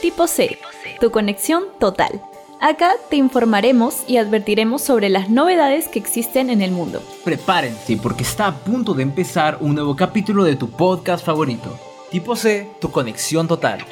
Tipo 0.00 0.28
C, 0.28 0.58
tu 1.00 1.10
conexión 1.10 1.64
total. 1.80 2.22
Acá 2.60 2.92
te 3.10 3.16
informaremos 3.16 4.04
y 4.06 4.18
advertiremos 4.18 4.80
sobre 4.80 5.08
las 5.08 5.28
novedades 5.28 5.88
que 5.88 5.98
existen 5.98 6.50
en 6.50 6.62
el 6.62 6.70
mundo. 6.70 7.02
Prepárense 7.24 7.96
porque 7.96 8.22
está 8.22 8.46
a 8.46 8.54
punto 8.54 8.94
de 8.94 9.02
empezar 9.02 9.58
un 9.60 9.74
nuevo 9.74 9.96
capítulo 9.96 10.44
de 10.44 10.54
tu 10.54 10.70
podcast 10.70 11.24
favorito. 11.24 11.76
Tipo 12.12 12.36
C, 12.36 12.70
tu 12.80 12.92
conexión 12.92 13.48
total. 13.48 13.84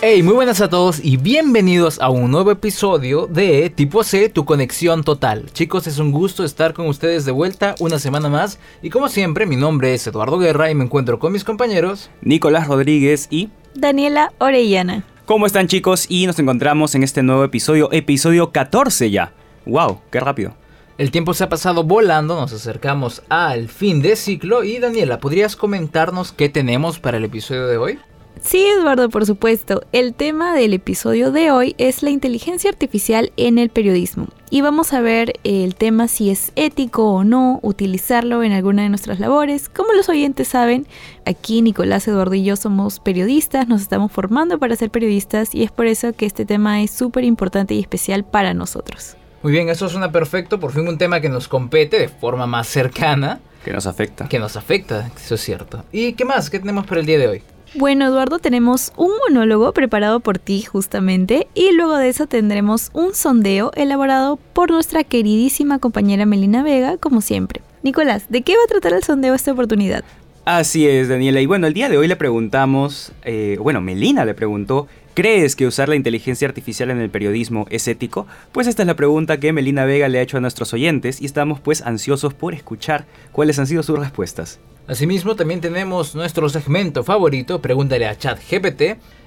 Hey, 0.00 0.22
muy 0.22 0.34
buenas 0.34 0.60
a 0.60 0.68
todos 0.68 1.00
y 1.04 1.16
bienvenidos 1.16 2.00
a 2.00 2.08
un 2.08 2.30
nuevo 2.30 2.52
episodio 2.52 3.26
de 3.26 3.68
Tipo 3.68 4.04
C, 4.04 4.28
tu 4.28 4.44
conexión 4.44 5.02
total. 5.02 5.46
Chicos, 5.52 5.88
es 5.88 5.98
un 5.98 6.12
gusto 6.12 6.44
estar 6.44 6.72
con 6.72 6.86
ustedes 6.86 7.24
de 7.24 7.32
vuelta 7.32 7.74
una 7.80 7.98
semana 7.98 8.28
más 8.28 8.60
y 8.80 8.90
como 8.90 9.08
siempre, 9.08 9.44
mi 9.44 9.56
nombre 9.56 9.94
es 9.94 10.06
Eduardo 10.06 10.38
Guerra 10.38 10.70
y 10.70 10.76
me 10.76 10.84
encuentro 10.84 11.18
con 11.18 11.32
mis 11.32 11.42
compañeros 11.42 12.10
Nicolás 12.22 12.68
Rodríguez 12.68 13.26
y 13.28 13.48
Daniela 13.74 14.32
Orellana. 14.38 15.02
¿Cómo 15.26 15.46
están 15.46 15.66
chicos? 15.66 16.06
Y 16.08 16.28
nos 16.28 16.38
encontramos 16.38 16.94
en 16.94 17.02
este 17.02 17.24
nuevo 17.24 17.42
episodio, 17.42 17.88
episodio 17.90 18.52
14 18.52 19.10
ya. 19.10 19.32
¡Wow! 19.66 20.02
¡Qué 20.12 20.20
rápido! 20.20 20.54
El 20.96 21.10
tiempo 21.10 21.34
se 21.34 21.42
ha 21.42 21.48
pasado 21.48 21.82
volando, 21.82 22.36
nos 22.36 22.52
acercamos 22.52 23.24
al 23.28 23.66
fin 23.68 24.00
de 24.00 24.14
ciclo 24.14 24.62
y 24.62 24.78
Daniela, 24.78 25.18
¿podrías 25.18 25.56
comentarnos 25.56 26.30
qué 26.30 26.48
tenemos 26.48 27.00
para 27.00 27.16
el 27.16 27.24
episodio 27.24 27.66
de 27.66 27.78
hoy? 27.78 27.98
Sí, 28.42 28.64
Eduardo, 28.66 29.08
por 29.10 29.26
supuesto. 29.26 29.82
El 29.92 30.14
tema 30.14 30.54
del 30.54 30.72
episodio 30.72 31.32
de 31.32 31.50
hoy 31.50 31.74
es 31.78 32.02
la 32.02 32.10
inteligencia 32.10 32.70
artificial 32.70 33.32
en 33.36 33.58
el 33.58 33.68
periodismo. 33.68 34.28
Y 34.50 34.62
vamos 34.62 34.92
a 34.92 35.00
ver 35.00 35.34
el 35.44 35.74
tema 35.74 36.08
si 36.08 36.30
es 36.30 36.52
ético 36.56 37.10
o 37.10 37.24
no 37.24 37.58
utilizarlo 37.62 38.42
en 38.42 38.52
alguna 38.52 38.82
de 38.82 38.88
nuestras 38.88 39.20
labores. 39.20 39.68
Como 39.68 39.92
los 39.92 40.08
oyentes 40.08 40.48
saben, 40.48 40.86
aquí 41.26 41.60
Nicolás, 41.62 42.08
Eduardo 42.08 42.34
y 42.34 42.44
yo 42.44 42.56
somos 42.56 43.00
periodistas, 43.00 43.68
nos 43.68 43.82
estamos 43.82 44.10
formando 44.10 44.58
para 44.58 44.76
ser 44.76 44.90
periodistas 44.90 45.54
y 45.54 45.64
es 45.64 45.70
por 45.70 45.86
eso 45.86 46.12
que 46.14 46.24
este 46.24 46.46
tema 46.46 46.82
es 46.82 46.90
súper 46.90 47.24
importante 47.24 47.74
y 47.74 47.80
especial 47.80 48.24
para 48.24 48.54
nosotros. 48.54 49.16
Muy 49.42 49.52
bien, 49.52 49.68
eso 49.68 49.88
suena 49.88 50.10
perfecto, 50.10 50.58
por 50.58 50.72
fin 50.72 50.88
un 50.88 50.98
tema 50.98 51.20
que 51.20 51.28
nos 51.28 51.46
compete 51.48 51.98
de 51.98 52.08
forma 52.08 52.46
más 52.46 52.68
cercana. 52.68 53.40
Que 53.64 53.72
nos 53.72 53.86
afecta. 53.86 54.28
Que 54.28 54.38
nos 54.38 54.56
afecta, 54.56 55.10
eso 55.16 55.34
es 55.34 55.40
cierto. 55.42 55.84
¿Y 55.92 56.14
qué 56.14 56.24
más? 56.24 56.48
¿Qué 56.48 56.58
tenemos 56.58 56.86
para 56.86 57.00
el 57.00 57.06
día 57.06 57.18
de 57.18 57.28
hoy? 57.28 57.42
Bueno, 57.74 58.06
Eduardo, 58.06 58.38
tenemos 58.38 58.92
un 58.96 59.10
monólogo 59.28 59.72
preparado 59.72 60.20
por 60.20 60.38
ti 60.38 60.62
justamente 60.62 61.48
y 61.54 61.72
luego 61.72 61.98
de 61.98 62.08
eso 62.08 62.26
tendremos 62.26 62.90
un 62.94 63.14
sondeo 63.14 63.72
elaborado 63.74 64.36
por 64.54 64.70
nuestra 64.70 65.04
queridísima 65.04 65.78
compañera 65.78 66.24
Melina 66.24 66.62
Vega, 66.62 66.96
como 66.96 67.20
siempre. 67.20 67.60
Nicolás, 67.82 68.24
¿de 68.30 68.40
qué 68.40 68.54
va 68.56 68.62
a 68.64 68.68
tratar 68.68 68.94
el 68.94 69.04
sondeo 69.04 69.34
esta 69.34 69.52
oportunidad? 69.52 70.02
Así 70.46 70.88
es, 70.88 71.08
Daniela. 71.08 71.42
Y 71.42 71.46
bueno, 71.46 71.66
el 71.66 71.74
día 71.74 71.90
de 71.90 71.98
hoy 71.98 72.08
le 72.08 72.16
preguntamos, 72.16 73.12
eh, 73.22 73.58
bueno, 73.60 73.82
Melina 73.82 74.24
le 74.24 74.32
preguntó, 74.32 74.88
¿crees 75.18 75.56
que 75.56 75.66
usar 75.66 75.88
la 75.88 75.96
inteligencia 75.96 76.46
artificial 76.46 76.92
en 76.92 77.00
el 77.00 77.10
periodismo 77.10 77.66
es 77.70 77.88
ético? 77.88 78.28
Pues 78.52 78.68
esta 78.68 78.84
es 78.84 78.86
la 78.86 78.94
pregunta 78.94 79.40
que 79.40 79.52
Melina 79.52 79.84
Vega 79.84 80.06
le 80.06 80.20
ha 80.20 80.22
hecho 80.22 80.36
a 80.36 80.40
nuestros 80.40 80.72
oyentes 80.72 81.20
y 81.20 81.26
estamos 81.26 81.58
pues 81.58 81.82
ansiosos 81.82 82.34
por 82.34 82.54
escuchar 82.54 83.04
cuáles 83.32 83.58
han 83.58 83.66
sido 83.66 83.82
sus 83.82 83.98
respuestas. 83.98 84.60
Asimismo, 84.86 85.34
también 85.34 85.60
tenemos 85.60 86.14
nuestro 86.14 86.48
segmento 86.48 87.02
favorito, 87.02 87.60
Pregúntale 87.60 88.06
a 88.06 88.16
ChatGPT. 88.16 88.82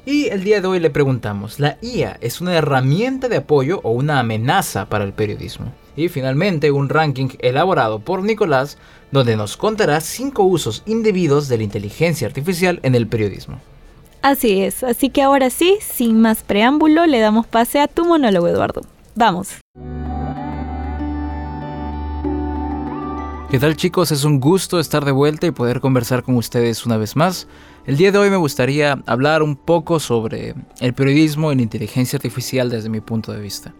Y 0.05 0.27
el 0.27 0.45
día 0.45 0.61
de 0.61 0.67
hoy 0.67 0.79
le 0.79 0.91
preguntamos, 0.91 1.59
¿la 1.59 1.77
IA 1.81 2.17
es 2.21 2.39
una 2.39 2.55
herramienta 2.55 3.27
de 3.27 3.35
apoyo 3.35 3.81
o 3.83 3.91
una 3.91 4.21
amenaza 4.21 4.85
para 4.85 5.03
el 5.03 5.11
periodismo? 5.11 5.73
Y 5.97 6.07
finalmente, 6.07 6.71
un 6.71 6.87
ranking 6.87 7.31
elaborado 7.39 7.99
por 7.99 8.23
Nicolás, 8.23 8.77
donde 9.11 9.35
nos 9.35 9.57
contará 9.57 9.99
5 9.99 10.41
usos 10.41 10.83
indebidos 10.85 11.49
de 11.49 11.57
la 11.57 11.63
inteligencia 11.63 12.27
artificial 12.27 12.79
en 12.83 12.95
el 12.95 13.07
periodismo. 13.07 13.59
Así 14.21 14.61
es, 14.61 14.83
así 14.83 15.09
que 15.09 15.23
ahora 15.23 15.49
sí, 15.49 15.79
sin 15.81 16.21
más 16.21 16.43
preámbulo, 16.43 17.07
le 17.07 17.19
damos 17.19 17.47
pase 17.47 17.79
a 17.79 17.87
tu 17.87 18.05
monólogo, 18.05 18.47
Eduardo. 18.47 18.81
Vamos. 19.15 19.49
¿Qué 23.49 23.59
tal 23.59 23.75
chicos? 23.75 24.11
Es 24.11 24.23
un 24.23 24.39
gusto 24.39 24.79
estar 24.79 25.03
de 25.03 25.11
vuelta 25.11 25.47
y 25.47 25.51
poder 25.51 25.81
conversar 25.81 26.23
con 26.23 26.35
ustedes 26.37 26.85
una 26.85 26.97
vez 26.97 27.15
más. 27.15 27.47
El 27.85 27.97
día 27.97 28.11
de 28.11 28.17
hoy 28.19 28.29
me 28.29 28.37
gustaría 28.37 29.03
hablar 29.07 29.43
un 29.43 29.55
poco 29.55 29.99
sobre 29.99 30.55
el 30.79 30.93
periodismo 30.93 31.51
y 31.51 31.55
la 31.55 31.63
inteligencia 31.63 32.17
artificial 32.17 32.69
desde 32.69 32.89
mi 32.89 33.01
punto 33.01 33.33
de 33.33 33.41
vista. 33.41 33.73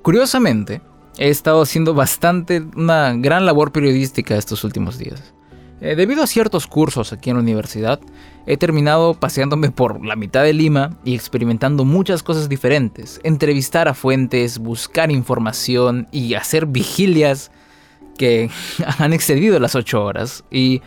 Curiosamente, 0.00 0.80
he 1.18 1.28
estado 1.28 1.60
haciendo 1.60 1.92
bastante 1.92 2.64
una 2.76 3.12
gran 3.14 3.44
labor 3.44 3.72
periodística 3.72 4.36
estos 4.36 4.64
últimos 4.64 4.96
días. 4.96 5.34
Eh, 5.80 5.94
debido 5.94 6.24
a 6.24 6.26
ciertos 6.26 6.66
cursos 6.66 7.12
aquí 7.12 7.30
en 7.30 7.36
la 7.36 7.42
universidad, 7.42 8.00
he 8.46 8.56
terminado 8.56 9.14
paseándome 9.14 9.70
por 9.70 10.04
la 10.04 10.16
mitad 10.16 10.42
de 10.42 10.52
Lima 10.52 10.96
y 11.04 11.14
experimentando 11.14 11.84
muchas 11.84 12.22
cosas 12.22 12.48
diferentes. 12.48 13.20
Entrevistar 13.22 13.86
a 13.86 13.94
fuentes, 13.94 14.58
buscar 14.58 15.12
información 15.12 16.08
y 16.10 16.34
hacer 16.34 16.66
vigilias 16.66 17.52
que 18.16 18.50
han 18.98 19.12
excedido 19.12 19.60
las 19.60 19.74
8 19.74 20.04
horas 20.04 20.44
y 20.50 20.82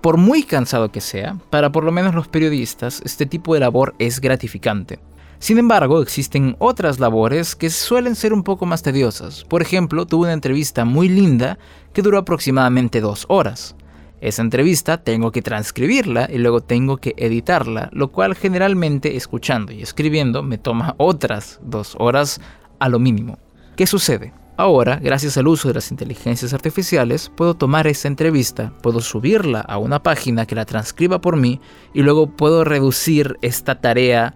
por 0.00 0.18
muy 0.18 0.42
cansado 0.42 0.92
que 0.92 1.00
sea, 1.00 1.36
para 1.50 1.72
por 1.72 1.84
lo 1.84 1.92
menos 1.92 2.14
los 2.14 2.28
periodistas, 2.28 3.02
este 3.04 3.26
tipo 3.26 3.54
de 3.54 3.60
labor 3.60 3.94
es 3.98 4.20
gratificante. 4.20 5.00
Sin 5.38 5.58
embargo, 5.58 6.00
existen 6.00 6.56
otras 6.58 6.98
labores 6.98 7.54
que 7.54 7.70
suelen 7.70 8.14
ser 8.14 8.32
un 8.32 8.42
poco 8.42 8.66
más 8.66 8.82
tediosas. 8.82 9.44
Por 9.44 9.62
ejemplo, 9.62 10.06
tuve 10.06 10.24
una 10.24 10.32
entrevista 10.32 10.84
muy 10.84 11.08
linda 11.08 11.58
que 11.92 12.02
duró 12.02 12.18
aproximadamente 12.18 13.00
dos 13.00 13.26
horas. 13.28 13.75
Esa 14.20 14.42
entrevista 14.42 14.98
tengo 14.98 15.30
que 15.30 15.42
transcribirla 15.42 16.28
y 16.32 16.38
luego 16.38 16.62
tengo 16.62 16.96
que 16.96 17.14
editarla, 17.18 17.90
lo 17.92 18.12
cual 18.12 18.34
generalmente 18.34 19.16
escuchando 19.16 19.72
y 19.72 19.82
escribiendo 19.82 20.42
me 20.42 20.58
toma 20.58 20.94
otras 20.98 21.60
dos 21.62 21.96
horas 21.98 22.40
a 22.78 22.88
lo 22.88 22.98
mínimo. 22.98 23.38
¿Qué 23.76 23.86
sucede? 23.86 24.32
Ahora, 24.58 24.98
gracias 25.02 25.36
al 25.36 25.48
uso 25.48 25.68
de 25.68 25.74
las 25.74 25.90
inteligencias 25.90 26.54
artificiales, 26.54 27.30
puedo 27.36 27.52
tomar 27.52 27.86
esa 27.86 28.08
entrevista, 28.08 28.72
puedo 28.82 29.02
subirla 29.02 29.60
a 29.60 29.76
una 29.76 30.02
página 30.02 30.46
que 30.46 30.54
la 30.54 30.64
transcriba 30.64 31.20
por 31.20 31.36
mí 31.36 31.60
y 31.92 32.00
luego 32.00 32.28
puedo 32.28 32.64
reducir 32.64 33.36
esta 33.42 33.82
tarea 33.82 34.34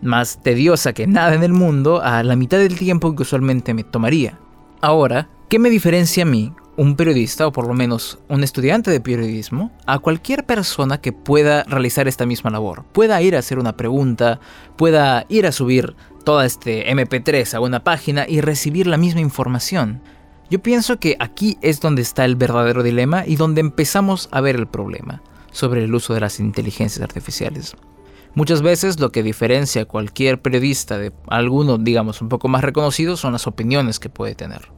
más 0.00 0.42
tediosa 0.42 0.94
que 0.94 1.06
nada 1.06 1.34
en 1.34 1.42
el 1.42 1.52
mundo 1.52 2.00
a 2.02 2.22
la 2.22 2.34
mitad 2.34 2.56
del 2.56 2.78
tiempo 2.78 3.14
que 3.14 3.22
usualmente 3.22 3.74
me 3.74 3.84
tomaría. 3.84 4.38
Ahora, 4.80 5.28
¿qué 5.50 5.58
me 5.58 5.68
diferencia 5.68 6.22
a 6.22 6.26
mí, 6.26 6.54
un 6.78 6.94
periodista 6.94 7.44
o 7.44 7.52
por 7.52 7.66
lo 7.66 7.74
menos 7.74 8.20
un 8.28 8.44
estudiante 8.44 8.92
de 8.92 9.00
periodismo, 9.00 9.72
a 9.84 9.98
cualquier 9.98 10.46
persona 10.46 11.00
que 11.00 11.12
pueda 11.12 11.64
realizar 11.64 12.06
esta 12.06 12.24
misma 12.24 12.50
labor? 12.50 12.84
Pueda 12.92 13.20
ir 13.20 13.34
a 13.34 13.40
hacer 13.40 13.58
una 13.58 13.76
pregunta, 13.76 14.38
pueda 14.76 15.26
ir 15.28 15.44
a 15.46 15.52
subir 15.52 15.96
toda 16.24 16.46
este 16.46 16.88
MP3 16.90 17.54
a 17.54 17.60
una 17.60 17.82
página 17.82 18.26
y 18.28 18.40
recibir 18.40 18.86
la 18.86 18.96
misma 18.96 19.20
información. 19.20 20.00
Yo 20.50 20.60
pienso 20.60 21.00
que 21.00 21.16
aquí 21.18 21.58
es 21.62 21.80
donde 21.80 22.00
está 22.00 22.24
el 22.24 22.36
verdadero 22.36 22.84
dilema 22.84 23.26
y 23.26 23.34
donde 23.34 23.60
empezamos 23.60 24.28
a 24.30 24.40
ver 24.40 24.54
el 24.54 24.68
problema 24.68 25.20
sobre 25.50 25.82
el 25.82 25.92
uso 25.92 26.14
de 26.14 26.20
las 26.20 26.38
inteligencias 26.38 27.02
artificiales. 27.02 27.74
Muchas 28.34 28.62
veces 28.62 29.00
lo 29.00 29.10
que 29.10 29.24
diferencia 29.24 29.82
a 29.82 29.86
cualquier 29.86 30.40
periodista 30.40 30.96
de 30.96 31.12
alguno, 31.26 31.76
digamos, 31.76 32.22
un 32.22 32.28
poco 32.28 32.46
más 32.46 32.62
reconocido 32.62 33.16
son 33.16 33.32
las 33.32 33.48
opiniones 33.48 33.98
que 33.98 34.10
puede 34.10 34.36
tener. 34.36 34.77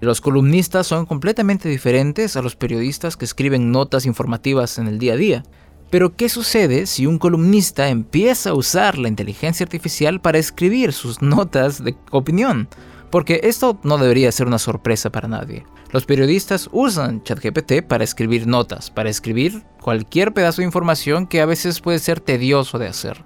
Los 0.00 0.22
columnistas 0.22 0.86
son 0.86 1.04
completamente 1.04 1.68
diferentes 1.68 2.34
a 2.36 2.42
los 2.42 2.56
periodistas 2.56 3.18
que 3.18 3.26
escriben 3.26 3.70
notas 3.70 4.06
informativas 4.06 4.78
en 4.78 4.86
el 4.86 4.98
día 4.98 5.12
a 5.12 5.16
día. 5.16 5.42
Pero 5.90 6.16
¿qué 6.16 6.28
sucede 6.28 6.86
si 6.86 7.06
un 7.06 7.18
columnista 7.18 7.88
empieza 7.88 8.50
a 8.50 8.54
usar 8.54 8.96
la 8.96 9.08
inteligencia 9.08 9.64
artificial 9.64 10.20
para 10.20 10.38
escribir 10.38 10.92
sus 10.94 11.20
notas 11.20 11.84
de 11.84 11.96
opinión? 12.12 12.68
Porque 13.10 13.40
esto 13.42 13.78
no 13.82 13.98
debería 13.98 14.32
ser 14.32 14.46
una 14.46 14.58
sorpresa 14.58 15.10
para 15.10 15.28
nadie. 15.28 15.66
Los 15.92 16.06
periodistas 16.06 16.70
usan 16.72 17.22
ChatGPT 17.24 17.82
para 17.86 18.04
escribir 18.04 18.46
notas, 18.46 18.90
para 18.90 19.10
escribir 19.10 19.64
cualquier 19.80 20.32
pedazo 20.32 20.62
de 20.62 20.66
información 20.66 21.26
que 21.26 21.40
a 21.40 21.46
veces 21.46 21.80
puede 21.80 21.98
ser 21.98 22.20
tedioso 22.20 22.78
de 22.78 22.86
hacer. 22.86 23.24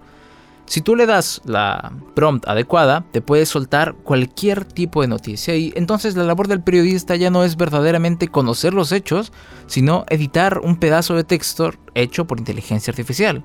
Si 0.66 0.81
tú 0.81 0.96
le 0.96 1.06
das 1.06 1.43
la 1.44 1.93
prompt 2.14 2.49
adecuada, 2.49 3.05
te 3.12 3.20
puede 3.20 3.44
soltar 3.44 3.94
cualquier 3.94 4.64
tipo 4.64 5.02
de 5.02 5.08
noticia 5.08 5.55
y 5.56 5.72
entonces 5.76 6.16
la 6.16 6.25
labor 6.25 6.49
del 6.49 6.62
periodista 6.62 7.16
ya 7.16 7.31
no 7.31 7.44
es 7.44 7.56
verdaderamente 7.56 8.28
conocer 8.28 8.72
los 8.72 8.90
hechos, 8.90 9.32
sino 9.66 10.06
editar 10.08 10.61
un 10.61 10.76
pedazo 10.76 11.14
de 11.14 11.25
texto 11.25 11.72
hecho 11.94 12.26
por 12.26 12.38
inteligencia 12.38 12.90
artificial. 12.90 13.44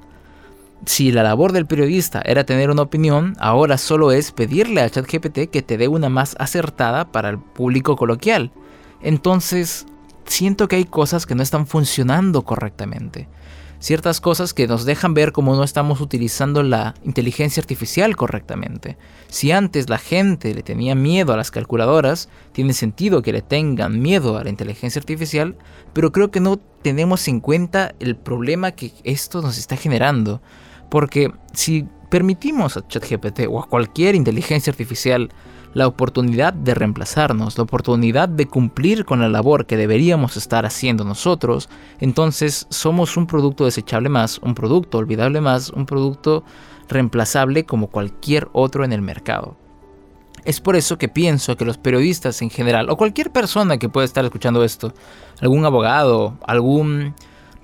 Si 0.86 1.12
la 1.12 1.24
labor 1.24 1.52
del 1.52 1.66
periodista 1.66 2.22
era 2.24 2.46
tener 2.46 2.70
una 2.70 2.84
opinión, 2.84 3.36
ahora 3.40 3.78
solo 3.78 4.14
es 4.14 4.32
pedirle 4.32 4.82
a 4.82 4.90
ChatGPT 4.90 5.50
que 5.52 5.62
te 5.62 5.78
dé 5.78 5.90
una 5.90 6.08
más 6.08 6.38
acertada 6.40 7.12
para 7.12 7.30
el 7.30 7.38
público 7.38 7.98
coloquial. 7.98 8.54
Entonces, 9.02 9.86
siento 10.26 10.70
que 10.70 10.78
hay 10.78 10.86
cosas 10.86 11.26
que 11.26 11.36
no 11.36 11.44
están 11.44 11.68
funcionando 11.68 12.44
correctamente. 12.44 13.28
Ciertas 13.80 14.22
cosas 14.22 14.54
que 14.54 14.68
nos 14.68 14.86
dejan 14.86 15.14
ver 15.14 15.32
cómo 15.32 15.56
no 15.56 15.64
estamos 15.64 16.02
utilizando 16.02 16.64
la 16.64 16.96
inteligencia 17.04 17.62
artificial 17.62 18.16
correctamente. 18.16 18.98
Si 19.28 19.52
antes 19.52 19.90
la 19.90 19.98
gente 19.98 20.54
le 20.54 20.64
tenía 20.64 20.96
miedo 20.96 21.34
a 21.34 21.38
las 21.38 21.52
calculadoras, 21.52 22.30
tiene 22.52 22.74
sentido 22.74 23.22
que 23.22 23.34
le 23.34 23.42
tengan 23.42 24.00
miedo 24.02 24.38
a 24.38 24.44
la 24.44 24.50
inteligencia 24.50 25.00
artificial, 25.00 25.58
pero 25.94 26.12
creo 26.12 26.30
que 26.30 26.40
no 26.40 26.60
tenemos 26.82 27.28
en 27.28 27.40
cuenta 27.40 27.96
el 28.00 28.16
problema 28.16 28.72
que 28.72 28.94
esto 29.04 29.42
nos 29.42 29.58
está 29.58 29.78
generando. 29.78 30.42
Porque 30.90 31.32
si 31.54 31.88
permitimos 32.10 32.76
a 32.76 32.88
ChatGPT 32.88 33.42
o 33.50 33.60
a 33.62 33.68
cualquier 33.68 34.16
inteligencia 34.16 34.72
artificial 34.72 35.30
la 35.74 35.88
oportunidad 35.88 36.54
de 36.54 36.74
reemplazarnos, 36.74 37.58
la 37.58 37.64
oportunidad 37.64 38.28
de 38.28 38.48
cumplir 38.48 39.06
con 39.06 39.20
la 39.20 39.30
labor 39.30 39.66
que 39.66 39.78
deberíamos 39.78 40.36
estar 40.38 40.66
haciendo 40.66 41.04
nosotros, 41.04 41.70
entonces 42.00 42.66
somos 42.70 43.18
un 43.18 43.28
producto 43.28 43.66
desechable 43.66 44.10
más, 44.10 44.40
un 44.40 44.56
producto 44.56 44.98
olvidable 44.98 45.42
más, 45.42 45.70
un 45.70 45.86
producto 45.86 46.44
reemplazable 46.88 47.66
como 47.66 47.88
cualquier 47.88 48.50
otro 48.52 48.84
en 48.84 48.94
el 48.94 49.02
mercado. 49.02 49.56
Es 50.46 50.60
por 50.62 50.76
eso 50.76 50.98
que 50.98 51.10
pienso 51.10 51.58
que 51.58 51.66
los 51.66 51.78
periodistas 51.78 52.42
en 52.42 52.50
general, 52.50 52.90
o 52.90 52.98
cualquier 52.98 53.32
persona 53.32 53.78
que 53.78 53.90
pueda 53.90 54.06
estar 54.06 54.24
escuchando 54.26 54.64
esto, 54.64 54.94
algún 55.42 55.66
abogado, 55.66 56.38
algún 56.48 57.14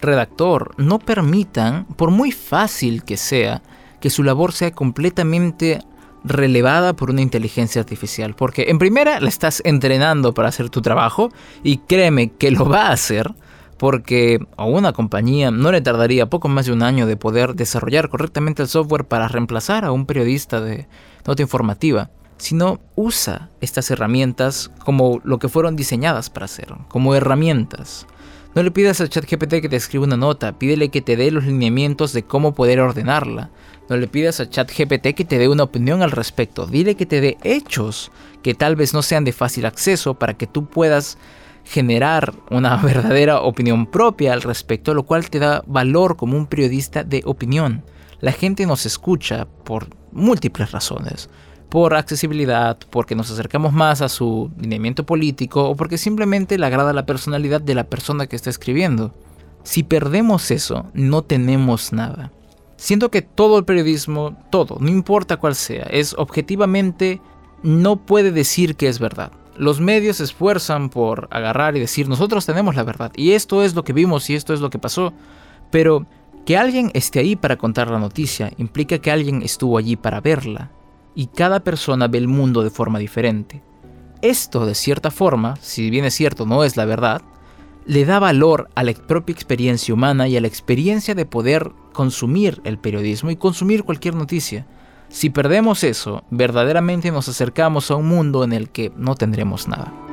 redactor, 0.01 0.75
no 0.77 0.99
permitan, 0.99 1.85
por 1.95 2.11
muy 2.11 2.31
fácil 2.31 3.03
que 3.03 3.17
sea, 3.17 3.63
que 3.99 4.09
su 4.09 4.23
labor 4.23 4.51
sea 4.51 4.71
completamente 4.71 5.81
relevada 6.25 6.95
por 6.95 7.11
una 7.11 7.21
inteligencia 7.21 7.81
artificial. 7.81 8.35
Porque 8.35 8.65
en 8.69 8.79
primera 8.79 9.19
la 9.19 9.29
estás 9.29 9.61
entrenando 9.65 10.33
para 10.33 10.49
hacer 10.49 10.69
tu 10.69 10.81
trabajo 10.81 11.31
y 11.63 11.77
créeme 11.77 12.31
que 12.31 12.51
lo 12.51 12.67
va 12.67 12.87
a 12.87 12.91
hacer 12.91 13.33
porque 13.77 14.39
a 14.57 14.65
una 14.65 14.93
compañía 14.93 15.51
no 15.51 15.71
le 15.71 15.81
tardaría 15.81 16.29
poco 16.29 16.47
más 16.47 16.65
de 16.65 16.73
un 16.73 16.83
año 16.83 17.07
de 17.07 17.17
poder 17.17 17.55
desarrollar 17.55 18.09
correctamente 18.09 18.61
el 18.61 18.69
software 18.69 19.05
para 19.05 19.27
reemplazar 19.27 19.85
a 19.85 19.91
un 19.91 20.05
periodista 20.05 20.61
de 20.61 20.87
nota 21.25 21.41
informativa, 21.41 22.09
sino 22.37 22.79
usa 22.95 23.49
estas 23.61 23.91
herramientas 23.91 24.71
como 24.83 25.19
lo 25.23 25.39
que 25.39 25.49
fueron 25.49 25.75
diseñadas 25.75 26.29
para 26.29 26.45
hacer, 26.45 26.73
como 26.87 27.15
herramientas. 27.15 28.07
No 28.55 28.63
le 28.63 28.71
pidas 28.71 29.01
a 29.01 29.09
ChatGPT 29.09 29.55
que 29.59 29.67
te 29.67 29.75
escriba 29.75 30.05
una 30.05 30.15
nota, 30.15 30.57
pídele 30.57 30.87
que 30.87 31.01
te 31.01 31.17
dé 31.17 31.29
los 31.29 31.43
lineamientos 31.43 32.13
de 32.13 32.23
cómo 32.23 32.55
poder 32.55 32.79
ordenarla. 32.79 33.49
No 33.89 33.97
le 33.97 34.07
pidas 34.07 34.39
a 34.39 34.49
ChatGPT 34.49 35.13
que 35.13 35.25
te 35.25 35.37
dé 35.37 35.49
una 35.49 35.63
opinión 35.63 36.01
al 36.01 36.11
respecto, 36.11 36.65
dile 36.65 36.95
que 36.95 37.05
te 37.05 37.19
dé 37.19 37.37
hechos 37.43 38.13
que 38.43 38.53
tal 38.53 38.77
vez 38.77 38.93
no 38.93 39.01
sean 39.01 39.25
de 39.25 39.33
fácil 39.33 39.65
acceso 39.65 40.13
para 40.13 40.35
que 40.35 40.47
tú 40.47 40.67
puedas 40.67 41.17
generar 41.65 42.33
una 42.49 42.77
verdadera 42.81 43.41
opinión 43.41 43.87
propia 43.87 44.31
al 44.31 44.41
respecto, 44.41 44.93
lo 44.93 45.03
cual 45.03 45.29
te 45.29 45.39
da 45.39 45.61
valor 45.67 46.15
como 46.15 46.37
un 46.37 46.47
periodista 46.47 47.03
de 47.03 47.23
opinión. 47.25 47.83
La 48.21 48.31
gente 48.31 48.65
nos 48.65 48.85
escucha 48.85 49.49
por 49.65 49.89
múltiples 50.13 50.71
razones 50.71 51.29
por 51.69 51.95
accesibilidad, 51.95 52.77
porque 52.89 53.15
nos 53.15 53.31
acercamos 53.31 53.73
más 53.73 54.01
a 54.01 54.09
su 54.09 54.51
lineamiento 54.59 55.05
político 55.05 55.69
o 55.69 55.75
porque 55.75 55.97
simplemente 55.97 56.57
le 56.57 56.65
agrada 56.65 56.93
la 56.93 57.05
personalidad 57.05 57.61
de 57.61 57.75
la 57.75 57.85
persona 57.85 58.27
que 58.27 58.35
está 58.35 58.49
escribiendo. 58.49 59.13
Si 59.63 59.83
perdemos 59.83 60.51
eso, 60.51 60.85
no 60.93 61.23
tenemos 61.23 61.91
nada. 61.91 62.31
Siento 62.77 63.09
que 63.09 63.21
todo 63.21 63.57
el 63.57 63.65
periodismo, 63.65 64.37
todo, 64.49 64.77
no 64.79 64.89
importa 64.89 65.37
cuál 65.37 65.55
sea, 65.55 65.83
es 65.83 66.13
objetivamente 66.17 67.21
no 67.63 67.95
puede 67.95 68.31
decir 68.31 68.75
que 68.75 68.87
es 68.87 68.99
verdad. 68.99 69.31
Los 69.57 69.79
medios 69.79 70.17
se 70.17 70.25
esfuerzan 70.25 70.89
por 70.89 71.27
agarrar 71.31 71.75
y 71.75 71.79
decir 71.79 72.09
nosotros 72.09 72.45
tenemos 72.45 72.75
la 72.75 72.83
verdad 72.83 73.11
y 73.15 73.31
esto 73.31 73.63
es 73.63 73.73
lo 73.73 73.83
que 73.83 73.93
vimos 73.93 74.29
y 74.29 74.35
esto 74.35 74.53
es 74.53 74.59
lo 74.59 74.69
que 74.69 74.77
pasó, 74.77 75.13
pero 75.71 76.05
que 76.45 76.57
alguien 76.57 76.91
esté 76.93 77.19
ahí 77.19 77.35
para 77.35 77.55
contar 77.55 77.89
la 77.89 77.97
noticia 77.97 78.51
implica 78.57 78.99
que 78.99 79.11
alguien 79.11 79.41
estuvo 79.41 79.77
allí 79.77 79.95
para 79.95 80.21
verla 80.21 80.69
y 81.15 81.27
cada 81.27 81.61
persona 81.61 82.07
ve 82.07 82.19
el 82.19 82.27
mundo 82.27 82.61
de 82.61 82.69
forma 82.69 82.99
diferente. 82.99 83.63
Esto, 84.21 84.65
de 84.65 84.75
cierta 84.75 85.11
forma, 85.11 85.55
si 85.61 85.89
bien 85.89 86.05
es 86.05 86.13
cierto 86.13 86.45
no 86.45 86.63
es 86.63 86.77
la 86.77 86.85
verdad, 86.85 87.21
le 87.85 88.05
da 88.05 88.19
valor 88.19 88.69
a 88.75 88.83
la 88.83 88.93
propia 88.93 89.33
experiencia 89.33 89.93
humana 89.93 90.27
y 90.27 90.37
a 90.37 90.41
la 90.41 90.47
experiencia 90.47 91.15
de 91.15 91.25
poder 91.25 91.71
consumir 91.93 92.61
el 92.63 92.77
periodismo 92.77 93.31
y 93.31 93.35
consumir 93.35 93.83
cualquier 93.83 94.15
noticia. 94.15 94.65
Si 95.09 95.29
perdemos 95.29 95.83
eso, 95.83 96.23
verdaderamente 96.31 97.11
nos 97.11 97.29
acercamos 97.29 97.91
a 97.91 97.95
un 97.95 98.07
mundo 98.07 98.43
en 98.43 98.53
el 98.53 98.69
que 98.69 98.91
no 98.97 99.15
tendremos 99.15 99.67
nada. 99.67 100.04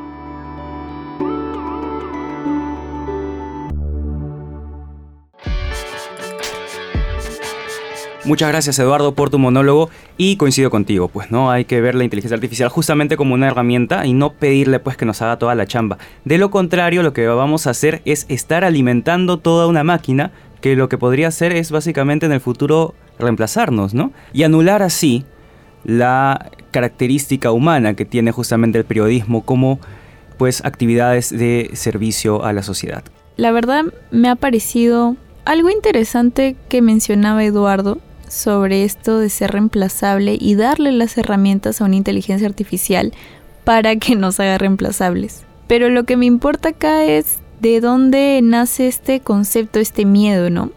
Muchas 8.32 8.48
gracias 8.48 8.78
Eduardo 8.78 9.14
por 9.14 9.28
tu 9.28 9.38
monólogo 9.38 9.90
y 10.16 10.36
coincido 10.36 10.70
contigo, 10.70 11.08
pues 11.08 11.30
no 11.30 11.50
hay 11.50 11.66
que 11.66 11.82
ver 11.82 11.94
la 11.94 12.04
inteligencia 12.04 12.34
artificial 12.34 12.70
justamente 12.70 13.18
como 13.18 13.34
una 13.34 13.48
herramienta 13.48 14.06
y 14.06 14.14
no 14.14 14.32
pedirle 14.32 14.80
pues 14.80 14.96
que 14.96 15.04
nos 15.04 15.20
haga 15.20 15.38
toda 15.38 15.54
la 15.54 15.66
chamba. 15.66 15.98
De 16.24 16.38
lo 16.38 16.50
contrario, 16.50 17.02
lo 17.02 17.12
que 17.12 17.26
vamos 17.26 17.66
a 17.66 17.70
hacer 17.72 18.00
es 18.06 18.24
estar 18.30 18.64
alimentando 18.64 19.38
toda 19.38 19.66
una 19.66 19.84
máquina 19.84 20.32
que 20.62 20.76
lo 20.76 20.88
que 20.88 20.96
podría 20.96 21.28
hacer 21.28 21.52
es 21.52 21.70
básicamente 21.70 22.24
en 22.24 22.32
el 22.32 22.40
futuro 22.40 22.94
reemplazarnos, 23.18 23.92
¿no? 23.92 24.12
Y 24.32 24.44
anular 24.44 24.80
así 24.82 25.26
la 25.84 26.52
característica 26.70 27.52
humana 27.52 27.92
que 27.92 28.06
tiene 28.06 28.32
justamente 28.32 28.78
el 28.78 28.86
periodismo 28.86 29.44
como 29.44 29.78
pues 30.38 30.64
actividades 30.64 31.28
de 31.28 31.68
servicio 31.74 32.46
a 32.46 32.54
la 32.54 32.62
sociedad. 32.62 33.04
La 33.36 33.52
verdad 33.52 33.84
me 34.10 34.30
ha 34.30 34.36
parecido 34.36 35.16
algo 35.44 35.68
interesante 35.68 36.56
que 36.70 36.80
mencionaba 36.80 37.44
Eduardo 37.44 37.98
sobre 38.32 38.84
esto 38.84 39.18
de 39.18 39.28
ser 39.28 39.52
reemplazable 39.52 40.38
y 40.40 40.54
darle 40.54 40.90
las 40.92 41.18
herramientas 41.18 41.80
a 41.80 41.84
una 41.84 41.96
inteligencia 41.96 42.48
artificial 42.48 43.12
para 43.64 43.96
que 43.96 44.16
nos 44.16 44.40
haga 44.40 44.58
reemplazables. 44.58 45.44
Pero 45.66 45.90
lo 45.90 46.04
que 46.04 46.16
me 46.16 46.26
importa 46.26 46.70
acá 46.70 47.04
es 47.04 47.38
de 47.60 47.80
dónde 47.80 48.40
nace 48.42 48.88
este 48.88 49.20
concepto, 49.20 49.78
este 49.78 50.04
miedo, 50.04 50.50
¿no? 50.50 50.72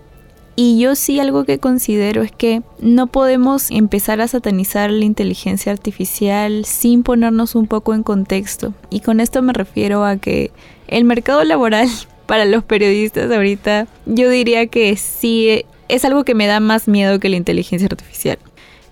Y 0.57 0.79
yo 0.79 0.95
sí 0.95 1.19
algo 1.19 1.43
que 1.43 1.59
considero 1.59 2.21
es 2.21 2.31
que 2.31 2.61
no 2.79 3.07
podemos 3.07 3.71
empezar 3.71 4.21
a 4.21 4.27
satanizar 4.27 4.89
la 4.89 5.03
inteligencia 5.03 5.71
artificial 5.71 6.63
sin 6.63 7.03
ponernos 7.03 7.55
un 7.55 7.67
poco 7.67 7.93
en 7.93 8.03
contexto. 8.03 8.73
Y 8.89 9.01
con 9.01 9.19
esto 9.19 9.41
me 9.41 9.51
refiero 9.51 10.05
a 10.05 10.15
que 10.17 10.51
el 10.87 11.03
mercado 11.03 11.43
laboral 11.43 11.89
para 12.25 12.45
los 12.45 12.63
periodistas 12.63 13.31
ahorita, 13.31 13.87
yo 14.05 14.29
diría 14.29 14.67
que 14.67 14.95
sí 14.95 15.65
es 15.87 16.05
algo 16.05 16.23
que 16.23 16.35
me 16.35 16.47
da 16.47 16.59
más 16.59 16.87
miedo 16.87 17.19
que 17.19 17.29
la 17.29 17.37
inteligencia 17.37 17.87
artificial. 17.87 18.37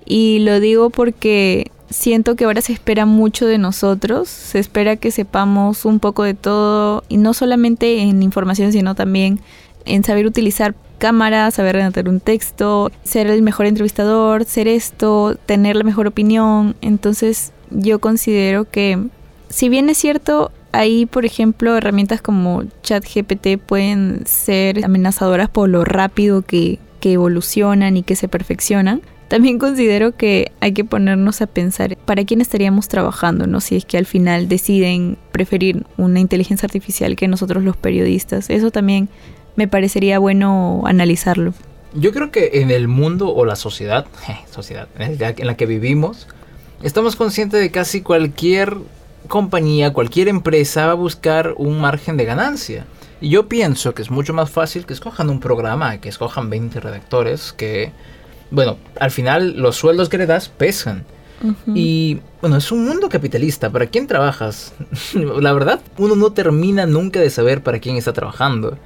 Y 0.06 0.40
lo 0.40 0.60
digo 0.60 0.90
porque 0.90 1.72
siento 1.90 2.36
que 2.36 2.46
ahora 2.46 2.62
se 2.62 2.74
espera 2.74 3.06
mucho 3.06 3.46
de 3.46 3.58
nosotros, 3.58 4.28
se 4.28 4.60
espera 4.60 4.96
que 4.96 5.12
sepamos 5.12 5.86
un 5.86 6.00
poco 6.00 6.24
de 6.24 6.34
todo, 6.34 7.04
y 7.08 7.18
no 7.18 7.34
solamente 7.34 8.00
en 8.00 8.24
información, 8.24 8.72
sino 8.72 8.96
también 8.96 9.40
en 9.86 10.04
saber 10.04 10.26
utilizar 10.26 10.76
cámaras, 10.98 11.56
saber 11.56 11.76
redactar 11.76 12.08
un 12.08 12.20
texto, 12.20 12.92
ser 13.04 13.28
el 13.28 13.42
mejor 13.42 13.66
entrevistador, 13.66 14.46
ser 14.46 14.68
esto, 14.68 15.38
tener 15.46 15.76
la 15.76 15.84
mejor 15.84 16.08
opinión. 16.08 16.76
Entonces 16.82 17.52
yo 17.70 18.00
considero 18.00 18.70
que, 18.70 18.98
si 19.50 19.70
bien 19.70 19.90
es 19.90 19.98
cierto, 19.98 20.52
ahí, 20.74 21.06
por 21.06 21.26
ejemplo, 21.26 21.78
herramientas 21.78 22.22
como 22.22 22.64
ChatGPT 22.82 23.60
pueden 23.66 24.24
ser 24.26 24.84
amenazadoras 24.84 25.50
por 25.50 25.70
lo 25.70 25.86
rápido 25.86 26.42
que, 26.42 26.80
evolucionan 27.06 27.98
y 27.98 28.04
que 28.04 28.16
se 28.16 28.30
perfeccionan. 28.30 29.02
También 29.28 29.60
considero 29.60 30.16
que 30.16 30.54
hay 30.62 30.72
que 30.72 30.86
ponernos 30.86 31.42
a 31.42 31.48
pensar 31.48 31.98
para 31.98 32.24
quién 32.24 32.40
estaríamos 32.40 32.88
trabajando, 32.88 33.46
¿no? 33.46 33.60
Si 33.60 33.76
es 33.76 33.84
que 33.84 33.98
al 33.98 34.06
final 34.06 34.48
deciden 34.48 35.18
preferir 35.34 35.86
una 35.98 36.22
inteligencia 36.22 36.66
artificial 36.66 37.18
que 37.18 37.28
nosotros 37.28 37.62
los 37.62 37.76
periodistas. 37.76 38.50
Eso 38.50 38.72
también 38.72 39.10
me 39.58 39.68
parecería 39.68 40.18
bueno 40.18 40.84
analizarlo. 40.86 41.54
Yo 41.94 42.14
creo 42.14 42.32
que 42.32 42.52
en 42.62 42.72
el 42.72 42.88
mundo 42.88 43.36
o 43.36 43.44
la 43.44 43.58
sociedad, 43.58 44.06
sociedad 44.50 44.88
en 44.98 45.18
la 45.46 45.58
que 45.58 45.66
vivimos, 45.66 46.30
estamos 46.84 47.18
conscientes 47.18 47.60
de 47.60 47.70
casi 47.70 48.00
cualquier 48.00 48.78
compañía, 49.28 49.94
cualquier 49.94 50.28
empresa 50.28 50.88
va 50.88 50.92
a 50.94 50.96
buscar 50.96 51.54
un 51.58 51.80
margen 51.80 52.18
de 52.18 52.26
ganancia. 52.26 52.86
Y 53.22 53.30
yo 53.30 53.48
pienso 53.48 53.94
que 53.94 54.02
es 54.02 54.12
mucho 54.12 54.34
más 54.34 54.50
fácil 54.50 54.86
que 54.86 54.94
escojan 54.94 55.30
un 55.30 55.40
programa, 55.40 56.00
que 56.00 56.10
escojan 56.10 56.50
20 56.50 56.80
redactores, 56.80 57.54
que, 57.54 57.92
bueno, 58.52 58.78
al 59.00 59.12
final 59.12 59.58
los 59.58 59.78
sueldos 59.78 60.10
que 60.10 60.18
le 60.18 60.26
das 60.26 60.50
pesan. 60.50 61.06
Y 61.68 62.20
bueno, 62.40 62.56
es 62.56 62.72
un 62.72 62.86
mundo 62.86 63.10
capitalista. 63.10 63.70
¿Para 63.70 63.88
quién 63.88 64.08
trabajas? 64.08 64.74
La 65.14 65.52
verdad, 65.52 65.82
uno 65.98 66.16
no 66.16 66.32
termina 66.32 66.86
nunca 66.86 67.20
de 67.20 67.30
saber 67.30 67.62
para 67.62 67.80
quién 67.80 67.98
está 67.98 68.14
trabajando. 68.14 68.78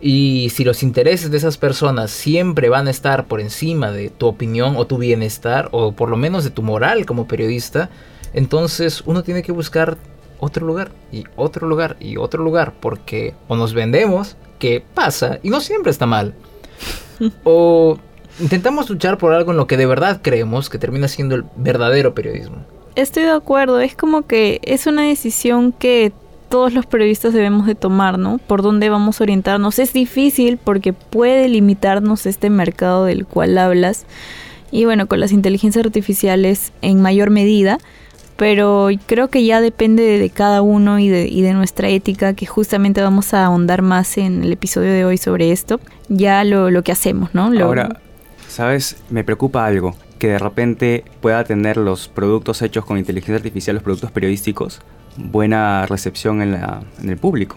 Y 0.00 0.50
si 0.50 0.62
los 0.64 0.84
intereses 0.84 1.30
de 1.30 1.38
esas 1.38 1.58
personas 1.58 2.12
siempre 2.12 2.68
van 2.68 2.86
a 2.86 2.90
estar 2.90 3.26
por 3.26 3.40
encima 3.40 3.90
de 3.90 4.10
tu 4.10 4.26
opinión 4.26 4.76
o 4.76 4.86
tu 4.86 4.96
bienestar, 4.96 5.68
o 5.72 5.92
por 5.92 6.08
lo 6.08 6.16
menos 6.16 6.44
de 6.44 6.50
tu 6.50 6.62
moral 6.62 7.04
como 7.04 7.26
periodista, 7.26 7.90
entonces 8.32 9.02
uno 9.06 9.22
tiene 9.22 9.42
que 9.42 9.52
buscar 9.52 9.98
otro 10.40 10.66
lugar 10.66 10.92
y 11.10 11.24
otro 11.36 11.66
lugar 11.66 11.96
y 12.00 12.16
otro 12.16 12.42
lugar 12.42 12.74
porque 12.80 13.34
o 13.48 13.56
nos 13.56 13.74
vendemos, 13.74 14.36
que 14.58 14.82
pasa 14.94 15.38
y 15.42 15.50
no 15.50 15.60
siempre 15.60 15.90
está 15.90 16.06
mal. 16.06 16.34
o 17.44 17.98
intentamos 18.40 18.88
luchar 18.88 19.18
por 19.18 19.32
algo 19.32 19.50
en 19.50 19.56
lo 19.56 19.66
que 19.66 19.76
de 19.76 19.86
verdad 19.86 20.20
creemos 20.22 20.70
que 20.70 20.78
termina 20.78 21.08
siendo 21.08 21.34
el 21.34 21.44
verdadero 21.56 22.14
periodismo. 22.14 22.58
Estoy 22.94 23.24
de 23.24 23.30
acuerdo, 23.30 23.80
es 23.80 23.94
como 23.94 24.22
que 24.22 24.60
es 24.64 24.86
una 24.86 25.02
decisión 25.02 25.72
que 25.72 26.12
todos 26.48 26.72
los 26.72 26.86
periodistas 26.86 27.32
debemos 27.32 27.66
de 27.66 27.74
tomar, 27.74 28.18
¿no? 28.18 28.38
Por 28.38 28.62
dónde 28.62 28.88
vamos 28.88 29.20
a 29.20 29.24
orientarnos. 29.24 29.78
Es 29.78 29.92
difícil 29.92 30.56
porque 30.56 30.92
puede 30.92 31.48
limitarnos 31.48 32.26
este 32.26 32.50
mercado 32.50 33.04
del 33.04 33.26
cual 33.26 33.58
hablas. 33.58 34.06
Y 34.70 34.84
bueno, 34.84 35.06
con 35.06 35.20
las 35.20 35.32
inteligencias 35.32 35.84
artificiales 35.84 36.72
en 36.82 37.00
mayor 37.02 37.30
medida. 37.30 37.78
Pero 38.38 38.88
creo 39.06 39.26
que 39.28 39.44
ya 39.44 39.60
depende 39.60 40.04
de, 40.16 40.30
cada 40.30 40.62
uno 40.62 41.00
y 41.00 41.08
de, 41.08 41.26
y 41.26 41.42
de, 41.42 41.54
nuestra 41.54 41.88
ética, 41.88 42.34
que 42.34 42.46
justamente 42.46 43.02
vamos 43.02 43.34
a 43.34 43.44
ahondar 43.44 43.82
más 43.82 44.16
en 44.16 44.44
el 44.44 44.52
episodio 44.52 44.92
de 44.92 45.04
hoy 45.04 45.18
sobre 45.18 45.50
esto. 45.50 45.80
Ya 46.08 46.44
lo, 46.44 46.70
lo 46.70 46.84
que 46.84 46.92
hacemos, 46.92 47.34
¿no? 47.34 47.50
Ahora, 47.60 48.00
¿sabes? 48.46 48.96
Me 49.10 49.24
preocupa 49.24 49.66
algo 49.66 49.96
que 50.20 50.28
de 50.28 50.38
repente 50.38 51.04
pueda 51.20 51.42
tener 51.42 51.76
los 51.76 52.06
productos 52.06 52.62
hechos 52.62 52.84
con 52.84 52.96
inteligencia 52.96 53.34
artificial, 53.34 53.74
los 53.74 53.82
productos 53.82 54.12
periodísticos, 54.12 54.82
buena 55.16 55.86
recepción 55.86 56.40
en, 56.40 56.52
la, 56.52 56.82
en 57.02 57.10
el 57.10 57.16
público. 57.16 57.56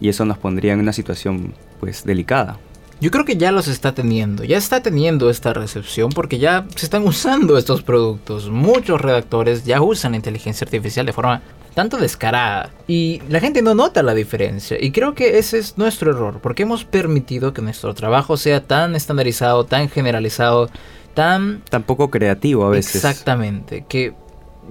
Y 0.00 0.08
eso 0.08 0.24
nos 0.24 0.38
pondría 0.38 0.72
en 0.72 0.80
una 0.80 0.92
situación 0.92 1.54
pues 1.78 2.04
delicada. 2.04 2.58
Yo 2.98 3.10
creo 3.10 3.26
que 3.26 3.36
ya 3.36 3.52
los 3.52 3.68
está 3.68 3.94
teniendo, 3.94 4.42
ya 4.44 4.56
está 4.56 4.80
teniendo 4.80 5.28
esta 5.28 5.52
recepción 5.52 6.10
porque 6.10 6.38
ya 6.38 6.66
se 6.74 6.86
están 6.86 7.06
usando 7.06 7.58
estos 7.58 7.82
productos. 7.82 8.48
Muchos 8.48 9.00
redactores 9.00 9.64
ya 9.64 9.82
usan 9.82 10.14
inteligencia 10.14 10.64
artificial 10.64 11.04
de 11.04 11.12
forma 11.12 11.42
tanto 11.74 11.98
descarada 11.98 12.70
y 12.88 13.20
la 13.28 13.38
gente 13.38 13.60
no 13.60 13.74
nota 13.74 14.02
la 14.02 14.14
diferencia 14.14 14.78
y 14.80 14.92
creo 14.92 15.14
que 15.14 15.36
ese 15.36 15.58
es 15.58 15.76
nuestro 15.76 16.10
error 16.10 16.40
porque 16.40 16.62
hemos 16.62 16.86
permitido 16.86 17.52
que 17.52 17.60
nuestro 17.60 17.92
trabajo 17.92 18.38
sea 18.38 18.62
tan 18.64 18.96
estandarizado, 18.96 19.64
tan 19.64 19.90
generalizado, 19.90 20.70
tan... 21.12 21.60
Tan 21.68 21.82
poco 21.82 22.10
creativo 22.10 22.64
a 22.64 22.70
veces. 22.70 22.96
Exactamente, 22.96 23.84
que 23.86 24.14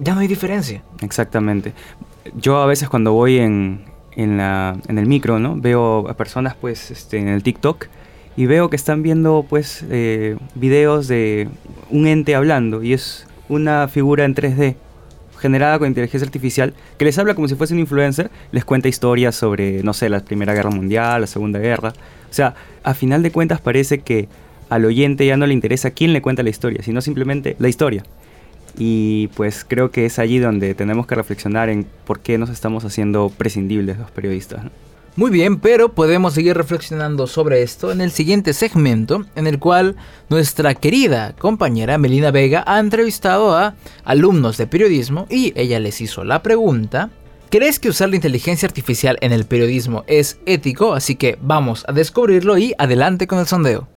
ya 0.00 0.16
no 0.16 0.20
hay 0.20 0.26
diferencia. 0.26 0.82
Exactamente. 1.00 1.74
Yo 2.34 2.60
a 2.60 2.66
veces 2.66 2.88
cuando 2.88 3.12
voy 3.12 3.38
en, 3.38 3.84
en, 4.16 4.36
la, 4.36 4.76
en 4.88 4.98
el 4.98 5.06
micro, 5.06 5.38
¿no? 5.38 5.54
Veo 5.54 6.08
a 6.08 6.14
personas 6.14 6.56
pues 6.60 6.90
este, 6.90 7.18
en 7.18 7.28
el 7.28 7.44
TikTok 7.44 7.86
y 8.36 8.46
veo 8.46 8.68
que 8.70 8.76
están 8.76 9.02
viendo 9.02 9.44
pues 9.48 9.84
eh, 9.90 10.36
videos 10.54 11.08
de 11.08 11.48
un 11.90 12.06
ente 12.06 12.34
hablando 12.34 12.82
y 12.82 12.92
es 12.92 13.26
una 13.48 13.88
figura 13.88 14.24
en 14.24 14.34
3D 14.34 14.76
generada 15.38 15.78
con 15.78 15.88
inteligencia 15.88 16.26
artificial 16.26 16.74
que 16.98 17.04
les 17.04 17.18
habla 17.18 17.34
como 17.34 17.48
si 17.48 17.54
fuese 17.54 17.74
un 17.74 17.80
influencer, 17.80 18.30
les 18.52 18.64
cuenta 18.64 18.88
historias 18.88 19.34
sobre, 19.34 19.82
no 19.82 19.92
sé, 19.92 20.08
la 20.08 20.20
Primera 20.20 20.54
Guerra 20.54 20.70
Mundial, 20.70 21.20
la 21.20 21.26
Segunda 21.26 21.58
Guerra. 21.58 21.92
O 22.30 22.32
sea, 22.32 22.54
a 22.82 22.94
final 22.94 23.22
de 23.22 23.30
cuentas 23.30 23.60
parece 23.60 24.00
que 24.00 24.28
al 24.68 24.84
oyente 24.84 25.26
ya 25.26 25.36
no 25.36 25.46
le 25.46 25.54
interesa 25.54 25.90
quién 25.90 26.12
le 26.12 26.22
cuenta 26.22 26.42
la 26.42 26.50
historia, 26.50 26.82
sino 26.82 27.00
simplemente 27.00 27.56
la 27.58 27.68
historia. 27.68 28.02
Y 28.78 29.28
pues 29.28 29.64
creo 29.66 29.90
que 29.90 30.06
es 30.06 30.18
allí 30.18 30.38
donde 30.38 30.74
tenemos 30.74 31.06
que 31.06 31.14
reflexionar 31.14 31.68
en 31.68 31.86
por 32.06 32.20
qué 32.20 32.36
nos 32.36 32.50
estamos 32.50 32.84
haciendo 32.84 33.30
prescindibles 33.30 33.98
los 33.98 34.10
periodistas. 34.10 34.64
Muy 35.16 35.30
bien, 35.30 35.60
pero 35.60 35.94
podemos 35.94 36.34
seguir 36.34 36.54
reflexionando 36.58 37.26
sobre 37.26 37.62
esto 37.62 37.90
en 37.90 38.02
el 38.02 38.10
siguiente 38.10 38.52
segmento, 38.52 39.24
en 39.34 39.46
el 39.46 39.58
cual 39.58 39.96
nuestra 40.28 40.74
querida 40.74 41.34
compañera 41.38 41.96
Melina 41.96 42.30
Vega 42.30 42.62
ha 42.66 42.78
entrevistado 42.78 43.56
a 43.56 43.76
alumnos 44.04 44.58
de 44.58 44.66
periodismo 44.66 45.26
y 45.30 45.54
ella 45.56 45.80
les 45.80 46.02
hizo 46.02 46.22
la 46.22 46.42
pregunta, 46.42 47.08
¿crees 47.48 47.78
que 47.78 47.88
usar 47.88 48.10
la 48.10 48.16
inteligencia 48.16 48.66
artificial 48.66 49.16
en 49.22 49.32
el 49.32 49.46
periodismo 49.46 50.04
es 50.06 50.38
ético? 50.44 50.92
Así 50.92 51.16
que 51.16 51.38
vamos 51.40 51.86
a 51.88 51.92
descubrirlo 51.92 52.58
y 52.58 52.74
adelante 52.76 53.26
con 53.26 53.38
el 53.38 53.46
sondeo. 53.46 53.88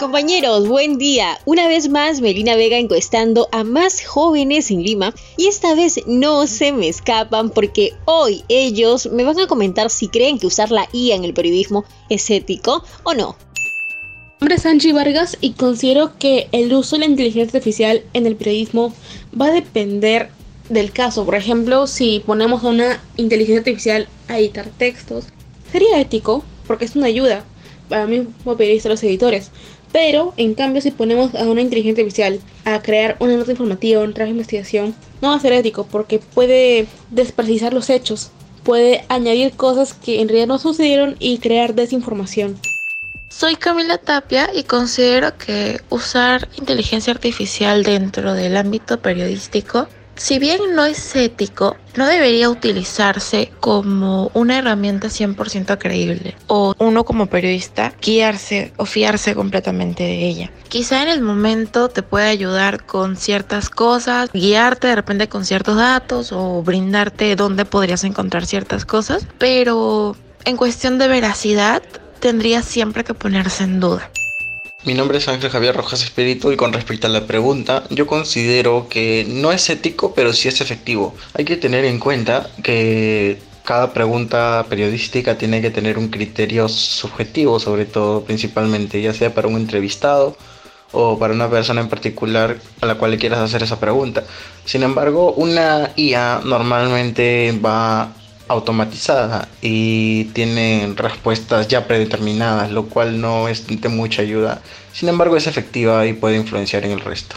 Compañeros, 0.00 0.66
buen 0.66 0.96
día. 0.96 1.38
Una 1.44 1.68
vez 1.68 1.90
más, 1.90 2.22
Melina 2.22 2.56
Vega 2.56 2.78
encuestando 2.78 3.50
a 3.52 3.64
más 3.64 4.02
jóvenes 4.02 4.70
en 4.70 4.82
Lima 4.82 5.14
y 5.36 5.46
esta 5.46 5.74
vez 5.74 6.00
no 6.06 6.46
se 6.46 6.72
me 6.72 6.88
escapan 6.88 7.50
porque 7.50 7.92
hoy 8.06 8.42
ellos 8.48 9.10
me 9.12 9.24
van 9.24 9.38
a 9.38 9.46
comentar 9.46 9.90
si 9.90 10.08
creen 10.08 10.38
que 10.38 10.46
usar 10.46 10.70
la 10.70 10.88
IA 10.94 11.16
en 11.16 11.24
el 11.24 11.34
periodismo 11.34 11.84
es 12.08 12.30
ético 12.30 12.82
o 13.02 13.12
no. 13.12 13.36
Mi 13.52 14.46
nombre 14.46 14.54
es 14.54 14.64
Angie 14.64 14.94
Vargas 14.94 15.36
y 15.42 15.52
considero 15.52 16.16
que 16.18 16.48
el 16.52 16.72
uso 16.72 16.96
de 16.96 17.00
la 17.00 17.10
inteligencia 17.10 17.58
artificial 17.58 18.02
en 18.14 18.24
el 18.24 18.36
periodismo 18.36 18.94
va 19.38 19.48
a 19.48 19.52
depender 19.52 20.30
del 20.70 20.92
caso. 20.92 21.26
Por 21.26 21.34
ejemplo, 21.34 21.86
si 21.86 22.20
ponemos 22.20 22.64
a 22.64 22.68
una 22.68 23.02
inteligencia 23.18 23.58
artificial 23.58 24.08
a 24.28 24.38
editar 24.38 24.70
textos, 24.78 25.26
sería 25.70 26.00
ético 26.00 26.42
porque 26.66 26.86
es 26.86 26.96
una 26.96 27.08
ayuda 27.08 27.44
para 27.90 28.06
mí 28.06 28.28
como 28.42 28.56
periodista 28.56 28.88
los 28.88 29.02
editores. 29.02 29.50
Pero, 29.92 30.34
en 30.36 30.54
cambio, 30.54 30.80
si 30.80 30.90
ponemos 30.90 31.34
a 31.34 31.42
una 31.44 31.62
inteligencia 31.62 32.02
artificial 32.02 32.40
a 32.64 32.80
crear 32.80 33.16
una 33.18 33.36
nota 33.36 33.50
informativa 33.50 34.02
un 34.02 34.14
trabajo 34.14 34.32
de 34.32 34.38
investigación, 34.38 34.94
no 35.20 35.30
va 35.30 35.34
a 35.34 35.40
ser 35.40 35.52
ético 35.52 35.84
porque 35.84 36.18
puede 36.18 36.86
desprecisar 37.10 37.74
los 37.74 37.90
hechos, 37.90 38.30
puede 38.62 39.04
añadir 39.08 39.52
cosas 39.52 39.94
que 39.94 40.20
en 40.20 40.28
realidad 40.28 40.46
no 40.46 40.58
sucedieron 40.58 41.16
y 41.18 41.38
crear 41.38 41.74
desinformación. 41.74 42.58
Soy 43.28 43.56
Camila 43.56 43.98
Tapia 43.98 44.50
y 44.54 44.64
considero 44.64 45.36
que 45.38 45.80
usar 45.88 46.48
inteligencia 46.58 47.12
artificial 47.12 47.84
dentro 47.84 48.34
del 48.34 48.56
ámbito 48.56 49.00
periodístico 49.00 49.88
si 50.20 50.38
bien 50.38 50.60
no 50.74 50.84
es 50.84 51.16
ético, 51.16 51.78
no 51.96 52.04
debería 52.04 52.50
utilizarse 52.50 53.50
como 53.58 54.30
una 54.34 54.58
herramienta 54.58 55.08
100% 55.08 55.78
creíble 55.78 56.36
o 56.46 56.74
uno 56.76 57.04
como 57.04 57.24
periodista 57.24 57.94
guiarse 58.02 58.74
o 58.76 58.84
fiarse 58.84 59.34
completamente 59.34 60.02
de 60.02 60.28
ella. 60.28 60.50
Quizá 60.68 61.02
en 61.02 61.08
el 61.08 61.22
momento 61.22 61.88
te 61.88 62.02
puede 62.02 62.28
ayudar 62.28 62.84
con 62.84 63.16
ciertas 63.16 63.70
cosas, 63.70 64.30
guiarte 64.30 64.88
de 64.88 64.96
repente 64.96 65.30
con 65.30 65.46
ciertos 65.46 65.76
datos 65.76 66.32
o 66.32 66.62
brindarte 66.62 67.34
dónde 67.34 67.64
podrías 67.64 68.04
encontrar 68.04 68.44
ciertas 68.44 68.84
cosas, 68.84 69.26
pero 69.38 70.16
en 70.44 70.58
cuestión 70.58 70.98
de 70.98 71.08
veracidad 71.08 71.82
tendría 72.20 72.60
siempre 72.60 73.04
que 73.04 73.14
ponerse 73.14 73.64
en 73.64 73.80
duda. 73.80 74.10
Mi 74.82 74.94
nombre 74.94 75.18
es 75.18 75.28
Ángel 75.28 75.50
Javier 75.50 75.76
Rojas 75.76 76.02
Espíritu 76.02 76.52
y 76.52 76.56
con 76.56 76.72
respecto 76.72 77.06
a 77.06 77.10
la 77.10 77.26
pregunta, 77.26 77.84
yo 77.90 78.06
considero 78.06 78.88
que 78.88 79.26
no 79.28 79.52
es 79.52 79.68
ético, 79.68 80.14
pero 80.14 80.32
sí 80.32 80.48
es 80.48 80.62
efectivo. 80.62 81.14
Hay 81.34 81.44
que 81.44 81.58
tener 81.58 81.84
en 81.84 81.98
cuenta 81.98 82.48
que 82.62 83.38
cada 83.62 83.92
pregunta 83.92 84.64
periodística 84.70 85.36
tiene 85.36 85.60
que 85.60 85.70
tener 85.70 85.98
un 85.98 86.08
criterio 86.08 86.66
subjetivo, 86.66 87.60
sobre 87.60 87.84
todo, 87.84 88.24
principalmente, 88.24 89.02
ya 89.02 89.12
sea 89.12 89.34
para 89.34 89.48
un 89.48 89.56
entrevistado 89.56 90.34
o 90.92 91.18
para 91.18 91.34
una 91.34 91.50
persona 91.50 91.82
en 91.82 91.90
particular 91.90 92.56
a 92.80 92.86
la 92.86 92.94
cual 92.94 93.10
le 93.10 93.18
quieras 93.18 93.40
hacer 93.40 93.62
esa 93.62 93.78
pregunta. 93.78 94.24
Sin 94.64 94.82
embargo, 94.82 95.34
una 95.34 95.92
IA 95.96 96.40
normalmente 96.42 97.52
va 97.62 98.14
automatizada 98.50 99.48
y 99.62 100.24
tiene 100.34 100.92
respuestas 100.96 101.68
ya 101.68 101.86
predeterminadas, 101.86 102.72
lo 102.72 102.86
cual 102.88 103.20
no 103.20 103.46
es 103.46 103.64
de 103.68 103.88
mucha 103.88 104.22
ayuda. 104.22 104.60
Sin 104.92 105.08
embargo, 105.08 105.36
es 105.36 105.46
efectiva 105.46 106.04
y 106.04 106.14
puede 106.14 106.36
influenciar 106.36 106.84
en 106.84 106.90
el 106.90 107.00
resto. 107.00 107.36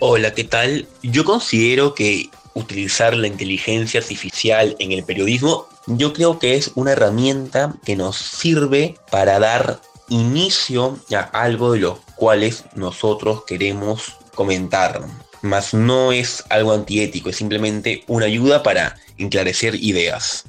Hola, 0.00 0.34
¿qué 0.34 0.42
tal? 0.42 0.88
Yo 1.04 1.24
considero 1.24 1.94
que 1.94 2.30
utilizar 2.54 3.16
la 3.16 3.28
inteligencia 3.28 4.00
artificial 4.00 4.74
en 4.80 4.90
el 4.90 5.04
periodismo, 5.04 5.68
yo 5.86 6.12
creo 6.12 6.40
que 6.40 6.56
es 6.56 6.72
una 6.74 6.92
herramienta 6.92 7.74
que 7.84 7.94
nos 7.94 8.16
sirve 8.16 8.96
para 9.12 9.38
dar 9.38 9.80
inicio 10.08 10.98
a 11.14 11.20
algo 11.20 11.72
de 11.72 11.78
lo 11.80 12.00
cuales 12.16 12.64
nosotros 12.74 13.44
queremos 13.44 14.16
comentar. 14.34 15.00
Mas 15.42 15.72
no 15.72 16.10
es 16.10 16.42
algo 16.50 16.72
antiético, 16.72 17.30
es 17.30 17.36
simplemente 17.36 18.02
una 18.08 18.26
ayuda 18.26 18.64
para 18.64 18.96
enclarecer 19.18 19.74
ideas. 19.74 20.44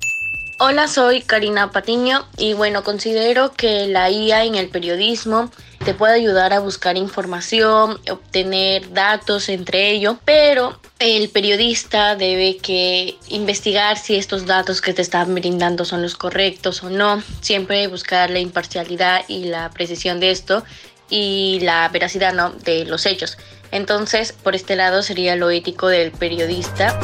Hola, 0.62 0.90
soy 0.90 1.22
Karina 1.22 1.72
Patiño 1.72 2.28
y 2.38 2.54
bueno, 2.54 2.84
considero 2.84 3.54
que 3.54 3.88
la 3.88 4.10
IA 4.10 4.44
en 4.44 4.56
el 4.56 4.68
periodismo 4.68 5.50
te 5.86 5.94
puede 5.94 6.16
ayudar 6.16 6.52
a 6.52 6.60
buscar 6.60 6.98
información, 6.98 7.98
obtener 8.12 8.92
datos 8.92 9.48
entre 9.48 9.92
ello, 9.92 10.20
pero 10.26 10.78
el 11.00 11.30
periodista 11.30 12.18
debe 12.18 12.58
que 12.58 13.18
investigar 13.30 13.98
si 13.98 14.18
estos 14.18 14.46
datos 14.46 14.82
que 14.82 14.94
te 14.94 15.02
están 15.02 15.34
brindando 15.34 15.86
son 15.86 16.02
los 16.02 16.18
correctos 16.18 16.84
o 16.84 16.90
no, 16.90 17.24
siempre 17.40 17.88
buscar 17.88 18.30
la 18.30 18.40
imparcialidad 18.40 19.22
y 19.30 19.46
la 19.46 19.70
precisión 19.70 20.20
de 20.20 20.32
esto 20.32 20.66
y 21.10 21.60
la 21.62 21.88
veracidad 21.88 22.34
¿no? 22.34 22.52
de 22.52 22.84
los 22.84 23.06
hechos. 23.06 23.38
Entonces, 23.72 24.34
por 24.34 24.56
este 24.56 24.76
lado 24.76 25.04
sería 25.04 25.38
lo 25.38 25.50
ético 25.50 25.88
del 25.88 26.12
periodista. 26.12 27.00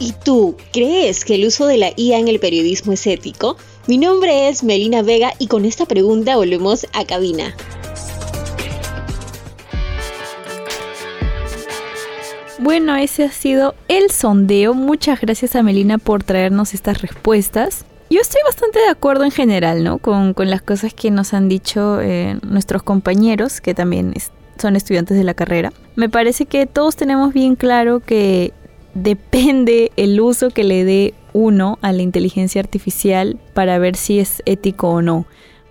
¿Y 0.00 0.12
tú 0.24 0.56
crees 0.72 1.24
que 1.24 1.36
el 1.36 1.46
uso 1.46 1.66
de 1.66 1.76
la 1.76 1.92
IA 1.96 2.18
en 2.18 2.28
el 2.28 2.40
periodismo 2.40 2.92
es 2.92 3.06
ético? 3.06 3.56
Mi 3.86 3.96
nombre 3.96 4.48
es 4.48 4.64
Melina 4.64 5.02
Vega 5.02 5.32
y 5.38 5.46
con 5.46 5.64
esta 5.64 5.86
pregunta 5.86 6.36
volvemos 6.36 6.86
a 6.92 7.04
cabina. 7.04 7.54
Bueno, 12.58 12.96
ese 12.96 13.24
ha 13.24 13.30
sido 13.30 13.74
el 13.88 14.10
sondeo. 14.10 14.74
Muchas 14.74 15.20
gracias 15.20 15.54
a 15.54 15.62
Melina 15.62 15.98
por 15.98 16.24
traernos 16.24 16.74
estas 16.74 17.00
respuestas. 17.00 17.84
yo 18.10 18.20
estoy 18.20 18.40
bastante 18.46 18.80
de 18.80 18.88
acuerdo 18.88 19.24
en 19.24 19.30
general, 19.30 19.84
¿no? 19.84 19.98
Con, 19.98 20.34
las 20.36 20.62
cosas 20.62 20.92
que 20.92 21.10
nos 21.10 21.34
han 21.34 21.48
dicho 21.48 22.00
eh, 22.00 22.38
nuestros 22.42 22.82
compañeros, 22.82 23.60
que 23.60 23.74
también 23.74 24.14
son 24.58 24.76
estudiantes 24.76 25.16
de 25.16 25.24
la 25.24 25.34
carrera. 25.34 25.72
Me 25.94 26.08
parece 26.08 26.46
que 26.46 26.66
todos 26.66 26.96
tenemos 26.96 27.32
bien 27.32 27.54
claro 27.54 28.00
que 28.00 28.52
depende 28.94 29.92
el 29.96 30.20
uso 30.20 30.50
que 30.50 30.64
le 30.64 30.84
dé 30.84 31.14
uno 31.32 31.78
a 31.82 31.92
la 31.92 32.02
inteligencia 32.02 32.60
artificial 32.60 33.38
para 33.52 33.78
ver 33.78 33.96
si 33.96 34.20
es 34.20 34.42
ético 34.46 34.90
o 34.90 35.02
no. 35.02 35.26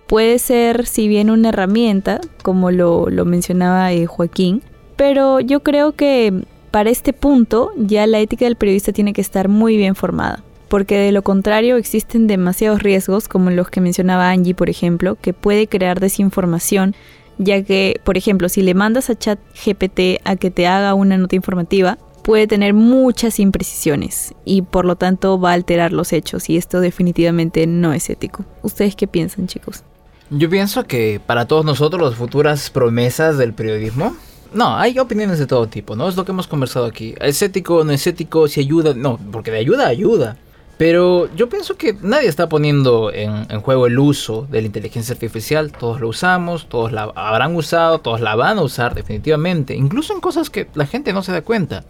Puede 0.06 0.38
ser, 0.38 0.86
si 0.86 1.08
bien 1.08 1.30
una 1.30 1.48
herramienta, 1.48 2.20
como 2.42 2.70
lo, 2.70 3.06
mencionaba 3.24 3.92
eh, 3.92 4.06
Joaquín, 4.06 4.62
pero 4.96 5.40
yo 5.40 5.60
creo 5.60 5.92
que 5.92 6.44
para 6.70 6.90
este 6.90 7.12
punto 7.12 7.72
ya 7.76 8.06
la 8.06 8.20
ética 8.20 8.44
del 8.44 8.56
periodista 8.56 8.92
tiene 8.92 9.12
que 9.12 9.20
estar 9.20 9.48
muy 9.48 9.76
bien 9.76 9.94
formada 9.94 10.42
porque 10.68 10.98
de 10.98 11.12
lo 11.12 11.22
contrario 11.22 11.76
existen 11.76 12.26
demasiados 12.26 12.82
riesgos, 12.82 13.28
como 13.28 13.50
los 13.50 13.70
que 13.70 13.80
mencionaba 13.80 14.30
Angie, 14.30 14.56
por 14.56 14.68
ejemplo, 14.68 15.16
que 15.20 15.32
puede 15.32 15.68
crear 15.68 16.00
desinformación, 16.00 16.96
ya 17.38 17.62
que, 17.62 18.00
por 18.02 18.16
ejemplo, 18.16 18.48
si 18.48 18.60
le 18.60 18.74
mandas 18.74 19.08
a 19.08 19.14
ChatGPT 19.16 20.20
a 20.24 20.34
que 20.34 20.50
te 20.50 20.66
haga 20.66 20.94
una 20.94 21.16
nota 21.16 21.36
informativa, 21.36 21.98
puede 22.24 22.46
tener 22.46 22.72
muchas 22.72 23.38
imprecisiones 23.38 24.34
y 24.44 24.62
por 24.62 24.86
lo 24.86 24.96
tanto 24.96 25.38
va 25.38 25.50
a 25.50 25.54
alterar 25.54 25.92
los 25.92 26.12
hechos 26.12 26.48
y 26.48 26.56
esto 26.56 26.80
definitivamente 26.80 27.66
no 27.66 27.92
es 27.92 28.08
ético. 28.10 28.44
¿Ustedes 28.62 28.96
qué 28.96 29.06
piensan, 29.06 29.46
chicos? 29.46 29.84
Yo 30.30 30.48
pienso 30.48 30.84
que 30.84 31.20
para 31.24 31.46
todos 31.46 31.66
nosotros 31.66 32.02
las 32.02 32.14
futuras 32.14 32.70
promesas 32.70 33.36
del 33.36 33.52
periodismo 33.52 34.16
no, 34.54 34.76
hay 34.76 34.98
opiniones 35.00 35.38
de 35.38 35.46
todo 35.46 35.66
tipo, 35.66 35.96
¿no? 35.96 36.08
Es 36.08 36.16
lo 36.16 36.24
que 36.24 36.30
hemos 36.30 36.46
conversado 36.46 36.86
aquí. 36.86 37.14
¿Es 37.20 37.42
ético, 37.42 37.84
no 37.84 37.90
es 37.92 38.06
ético? 38.06 38.46
Si 38.46 38.60
ayuda, 38.60 38.94
no, 38.94 39.18
porque 39.32 39.50
de 39.50 39.58
ayuda, 39.58 39.88
ayuda. 39.88 40.36
Pero 40.78 41.28
yo 41.34 41.48
pienso 41.48 41.76
que 41.76 41.96
nadie 42.00 42.28
está 42.28 42.48
poniendo 42.48 43.12
en, 43.12 43.60
juego 43.60 43.86
el 43.86 43.98
uso 43.98 44.46
de 44.50 44.60
la 44.60 44.66
inteligencia 44.66 45.12
artificial. 45.12 45.72
Todos 45.72 46.00
lo 46.00 46.08
usamos, 46.08 46.68
todos 46.68 46.92
la 46.92 47.12
habrán 47.16 47.54
usado, 47.56 47.98
todos 47.98 48.20
la 48.20 48.36
van 48.36 48.58
a 48.58 48.62
usar 48.62 48.94
definitivamente. 48.94 49.74
Incluso 49.74 50.14
en 50.14 50.20
cosas 50.20 50.50
que 50.50 50.68
la 50.74 50.86
gente 50.86 51.12
no 51.12 51.22
se 51.22 51.32
da 51.32 51.42
cuenta. 51.42 51.84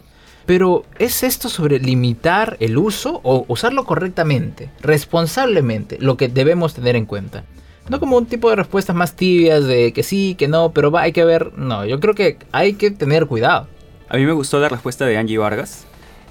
Pero 0.45 0.85
¿es 0.99 1.23
esto 1.23 1.49
sobre 1.49 1.79
limitar 1.79 2.57
el 2.59 2.77
uso 2.77 3.19
o 3.23 3.45
usarlo 3.47 3.85
correctamente, 3.85 4.69
responsablemente, 4.81 5.97
lo 5.99 6.17
que 6.17 6.27
debemos 6.27 6.73
tener 6.73 6.95
en 6.95 7.05
cuenta? 7.05 7.43
No 7.89 7.99
como 7.99 8.17
un 8.17 8.25
tipo 8.25 8.49
de 8.49 8.55
respuestas 8.55 8.95
más 8.95 9.15
tibias 9.15 9.65
de 9.65 9.93
que 9.93 10.03
sí, 10.03 10.35
que 10.35 10.47
no, 10.47 10.71
pero 10.71 10.91
va, 10.91 11.01
hay 11.01 11.11
que 11.11 11.23
ver. 11.23 11.57
No, 11.57 11.85
yo 11.85 11.99
creo 11.99 12.15
que 12.15 12.37
hay 12.51 12.73
que 12.73 12.91
tener 12.91 13.27
cuidado. 13.27 13.67
A 14.09 14.17
mí 14.17 14.25
me 14.25 14.33
gustó 14.33 14.59
la 14.59 14.69
respuesta 14.69 15.05
de 15.05 15.17
Angie 15.17 15.37
Vargas, 15.37 15.85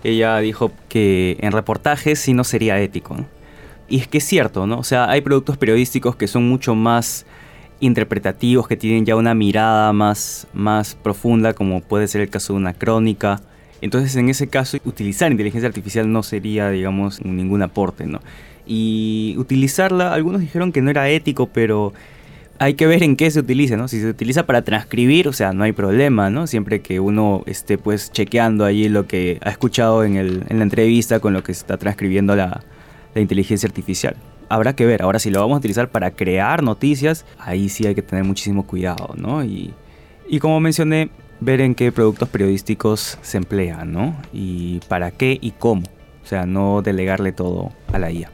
ella 0.04 0.38
dijo 0.38 0.70
que 0.88 1.38
en 1.40 1.50
reportajes 1.52 2.20
sí 2.20 2.34
no 2.34 2.44
sería 2.44 2.78
ético. 2.80 3.16
Y 3.88 4.00
es 4.00 4.06
que 4.06 4.18
es 4.18 4.24
cierto, 4.24 4.66
¿no? 4.66 4.78
O 4.78 4.84
sea, 4.84 5.10
hay 5.10 5.22
productos 5.22 5.56
periodísticos 5.56 6.14
que 6.14 6.28
son 6.28 6.48
mucho 6.48 6.74
más 6.74 7.26
interpretativos, 7.80 8.68
que 8.68 8.76
tienen 8.76 9.06
ya 9.06 9.16
una 9.16 9.34
mirada 9.34 9.92
más, 9.92 10.46
más 10.52 10.94
profunda, 10.94 11.54
como 11.54 11.80
puede 11.80 12.06
ser 12.06 12.20
el 12.20 12.30
caso 12.30 12.52
de 12.52 12.58
una 12.58 12.74
crónica. 12.74 13.40
Entonces, 13.84 14.16
en 14.16 14.30
ese 14.30 14.46
caso, 14.46 14.78
utilizar 14.86 15.30
inteligencia 15.30 15.68
artificial 15.68 16.10
no 16.10 16.22
sería, 16.22 16.70
digamos, 16.70 17.22
ningún 17.22 17.60
aporte, 17.60 18.06
¿no? 18.06 18.22
Y 18.66 19.34
utilizarla, 19.36 20.14
algunos 20.14 20.40
dijeron 20.40 20.72
que 20.72 20.80
no 20.80 20.88
era 20.88 21.10
ético, 21.10 21.50
pero 21.52 21.92
hay 22.58 22.76
que 22.76 22.86
ver 22.86 23.02
en 23.02 23.14
qué 23.14 23.30
se 23.30 23.40
utiliza, 23.40 23.76
¿no? 23.76 23.86
Si 23.86 24.00
se 24.00 24.08
utiliza 24.08 24.46
para 24.46 24.62
transcribir, 24.62 25.28
o 25.28 25.34
sea, 25.34 25.52
no 25.52 25.64
hay 25.64 25.72
problema, 25.72 26.30
¿no? 26.30 26.46
Siempre 26.46 26.80
que 26.80 26.98
uno 26.98 27.42
esté 27.44 27.76
pues 27.76 28.10
chequeando 28.10 28.64
allí 28.64 28.88
lo 28.88 29.06
que 29.06 29.38
ha 29.42 29.50
escuchado 29.50 30.02
en, 30.02 30.16
el, 30.16 30.44
en 30.48 30.60
la 30.60 30.62
entrevista 30.62 31.20
con 31.20 31.34
lo 31.34 31.42
que 31.42 31.52
está 31.52 31.76
transcribiendo 31.76 32.34
la, 32.34 32.62
la, 33.14 33.20
inteligencia 33.20 33.66
artificial. 33.66 34.16
Habrá 34.48 34.74
que 34.74 34.86
ver, 34.86 35.02
ahora 35.02 35.18
si 35.18 35.30
lo 35.30 35.40
vamos 35.40 35.56
a 35.56 35.58
utilizar 35.58 35.90
para 35.90 36.10
crear 36.12 36.62
noticias, 36.62 37.26
ahí 37.38 37.68
sí 37.68 37.86
hay 37.86 37.94
que 37.94 38.00
tener 38.00 38.24
muchísimo 38.24 38.66
cuidado, 38.66 39.14
¿no? 39.14 39.44
Y, 39.44 39.74
y 40.26 40.38
como 40.38 40.58
mencioné, 40.58 41.10
ver 41.44 41.60
en 41.60 41.74
qué 41.74 41.92
productos 41.92 42.28
periodísticos 42.28 43.18
se 43.22 43.36
emplean, 43.36 43.92
¿no? 43.92 44.16
Y 44.32 44.80
para 44.88 45.10
qué 45.10 45.38
y 45.40 45.52
cómo. 45.52 45.82
O 46.22 46.26
sea, 46.26 46.46
no 46.46 46.82
delegarle 46.82 47.32
todo 47.32 47.70
a 47.92 47.98
la 47.98 48.10
IA. 48.10 48.30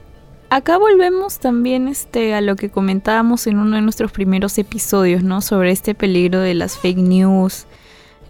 Acá 0.49 0.79
volvemos 0.79 1.39
también 1.39 1.89
este, 1.89 2.35
a 2.35 2.41
lo 2.41 2.57
que 2.57 2.71
comentábamos 2.71 3.47
en 3.47 3.59
uno 3.59 3.77
de 3.77 3.83
nuestros 3.83 4.11
primeros 4.11 4.59
episodios, 4.59 5.23
¿no? 5.23 5.41
Sobre 5.43 5.71
este 5.71 5.95
peligro 5.95 6.41
de 6.41 6.55
las 6.55 6.79
fake 6.79 6.99
news. 6.99 7.67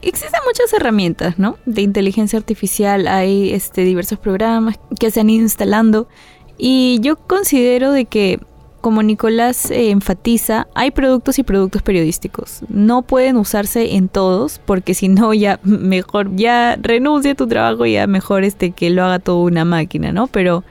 Existen 0.03 0.41
muchas 0.47 0.73
herramientas, 0.73 1.39
¿no? 1.39 1.59
De 1.67 1.83
inteligencia 1.83 2.39
artificial, 2.39 3.07
hay 3.07 3.53
este, 3.53 3.83
diversos 3.83 4.19
programas 4.19 4.79
que 4.99 5.11
se 5.11 5.21
han 5.21 5.31
ido 5.31 5.43
instalando 5.43 6.09
y 6.63 6.99
yo 7.01 7.17
considero 7.17 7.91
de 7.91 8.05
que, 8.05 8.39
como 8.81 9.03
Nicolás 9.03 9.71
eh, 9.71 9.91
enfatiza, 9.91 10.67
hay 10.75 10.91
productos 10.91 11.39
y 11.39 11.43
productos 11.43 11.83
periodísticos. 11.83 12.61
No 12.69 13.03
pueden 13.03 13.37
usarse 13.37 13.97
en 13.97 14.09
todos 14.09 14.61
porque 14.65 14.95
si 14.95 15.09
no 15.09 15.33
ya 15.35 15.61
mejor, 15.63 16.35
ya 16.37 16.77
renuncia 16.81 17.33
a 17.33 17.35
tu 17.35 17.47
trabajo 17.47 17.87
y 17.87 17.93
ya 17.93 18.07
mejor 18.07 18.45
este, 18.45 18.73
que 18.73 18.91
lo 18.91 19.05
haga 19.05 19.19
toda 19.19 19.39
una 19.45 19.65
máquina, 19.65 20.13
¿no? 20.13 20.27
Pero 20.27 20.65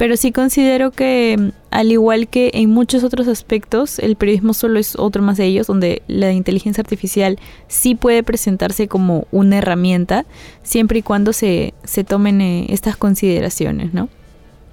pero 0.00 0.16
sí 0.16 0.32
considero 0.32 0.92
que, 0.92 1.52
al 1.70 1.92
igual 1.92 2.26
que 2.26 2.52
en 2.54 2.70
muchos 2.70 3.04
otros 3.04 3.28
aspectos, 3.28 3.98
el 3.98 4.16
periodismo 4.16 4.54
solo 4.54 4.78
es 4.78 4.96
otro 4.98 5.22
más 5.22 5.36
de 5.36 5.44
ellos, 5.44 5.66
donde 5.66 6.00
la 6.06 6.32
inteligencia 6.32 6.80
artificial 6.80 7.38
sí 7.68 7.94
puede 7.94 8.22
presentarse 8.22 8.88
como 8.88 9.26
una 9.30 9.58
herramienta, 9.58 10.24
siempre 10.62 11.00
y 11.00 11.02
cuando 11.02 11.34
se, 11.34 11.74
se 11.84 12.02
tomen 12.02 12.40
eh, 12.40 12.64
estas 12.70 12.96
consideraciones, 12.96 13.92
¿no? 13.92 14.08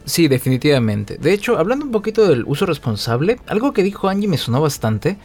Sí, 0.08 0.30
definitivamente. 0.30 1.17
De 1.17 1.34
hecho, 1.34 1.58
hablando 1.58 1.84
un 1.84 1.91
poquito 1.91 2.30
del 2.30 2.46
uso 2.46 2.65
responsable, 2.65 3.41
algo 3.46 3.74
que 3.74 3.84
dijo 3.84 4.08
Angie 4.08 4.30
me 4.30 4.38
sonó 4.38 4.62
bastante. 4.62 5.17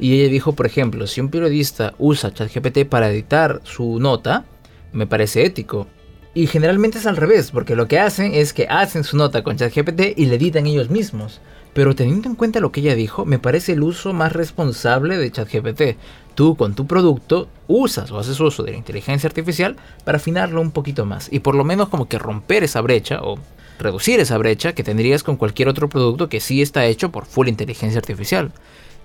Y 0.00 0.20
ella 0.20 0.28
dijo, 0.28 0.54
por 0.54 0.66
ejemplo, 0.66 1.06
si 1.06 1.20
un 1.20 1.28
periodista 1.28 1.94
usa 1.98 2.34
ChatGPT 2.34 2.84
para 2.88 3.08
editar 3.08 3.60
su 3.62 4.00
nota, 4.00 4.44
me 4.92 5.06
parece 5.06 5.44
ético. 5.44 5.86
Y 6.34 6.48
generalmente 6.48 6.98
es 6.98 7.06
al 7.06 7.16
revés, 7.16 7.52
porque 7.52 7.76
lo 7.76 7.86
que 7.86 8.00
hacen 8.00 8.34
es 8.34 8.52
que 8.52 8.66
hacen 8.68 9.04
su 9.04 9.16
nota 9.16 9.44
con 9.44 9.56
ChatGPT 9.56 10.16
y 10.16 10.26
le 10.26 10.34
editan 10.34 10.66
ellos 10.66 10.90
mismos. 10.90 11.40
Pero 11.72 11.94
teniendo 11.94 12.28
en 12.28 12.34
cuenta 12.34 12.58
lo 12.58 12.72
que 12.72 12.80
ella 12.80 12.96
dijo, 12.96 13.24
me 13.24 13.38
parece 13.38 13.74
el 13.74 13.84
uso 13.84 14.12
más 14.12 14.32
responsable 14.32 15.16
de 15.16 15.30
ChatGPT. 15.30 15.96
Tú 16.34 16.56
con 16.56 16.74
tu 16.74 16.88
producto 16.88 17.48
usas 17.68 18.10
o 18.10 18.18
haces 18.18 18.40
uso 18.40 18.64
de 18.64 18.72
la 18.72 18.78
inteligencia 18.78 19.28
artificial 19.28 19.76
para 20.02 20.16
afinarlo 20.16 20.60
un 20.60 20.72
poquito 20.72 21.06
más 21.06 21.32
y 21.32 21.38
por 21.38 21.54
lo 21.54 21.62
menos 21.62 21.88
como 21.88 22.08
que 22.08 22.18
romper 22.18 22.64
esa 22.64 22.80
brecha 22.80 23.20
o 23.22 23.38
reducir 23.78 24.20
esa 24.20 24.38
brecha 24.38 24.74
que 24.74 24.84
tendrías 24.84 25.22
con 25.22 25.36
cualquier 25.36 25.68
otro 25.68 25.88
producto 25.88 26.28
que 26.28 26.40
sí 26.40 26.62
está 26.62 26.86
hecho 26.86 27.10
por 27.10 27.26
full 27.26 27.48
inteligencia 27.48 27.98
artificial. 27.98 28.52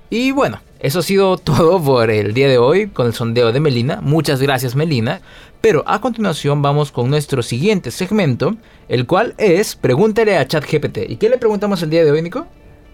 Y 0.09 0.31
bueno, 0.31 0.59
eso 0.79 0.99
ha 0.99 1.03
sido 1.03 1.37
todo 1.43 1.81
por 1.81 2.09
el 2.09 2.33
día 2.33 2.47
de 2.47 2.57
hoy 2.57 2.87
con 2.87 3.07
el 3.07 3.13
sondeo 3.13 3.51
de 3.51 3.59
Melina. 3.59 4.01
Muchas 4.01 4.41
gracias 4.41 4.75
Melina. 4.75 5.21
Pero 5.61 5.83
a 5.87 5.99
continuación 5.99 6.61
vamos 6.61 6.91
con 6.91 7.09
nuestro 7.09 7.43
siguiente 7.43 7.91
segmento, 7.91 8.55
el 8.87 9.05
cual 9.05 9.35
es 9.37 9.75
Pregúntale 9.75 10.37
a 10.37 10.47
ChatGPT. 10.47 10.99
¿Y 11.09 11.17
qué 11.17 11.29
le 11.29 11.37
preguntamos 11.37 11.81
el 11.83 11.89
día 11.89 12.05
de 12.05 12.11
hoy, 12.11 12.21
Nico? 12.21 12.47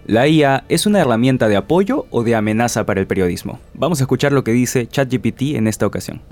¿La 0.04 0.28
IA 0.28 0.64
es 0.68 0.86
una 0.86 1.00
herramienta 1.00 1.48
de 1.48 1.56
apoyo 1.56 2.06
o 2.10 2.22
de 2.22 2.34
amenaza 2.34 2.86
para 2.86 3.00
el 3.00 3.06
periodismo? 3.06 3.60
Vamos 3.74 4.00
a 4.00 4.04
escuchar 4.04 4.32
lo 4.32 4.44
que 4.44 4.52
dice 4.52 4.86
ChatGPT 4.86 5.56
en 5.56 5.66
esta 5.66 5.86
ocasión. 5.86 6.22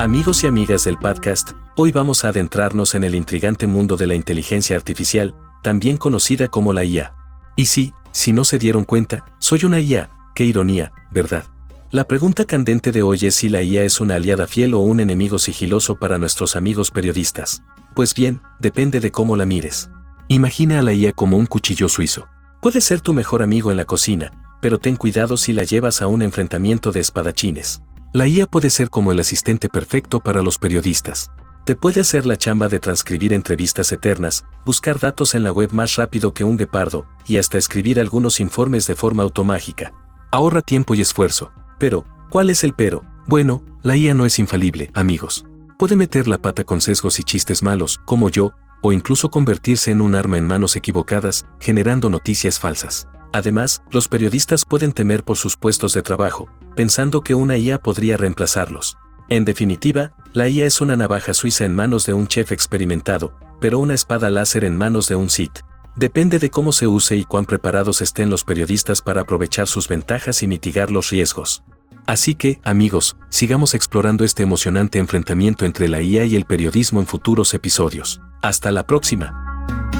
Amigos 0.00 0.44
y 0.44 0.46
amigas 0.46 0.84
del 0.84 0.96
podcast, 0.96 1.54
hoy 1.74 1.90
vamos 1.90 2.24
a 2.24 2.28
adentrarnos 2.28 2.94
en 2.94 3.02
el 3.02 3.16
intrigante 3.16 3.66
mundo 3.66 3.96
de 3.96 4.06
la 4.06 4.14
inteligencia 4.14 4.76
artificial, 4.76 5.34
también 5.60 5.96
conocida 5.96 6.46
como 6.46 6.72
la 6.72 6.84
IA. 6.84 7.16
Y 7.56 7.66
sí, 7.66 7.92
si 8.12 8.32
no 8.32 8.44
se 8.44 8.60
dieron 8.60 8.84
cuenta, 8.84 9.24
soy 9.40 9.64
una 9.64 9.80
IA, 9.80 10.08
qué 10.36 10.44
ironía, 10.44 10.92
¿verdad? 11.10 11.46
La 11.90 12.04
pregunta 12.06 12.44
candente 12.44 12.92
de 12.92 13.02
hoy 13.02 13.18
es 13.22 13.34
si 13.34 13.48
la 13.48 13.64
IA 13.64 13.82
es 13.82 14.00
una 14.00 14.14
aliada 14.14 14.46
fiel 14.46 14.74
o 14.74 14.78
un 14.78 15.00
enemigo 15.00 15.36
sigiloso 15.40 15.96
para 15.96 16.16
nuestros 16.16 16.54
amigos 16.54 16.92
periodistas. 16.92 17.64
Pues 17.96 18.14
bien, 18.14 18.40
depende 18.60 19.00
de 19.00 19.10
cómo 19.10 19.36
la 19.36 19.46
mires. 19.46 19.90
Imagina 20.28 20.78
a 20.78 20.82
la 20.82 20.92
IA 20.92 21.12
como 21.12 21.36
un 21.36 21.46
cuchillo 21.46 21.88
suizo. 21.88 22.28
Puede 22.62 22.82
ser 22.82 23.00
tu 23.00 23.14
mejor 23.14 23.42
amigo 23.42 23.72
en 23.72 23.76
la 23.76 23.84
cocina, 23.84 24.30
pero 24.60 24.78
ten 24.78 24.94
cuidado 24.94 25.36
si 25.36 25.52
la 25.52 25.64
llevas 25.64 26.02
a 26.02 26.06
un 26.06 26.22
enfrentamiento 26.22 26.92
de 26.92 27.00
espadachines. 27.00 27.82
La 28.14 28.26
IA 28.26 28.46
puede 28.46 28.70
ser 28.70 28.88
como 28.88 29.12
el 29.12 29.20
asistente 29.20 29.68
perfecto 29.68 30.20
para 30.20 30.40
los 30.40 30.58
periodistas. 30.58 31.30
Te 31.66 31.76
puede 31.76 32.00
hacer 32.00 32.24
la 32.24 32.38
chamba 32.38 32.68
de 32.68 32.80
transcribir 32.80 33.34
entrevistas 33.34 33.92
eternas, 33.92 34.46
buscar 34.64 34.98
datos 34.98 35.34
en 35.34 35.42
la 35.42 35.52
web 35.52 35.72
más 35.74 35.96
rápido 35.96 36.32
que 36.32 36.42
un 36.42 36.56
guepardo, 36.56 37.06
y 37.26 37.36
hasta 37.36 37.58
escribir 37.58 38.00
algunos 38.00 38.40
informes 38.40 38.86
de 38.86 38.94
forma 38.94 39.24
automágica. 39.24 39.92
Ahorra 40.32 40.62
tiempo 40.62 40.94
y 40.94 41.02
esfuerzo, 41.02 41.52
pero, 41.78 42.06
¿cuál 42.30 42.48
es 42.48 42.64
el 42.64 42.72
pero? 42.72 43.04
Bueno, 43.26 43.62
la 43.82 43.94
IA 43.94 44.14
no 44.14 44.24
es 44.24 44.38
infalible, 44.38 44.90
amigos. 44.94 45.44
Puede 45.78 45.94
meter 45.94 46.28
la 46.28 46.38
pata 46.38 46.64
con 46.64 46.80
sesgos 46.80 47.20
y 47.20 47.24
chistes 47.24 47.62
malos, 47.62 48.00
como 48.06 48.30
yo, 48.30 48.52
o 48.80 48.92
incluso 48.92 49.30
convertirse 49.30 49.90
en 49.90 50.00
un 50.00 50.14
arma 50.14 50.38
en 50.38 50.46
manos 50.46 50.76
equivocadas, 50.76 51.44
generando 51.60 52.08
noticias 52.08 52.58
falsas. 52.58 53.06
Además, 53.32 53.82
los 53.90 54.08
periodistas 54.08 54.64
pueden 54.64 54.92
temer 54.92 55.24
por 55.24 55.36
sus 55.36 55.56
puestos 55.56 55.92
de 55.92 56.02
trabajo, 56.02 56.48
pensando 56.74 57.22
que 57.22 57.34
una 57.34 57.56
IA 57.56 57.78
podría 57.78 58.16
reemplazarlos. 58.16 58.96
En 59.28 59.44
definitiva, 59.44 60.12
La 60.34 60.48
IA 60.48 60.66
es 60.66 60.80
una 60.80 60.96
navaja 60.96 61.34
suiza 61.34 61.64
en 61.64 61.74
manos 61.74 62.04
de 62.06 62.12
un 62.12 62.28
chef 62.28 62.52
experimentado, 62.52 63.32
pero 63.60 63.78
una 63.78 63.94
espada 63.94 64.30
láser 64.30 64.64
en 64.64 64.76
manos 64.76 65.08
de 65.08 65.16
un 65.16 65.30
Sith. 65.30 65.60
Depende 65.96 66.38
de 66.38 66.50
cómo 66.50 66.70
se 66.70 66.86
use 66.86 67.16
y 67.16 67.24
cuán 67.24 67.44
preparados 67.44 68.02
estén 68.02 68.30
los 68.30 68.44
periodistas 68.44 69.02
para 69.02 69.22
aprovechar 69.22 69.66
sus 69.66 69.88
ventajas 69.88 70.42
y 70.42 70.46
mitigar 70.46 70.90
los 70.90 71.10
riesgos. 71.10 71.64
Así 72.06 72.34
que, 72.34 72.60
amigos, 72.62 73.16
sigamos 73.30 73.74
explorando 73.74 74.24
este 74.24 74.42
emocionante 74.42 74.98
enfrentamiento 74.98 75.66
entre 75.66 75.88
la 75.88 76.00
IA 76.00 76.24
y 76.24 76.36
el 76.36 76.44
periodismo 76.44 77.00
en 77.00 77.06
futuros 77.06 77.52
episodios. 77.52 78.20
Hasta 78.40 78.70
la 78.70 78.86
próxima. 78.86 79.97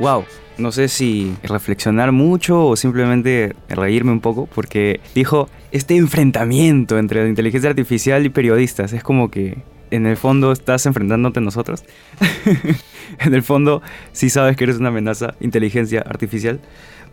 Wow, 0.00 0.24
no 0.56 0.72
sé 0.72 0.88
si 0.88 1.36
reflexionar 1.42 2.10
mucho 2.10 2.66
o 2.66 2.74
simplemente 2.74 3.54
reírme 3.68 4.12
un 4.12 4.20
poco, 4.20 4.46
porque 4.46 4.98
dijo 5.14 5.50
este 5.72 5.94
enfrentamiento 5.94 6.98
entre 6.98 7.22
la 7.22 7.28
inteligencia 7.28 7.68
artificial 7.68 8.24
y 8.24 8.30
periodistas. 8.30 8.94
Es 8.94 9.02
como 9.02 9.30
que 9.30 9.58
en 9.90 10.06
el 10.06 10.16
fondo 10.16 10.52
estás 10.52 10.86
enfrentándote 10.86 11.40
a 11.40 11.42
nosotros. 11.42 11.84
en 13.18 13.34
el 13.34 13.42
fondo 13.42 13.82
sí 14.12 14.30
sabes 14.30 14.56
que 14.56 14.64
eres 14.64 14.78
una 14.78 14.88
amenaza, 14.88 15.34
inteligencia 15.38 16.00
artificial. 16.00 16.60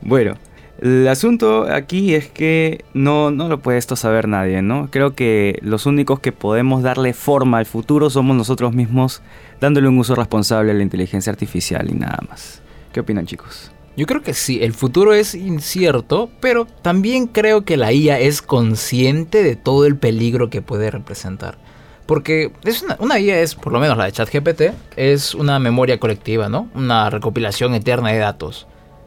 Bueno, 0.01 0.35
el 0.79 1.09
asunto 1.09 1.63
aquí 1.69 2.13
es 2.13 2.29
que 2.29 2.85
no, 2.93 3.31
no 3.31 3.49
lo 3.49 3.59
puede 3.59 3.79
esto 3.79 3.97
saber 3.97 4.29
nadie, 4.29 4.61
¿no? 4.61 4.89
Creo 4.91 5.13
que 5.13 5.59
los 5.61 5.87
únicos 5.87 6.21
que 6.21 6.31
podemos 6.31 6.83
darle 6.83 7.13
forma 7.13 7.57
al 7.57 7.65
futuro 7.65 8.09
somos 8.09 8.37
nosotros 8.37 8.73
mismos, 8.73 9.21
dándole 9.59 9.89
un 9.89 9.97
uso 9.97 10.15
responsable 10.15 10.71
a 10.71 10.75
la 10.75 10.83
inteligencia 10.83 11.33
artificial 11.33 11.89
y 11.89 11.95
nada 11.95 12.19
más. 12.29 12.61
¿Qué 12.97 13.01
opinan 13.01 13.27
chicos? 13.27 13.69
Yo 13.95 14.07
creo 14.07 14.23
que 14.23 14.33
sí, 14.33 14.63
el 14.63 14.73
futuro 14.73 15.13
es 15.13 15.35
incierto, 15.35 16.31
pero 16.39 16.65
también 16.65 17.27
creo 17.27 17.63
que 17.63 17.77
la 17.77 17.93
IA 17.93 18.17
es 18.17 18.41
consciente 18.41 19.43
de 19.43 19.55
todo 19.55 19.85
el 19.85 19.97
peligro 19.97 20.49
que 20.49 20.63
puede 20.63 20.89
representar. 20.89 21.59
Porque 22.07 22.51
es 22.63 22.81
una, 22.81 22.97
una 22.99 23.19
IA 23.19 23.41
es, 23.41 23.53
por 23.53 23.71
lo 23.71 23.79
menos 23.79 23.99
la 23.99 24.05
de 24.05 24.13
ChatGPT, 24.13 24.61
es 24.95 25.35
una 25.35 25.59
memoria 25.59 25.99
colectiva, 25.99 26.49
¿no? 26.49 26.71
Una 26.73 27.11
recopilación 27.11 27.75
eterna 27.75 28.09
de 28.09 28.17
datos. 28.17 28.65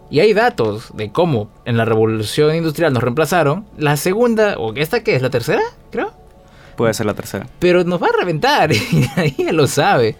Y 0.08 0.20
hay 0.20 0.34
datos 0.34 0.92
de 0.94 1.10
cómo 1.10 1.50
en 1.64 1.76
la 1.76 1.84
revolución 1.84 2.54
industrial 2.54 2.92
nos 2.92 3.02
reemplazaron. 3.02 3.66
La 3.76 3.96
segunda, 3.96 4.56
o 4.56 4.72
esta 4.76 5.02
que 5.02 5.16
es 5.16 5.22
la 5.22 5.30
tercera, 5.30 5.62
creo. 5.90 6.12
Puede 6.76 6.94
ser 6.94 7.06
la 7.06 7.14
tercera. 7.14 7.48
Pero 7.58 7.82
nos 7.82 8.00
va 8.00 8.06
a 8.06 8.20
reventar 8.20 8.70
y 8.72 9.08
ella 9.36 9.50
lo 9.50 9.66
sabe. 9.66 10.14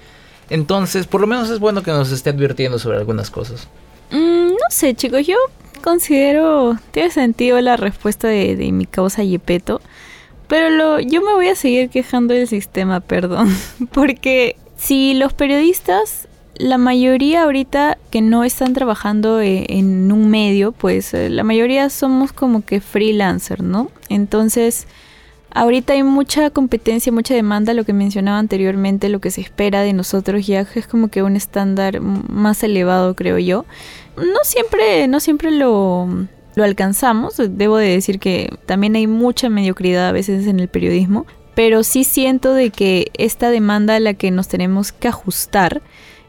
Entonces, 0.50 1.06
por 1.06 1.20
lo 1.20 1.26
menos 1.26 1.48
es 1.50 1.60
bueno 1.60 1.82
que 1.82 1.92
nos 1.92 2.10
esté 2.10 2.30
advirtiendo 2.30 2.78
sobre 2.78 2.98
algunas 2.98 3.30
cosas. 3.30 3.68
Mm, 4.10 4.48
no 4.48 4.66
sé, 4.70 4.94
chicos, 4.94 5.26
yo 5.26 5.36
considero. 5.82 6.76
Tiene 6.90 7.10
sentido 7.10 7.60
la 7.60 7.76
respuesta 7.76 8.28
de, 8.28 8.70
mi 8.72 8.86
causa 8.86 9.22
Yepeto. 9.22 9.80
Pero 10.48 10.68
lo, 10.68 10.98
yo 10.98 11.22
me 11.22 11.32
voy 11.32 11.46
a 11.46 11.54
seguir 11.54 11.88
quejando 11.90 12.34
del 12.34 12.48
sistema, 12.48 13.00
perdón. 13.00 13.54
Porque 13.92 14.56
si 14.76 15.14
los 15.14 15.32
periodistas 15.32 16.26
la 16.60 16.76
mayoría 16.76 17.44
ahorita 17.44 17.96
que 18.10 18.20
no 18.20 18.44
están 18.44 18.74
trabajando 18.74 19.40
eh, 19.40 19.64
en 19.70 20.12
un 20.12 20.28
medio, 20.28 20.72
pues 20.72 21.14
eh, 21.14 21.30
la 21.30 21.42
mayoría 21.42 21.88
somos 21.88 22.32
como 22.32 22.64
que 22.64 22.82
freelancer, 22.82 23.62
¿no? 23.62 23.90
Entonces, 24.10 24.86
ahorita 25.52 25.92
hay 25.92 26.02
mucha 26.02 26.50
competencia, 26.50 27.12
mucha 27.12 27.34
demanda, 27.34 27.74
lo 27.74 27.84
que 27.84 27.92
mencionaba 27.92 28.38
anteriormente, 28.38 29.08
lo 29.08 29.20
que 29.20 29.30
se 29.30 29.40
espera 29.40 29.82
de 29.82 29.92
nosotros 29.92 30.46
ya 30.46 30.66
es 30.74 30.86
como 30.86 31.08
que 31.08 31.22
un 31.22 31.36
estándar 31.36 32.00
más 32.00 32.62
elevado, 32.62 33.14
creo 33.14 33.38
yo. 33.38 33.64
No 34.16 34.44
siempre, 34.44 35.08
no 35.08 35.20
siempre 35.20 35.50
lo, 35.50 36.08
lo 36.54 36.64
alcanzamos, 36.64 37.36
debo 37.36 37.76
de 37.76 37.88
decir 37.88 38.18
que 38.18 38.52
también 38.66 38.96
hay 38.96 39.06
mucha 39.06 39.48
mediocridad 39.48 40.08
a 40.08 40.12
veces 40.12 40.46
en 40.46 40.60
el 40.60 40.68
periodismo, 40.68 41.26
pero 41.54 41.82
sí 41.82 42.04
siento 42.04 42.54
de 42.54 42.70
que 42.70 43.10
esta 43.14 43.50
demanda 43.50 43.96
a 43.96 44.00
la 44.00 44.14
que 44.14 44.30
nos 44.30 44.48
tenemos 44.48 44.92
que 44.92 45.08
ajustar, 45.08 45.82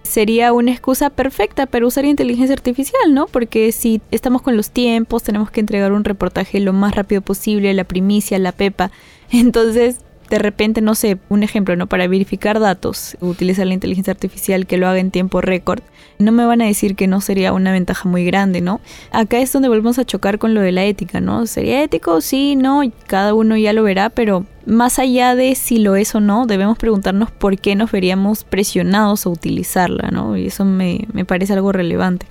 sería 0.04 0.54
una 0.54 0.72
excusa 0.72 1.10
perfecta 1.10 1.66
para 1.66 1.86
usar 1.86 2.06
inteligencia 2.06 2.54
artificial, 2.54 3.14
¿no? 3.14 3.28
Porque 3.28 3.72
si 3.72 4.02
estamos 4.12 4.42
con 4.42 4.58
los 4.58 4.72
tiempos, 4.72 5.24
tenemos 5.24 5.52
que 5.52 5.60
entregar 5.60 5.92
un 5.92 6.04
reportaje 6.04 6.60
lo 6.60 6.74
más 6.74 6.96
rápido 6.96 7.22
posible, 7.22 7.74
la 7.74 7.84
primicia, 7.84 8.40
la 8.40 8.52
pepa. 8.52 8.92
Entonces, 9.32 9.98
de 10.32 10.40
repente, 10.40 10.80
no 10.80 10.96
sé, 10.96 11.18
un 11.28 11.44
ejemplo, 11.44 11.76
¿no? 11.76 11.88
Para 11.88 12.08
verificar 12.08 12.62
datos, 12.62 13.18
utilizar 13.20 13.68
la 13.68 13.74
inteligencia 13.74 14.12
artificial 14.12 14.66
que 14.66 14.78
lo 14.78 14.88
haga 14.88 15.00
en 15.00 15.12
tiempo 15.12 15.42
récord, 15.42 15.82
no 16.20 16.32
me 16.32 16.46
van 16.46 16.62
a 16.62 16.66
decir 16.66 16.96
que 16.96 17.06
no 17.06 17.20
sería 17.20 17.52
una 17.52 17.74
ventaja 17.74 18.08
muy 18.08 18.24
grande, 18.24 18.62
¿no? 18.62 18.80
Acá 19.12 19.40
es 19.40 19.52
donde 19.52 19.68
volvemos 19.68 20.00
a 20.00 20.06
chocar 20.06 20.40
con 20.40 20.54
lo 20.54 20.62
de 20.62 20.72
la 20.72 20.86
ética, 20.86 21.20
¿no? 21.20 21.46
¿Sería 21.48 21.84
ético? 21.84 22.22
Sí, 22.22 22.56
no, 22.56 22.82
cada 23.08 23.34
uno 23.34 23.58
ya 23.58 23.74
lo 23.74 23.84
verá, 23.84 24.10
pero 24.10 24.46
más 24.66 25.00
allá 25.00 25.36
de 25.36 25.54
si 25.56 25.80
lo 25.80 25.98
es 25.98 26.16
o 26.16 26.22
no, 26.22 26.46
debemos 26.46 26.78
preguntarnos 26.78 27.30
por 27.30 27.60
qué 27.60 27.76
nos 27.76 27.92
veríamos 27.92 28.46
presionados 28.46 29.26
a 29.26 29.30
utilizarla, 29.30 30.12
¿no? 30.12 30.38
Y 30.38 30.48
eso 30.48 30.64
me, 30.64 31.08
me 31.12 31.26
parece 31.26 31.52
algo 31.52 31.74
relevante. 31.74 32.26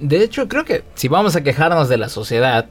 De 0.00 0.24
hecho, 0.24 0.48
creo 0.48 0.64
que 0.64 0.84
si 0.94 1.08
vamos 1.08 1.36
a 1.36 1.42
quejarnos 1.42 1.90
de 1.90 1.98
la 1.98 2.08
sociedad, 2.08 2.66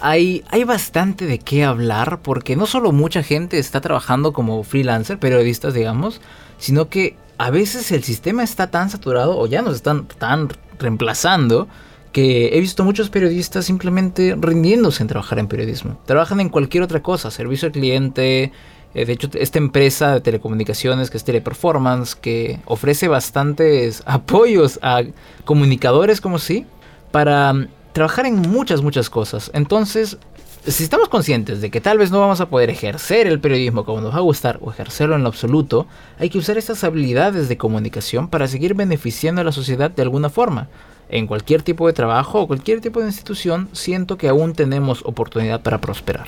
hay, 0.00 0.44
hay 0.48 0.64
bastante 0.64 1.26
de 1.26 1.38
qué 1.38 1.64
hablar 1.64 2.20
porque 2.22 2.56
no 2.56 2.66
solo 2.66 2.92
mucha 2.92 3.22
gente 3.22 3.58
está 3.58 3.80
trabajando 3.80 4.32
como 4.32 4.62
freelancer, 4.62 5.18
periodistas 5.18 5.74
digamos, 5.74 6.20
sino 6.58 6.88
que 6.88 7.16
a 7.38 7.50
veces 7.50 7.92
el 7.92 8.02
sistema 8.02 8.42
está 8.42 8.70
tan 8.70 8.90
saturado 8.90 9.38
o 9.38 9.46
ya 9.46 9.62
nos 9.62 9.76
están 9.76 10.06
tan 10.06 10.48
reemplazando 10.78 11.68
que 12.12 12.56
he 12.56 12.60
visto 12.60 12.82
muchos 12.82 13.10
periodistas 13.10 13.66
simplemente 13.66 14.34
rindiéndose 14.40 15.02
en 15.02 15.08
trabajar 15.08 15.38
en 15.38 15.48
periodismo. 15.48 16.00
Trabajan 16.06 16.40
en 16.40 16.48
cualquier 16.48 16.82
otra 16.82 17.02
cosa, 17.02 17.30
servicio 17.30 17.66
al 17.66 17.72
cliente. 17.72 18.52
Eh, 18.94 19.04
de 19.04 19.12
hecho, 19.12 19.28
esta 19.34 19.58
empresa 19.58 20.14
de 20.14 20.20
telecomunicaciones 20.22 21.10
que 21.10 21.18
es 21.18 21.24
Teleperformance, 21.24 22.16
que 22.18 22.60
ofrece 22.64 23.08
bastantes 23.08 24.02
apoyos 24.06 24.78
a 24.80 25.02
comunicadores 25.44 26.22
como 26.22 26.38
sí, 26.38 26.64
para 27.10 27.68
trabajar 27.96 28.26
en 28.26 28.42
muchas, 28.42 28.82
muchas 28.82 29.08
cosas. 29.08 29.50
Entonces, 29.54 30.18
si 30.66 30.84
estamos 30.84 31.08
conscientes 31.08 31.62
de 31.62 31.70
que 31.70 31.80
tal 31.80 31.96
vez 31.96 32.10
no 32.10 32.20
vamos 32.20 32.42
a 32.42 32.50
poder 32.50 32.68
ejercer 32.68 33.26
el 33.26 33.40
periodismo 33.40 33.86
como 33.86 34.02
nos 34.02 34.12
va 34.12 34.18
a 34.18 34.20
gustar 34.20 34.58
o 34.60 34.70
ejercerlo 34.70 35.16
en 35.16 35.22
lo 35.22 35.28
absoluto, 35.28 35.86
hay 36.18 36.28
que 36.28 36.36
usar 36.36 36.58
estas 36.58 36.84
habilidades 36.84 37.48
de 37.48 37.56
comunicación 37.56 38.28
para 38.28 38.48
seguir 38.48 38.74
beneficiando 38.74 39.40
a 39.40 39.44
la 39.44 39.52
sociedad 39.52 39.90
de 39.90 40.02
alguna 40.02 40.28
forma. 40.28 40.68
En 41.08 41.26
cualquier 41.26 41.62
tipo 41.62 41.86
de 41.86 41.94
trabajo 41.94 42.42
o 42.42 42.46
cualquier 42.46 42.82
tipo 42.82 43.00
de 43.00 43.06
institución, 43.06 43.70
siento 43.72 44.18
que 44.18 44.28
aún 44.28 44.52
tenemos 44.52 45.00
oportunidad 45.06 45.62
para 45.62 45.80
prosperar. 45.80 46.26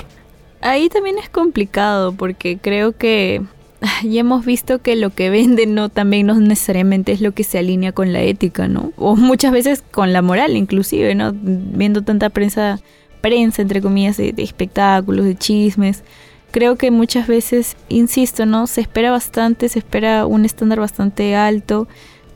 Ahí 0.62 0.88
también 0.88 1.18
es 1.18 1.28
complicado 1.28 2.12
porque 2.12 2.56
creo 2.56 2.96
que 2.96 3.42
ya 4.02 4.20
hemos 4.20 4.44
visto 4.44 4.80
que 4.80 4.96
lo 4.96 5.10
que 5.10 5.30
venden 5.30 5.74
no 5.74 5.88
también 5.88 6.26
no 6.26 6.34
necesariamente 6.34 7.12
es 7.12 7.20
lo 7.20 7.32
que 7.32 7.44
se 7.44 7.58
alinea 7.58 7.92
con 7.92 8.12
la 8.12 8.22
ética, 8.22 8.68
¿no? 8.68 8.92
O 8.96 9.16
muchas 9.16 9.52
veces 9.52 9.82
con 9.90 10.12
la 10.12 10.22
moral 10.22 10.56
inclusive, 10.56 11.14
¿no? 11.14 11.32
Viendo 11.34 12.02
tanta 12.02 12.30
prensa, 12.30 12.80
prensa 13.20 13.62
entre 13.62 13.80
comillas, 13.80 14.16
de, 14.16 14.32
de 14.32 14.42
espectáculos, 14.42 15.24
de 15.24 15.36
chismes. 15.36 16.02
Creo 16.50 16.76
que 16.76 16.90
muchas 16.90 17.26
veces, 17.26 17.76
insisto, 17.88 18.46
¿no? 18.46 18.66
Se 18.66 18.80
espera 18.80 19.10
bastante, 19.10 19.68
se 19.68 19.80
espera 19.80 20.26
un 20.26 20.44
estándar 20.44 20.80
bastante 20.80 21.36
alto 21.36 21.86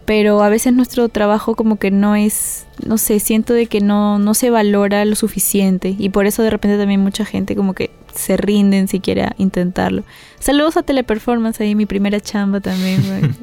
pero 0.05 0.43
a 0.43 0.49
veces 0.49 0.73
nuestro 0.73 1.09
trabajo 1.09 1.55
como 1.55 1.77
que 1.77 1.91
no 1.91 2.17
es, 2.17 2.67
no 2.85 2.99
sé, 2.99 3.21
siento 3.21 3.55
de 3.55 3.67
que 3.67 3.81
no, 3.81 4.19
no 4.19 4.35
se 4.35 4.51
valora 4.51 5.05
lo 5.05 5.15
suficiente 5.15 5.95
y 5.97 6.09
por 6.09 6.27
eso 6.27 6.43
de 6.43 6.51
repente 6.51 6.79
también 6.79 7.01
mucha 7.01 7.25
gente 7.25 7.55
como 7.55 7.75
que 7.75 7.91
se 8.15 8.37
rinden 8.37 8.89
si 8.89 9.01
quiere 9.01 9.29
intentarlo. 9.39 10.03
Saludos 10.39 10.77
a 10.77 10.83
Teleperformance, 10.83 11.63
ahí 11.63 11.75
mi 11.75 11.87
primera 11.87 12.21
chamba 12.21 12.61
también. 12.61 13.03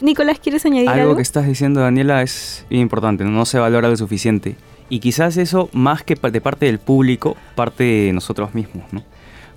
Nicolás, 0.00 0.38
¿quieres 0.38 0.64
añadir 0.66 0.88
algo? 0.88 1.02
Algo 1.02 1.16
que 1.16 1.22
estás 1.22 1.46
diciendo, 1.46 1.80
Daniela, 1.80 2.22
es 2.22 2.66
importante, 2.70 3.24
no 3.24 3.44
se 3.46 3.58
valora 3.58 3.88
lo 3.88 3.96
suficiente. 3.96 4.56
Y 4.88 5.00
quizás 5.00 5.36
eso, 5.36 5.68
más 5.72 6.02
que 6.04 6.14
de 6.14 6.40
parte 6.40 6.66
del 6.66 6.78
público, 6.78 7.36
parte 7.54 7.84
de 7.84 8.12
nosotros 8.12 8.54
mismos, 8.54 8.84
¿no? 8.92 9.02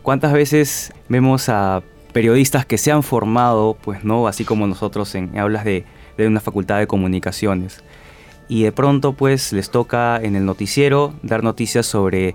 ¿Cuántas 0.01 0.33
veces 0.33 0.91
vemos 1.07 1.49
a 1.49 1.83
periodistas 2.13 2.65
que 2.65 2.77
se 2.77 2.91
han 2.91 3.03
formado, 3.03 3.77
pues, 3.81 4.03
¿no? 4.03 4.27
Así 4.27 4.45
como 4.45 4.65
nosotros 4.65 5.13
en 5.13 5.37
hablas 5.37 5.65
de 5.65 5.85
de 6.23 6.27
una 6.27 6.39
facultad 6.39 6.79
de 6.79 6.87
comunicaciones. 6.87 7.83
Y 8.47 8.63
de 8.63 8.71
pronto 8.71 9.13
pues 9.13 9.53
les 9.53 9.69
toca 9.69 10.19
en 10.21 10.35
el 10.35 10.45
noticiero 10.45 11.13
dar 11.21 11.43
noticias 11.43 11.85
sobre 11.85 12.29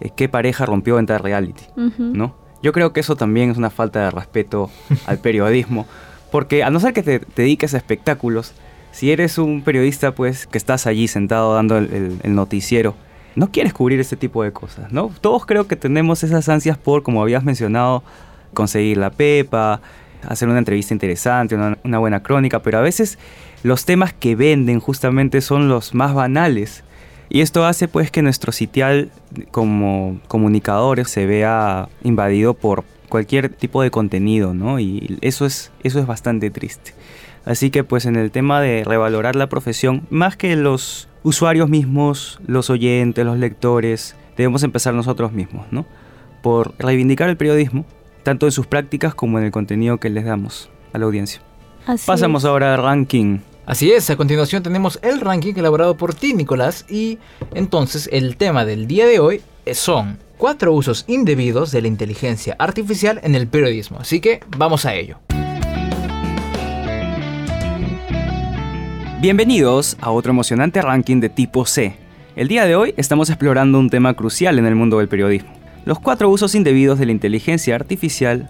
eh, 0.00 0.10
qué 0.16 0.28
pareja 0.28 0.66
rompió 0.66 0.98
en 0.98 1.06
tal 1.06 1.20
reality, 1.20 1.64
¿no? 1.98 2.34
Yo 2.62 2.72
creo 2.72 2.92
que 2.92 3.00
eso 3.00 3.16
también 3.16 3.50
es 3.50 3.56
una 3.56 3.70
falta 3.70 4.04
de 4.04 4.10
respeto 4.10 4.70
al 5.06 5.18
periodismo, 5.18 5.86
porque 6.30 6.64
a 6.64 6.70
no 6.70 6.80
ser 6.80 6.92
que 6.92 7.02
te, 7.02 7.20
dediques 7.36 7.74
a 7.74 7.76
espectáculos, 7.76 8.52
si 8.90 9.10
eres 9.12 9.38
un 9.38 9.62
periodista 9.62 10.14
pues 10.14 10.46
que 10.46 10.58
estás 10.58 10.86
allí 10.86 11.08
sentado 11.08 11.54
dando 11.54 11.78
el, 11.78 12.18
el 12.22 12.34
noticiero, 12.34 12.94
no 13.34 13.50
quieres 13.50 13.72
cubrir 13.72 14.00
ese 14.00 14.16
tipo 14.16 14.42
de 14.42 14.52
cosas, 14.52 14.92
¿no? 14.92 15.10
Todos 15.20 15.46
creo 15.46 15.66
que 15.66 15.76
tenemos 15.76 16.22
esas 16.22 16.48
ansias 16.48 16.76
por, 16.76 17.02
como 17.02 17.22
habías 17.22 17.44
mencionado, 17.44 18.02
conseguir 18.52 18.98
la 18.98 19.10
pepa, 19.10 19.80
hacer 20.26 20.48
una 20.48 20.58
entrevista 20.58 20.94
interesante, 20.94 21.56
una, 21.56 21.98
buena 21.98 22.22
crónica, 22.22 22.60
pero 22.62 22.78
a 22.78 22.82
veces 22.82 23.18
los 23.62 23.84
temas 23.84 24.12
que 24.12 24.36
venden 24.36 24.80
justamente 24.80 25.40
son 25.40 25.68
los 25.68 25.94
más 25.94 26.14
banales. 26.14 26.84
Y 27.28 27.40
esto 27.40 27.64
hace 27.64 27.88
pues 27.88 28.10
que 28.10 28.22
nuestro 28.22 28.52
sitial 28.52 29.10
como 29.50 30.20
comunicadores 30.28 31.08
se 31.08 31.26
vea 31.26 31.88
invadido 32.02 32.54
por 32.54 32.84
cualquier 33.08 33.48
tipo 33.48 33.82
de 33.82 33.90
contenido, 33.90 34.54
¿no? 34.54 34.80
Y 34.80 35.18
eso 35.22 35.46
es, 35.46 35.70
eso 35.82 35.98
es 35.98 36.06
bastante 36.06 36.50
triste. 36.50 36.92
Así 37.44 37.70
que 37.70 37.84
pues 37.84 38.06
en 38.06 38.16
el 38.16 38.30
tema 38.30 38.60
de 38.60 38.84
revalorar 38.84 39.36
la 39.36 39.48
profesión, 39.48 40.06
más 40.10 40.36
que 40.36 40.54
los 40.56 41.08
usuarios 41.22 41.68
mismos, 41.68 42.40
los 42.46 42.70
oyentes, 42.70 43.24
los 43.24 43.38
lectores, 43.38 44.16
debemos 44.36 44.62
empezar 44.62 44.94
nosotros 44.94 45.32
mismos, 45.32 45.66
¿no? 45.70 45.86
Por 46.42 46.74
reivindicar 46.78 47.28
el 47.28 47.36
periodismo, 47.36 47.84
tanto 48.22 48.46
en 48.46 48.52
sus 48.52 48.66
prácticas 48.66 49.14
como 49.14 49.38
en 49.38 49.44
el 49.44 49.50
contenido 49.50 49.98
que 49.98 50.10
les 50.10 50.24
damos 50.24 50.70
a 50.92 50.98
la 50.98 51.06
audiencia. 51.06 51.40
Pasamos 52.06 52.44
ahora 52.44 52.74
al 52.74 52.82
ranking. 52.82 53.38
Así 53.66 53.92
es, 53.92 54.10
a 54.10 54.16
continuación 54.16 54.62
tenemos 54.62 54.98
el 55.02 55.20
ranking 55.20 55.54
elaborado 55.56 55.96
por 55.96 56.14
ti, 56.14 56.34
Nicolás, 56.34 56.84
y 56.88 57.18
entonces 57.54 58.08
el 58.12 58.36
tema 58.36 58.64
del 58.64 58.86
día 58.86 59.06
de 59.06 59.20
hoy 59.20 59.42
son 59.72 60.18
cuatro 60.36 60.72
usos 60.72 61.04
indebidos 61.06 61.70
de 61.70 61.82
la 61.82 61.88
inteligencia 61.88 62.56
artificial 62.58 63.20
en 63.22 63.36
el 63.36 63.46
periodismo. 63.46 63.98
Así 64.00 64.20
que 64.20 64.40
vamos 64.56 64.84
a 64.84 64.94
ello. 64.94 65.18
Bienvenidos 69.20 69.96
a 70.00 70.10
otro 70.10 70.32
emocionante 70.32 70.82
ranking 70.82 71.20
de 71.20 71.28
tipo 71.28 71.64
C. 71.64 71.94
El 72.34 72.48
día 72.48 72.64
de 72.66 72.74
hoy 72.74 72.94
estamos 72.96 73.30
explorando 73.30 73.78
un 73.78 73.88
tema 73.88 74.14
crucial 74.14 74.58
en 74.58 74.66
el 74.66 74.74
mundo 74.74 74.98
del 74.98 75.06
periodismo, 75.06 75.52
los 75.84 75.98
cuatro 75.98 76.28
usos 76.30 76.54
indebidos 76.54 76.98
de 76.98 77.06
la 77.06 77.12
inteligencia 77.12 77.74
artificial 77.74 78.48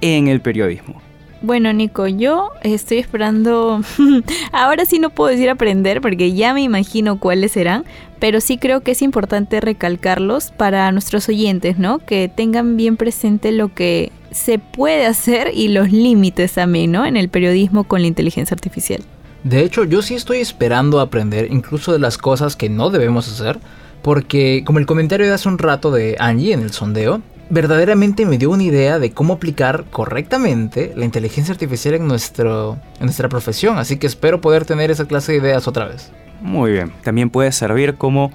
en 0.00 0.28
el 0.28 0.40
periodismo. 0.40 1.00
Bueno, 1.42 1.72
Nico, 1.72 2.06
yo 2.06 2.50
estoy 2.62 2.98
esperando. 2.98 3.82
Ahora 4.52 4.84
sí 4.84 5.00
no 5.00 5.10
puedo 5.10 5.30
decir 5.30 5.50
aprender 5.50 6.00
porque 6.00 6.32
ya 6.32 6.54
me 6.54 6.62
imagino 6.62 7.18
cuáles 7.18 7.52
serán, 7.52 7.84
pero 8.20 8.40
sí 8.40 8.58
creo 8.58 8.82
que 8.82 8.92
es 8.92 9.02
importante 9.02 9.60
recalcarlos 9.60 10.52
para 10.52 10.90
nuestros 10.92 11.28
oyentes, 11.28 11.78
¿no? 11.78 11.98
Que 11.98 12.30
tengan 12.34 12.76
bien 12.76 12.96
presente 12.96 13.50
lo 13.50 13.74
que 13.74 14.12
se 14.30 14.60
puede 14.60 15.04
hacer 15.04 15.50
y 15.52 15.68
los 15.68 15.90
límites 15.90 16.52
también, 16.52 16.92
¿no? 16.92 17.04
En 17.04 17.16
el 17.16 17.28
periodismo 17.28 17.84
con 17.84 18.02
la 18.02 18.06
inteligencia 18.06 18.54
artificial. 18.54 19.02
De 19.42 19.62
hecho, 19.62 19.82
yo 19.82 20.02
sí 20.02 20.14
estoy 20.14 20.38
esperando 20.38 21.00
aprender 21.00 21.48
incluso 21.50 21.92
de 21.92 21.98
las 21.98 22.16
cosas 22.16 22.54
que 22.54 22.68
no 22.68 22.90
debemos 22.90 23.28
hacer, 23.28 23.58
porque 24.02 24.62
como 24.66 24.78
el 24.78 24.86
comentario 24.86 25.26
de 25.26 25.32
hace 25.32 25.48
un 25.48 25.58
rato 25.58 25.90
de 25.90 26.16
Angie 26.18 26.52
en 26.52 26.62
el 26.62 26.72
sondeo, 26.72 27.22
verdaderamente 27.50 28.26
me 28.26 28.38
dio 28.38 28.50
una 28.50 28.62
idea 28.62 28.98
de 28.98 29.12
cómo 29.12 29.34
aplicar 29.34 29.84
correctamente 29.90 30.92
la 30.96 31.04
inteligencia 31.04 31.52
artificial 31.52 31.94
en, 31.94 32.08
nuestro, 32.08 32.78
en 32.98 33.06
nuestra 33.06 33.28
profesión, 33.28 33.78
así 33.78 33.98
que 33.98 34.06
espero 34.06 34.40
poder 34.40 34.64
tener 34.64 34.90
esa 34.90 35.06
clase 35.06 35.32
de 35.32 35.38
ideas 35.38 35.68
otra 35.68 35.86
vez. 35.86 36.10
Muy 36.40 36.72
bien, 36.72 36.92
también 37.02 37.30
puede 37.30 37.52
servir 37.52 37.94
como 37.94 38.32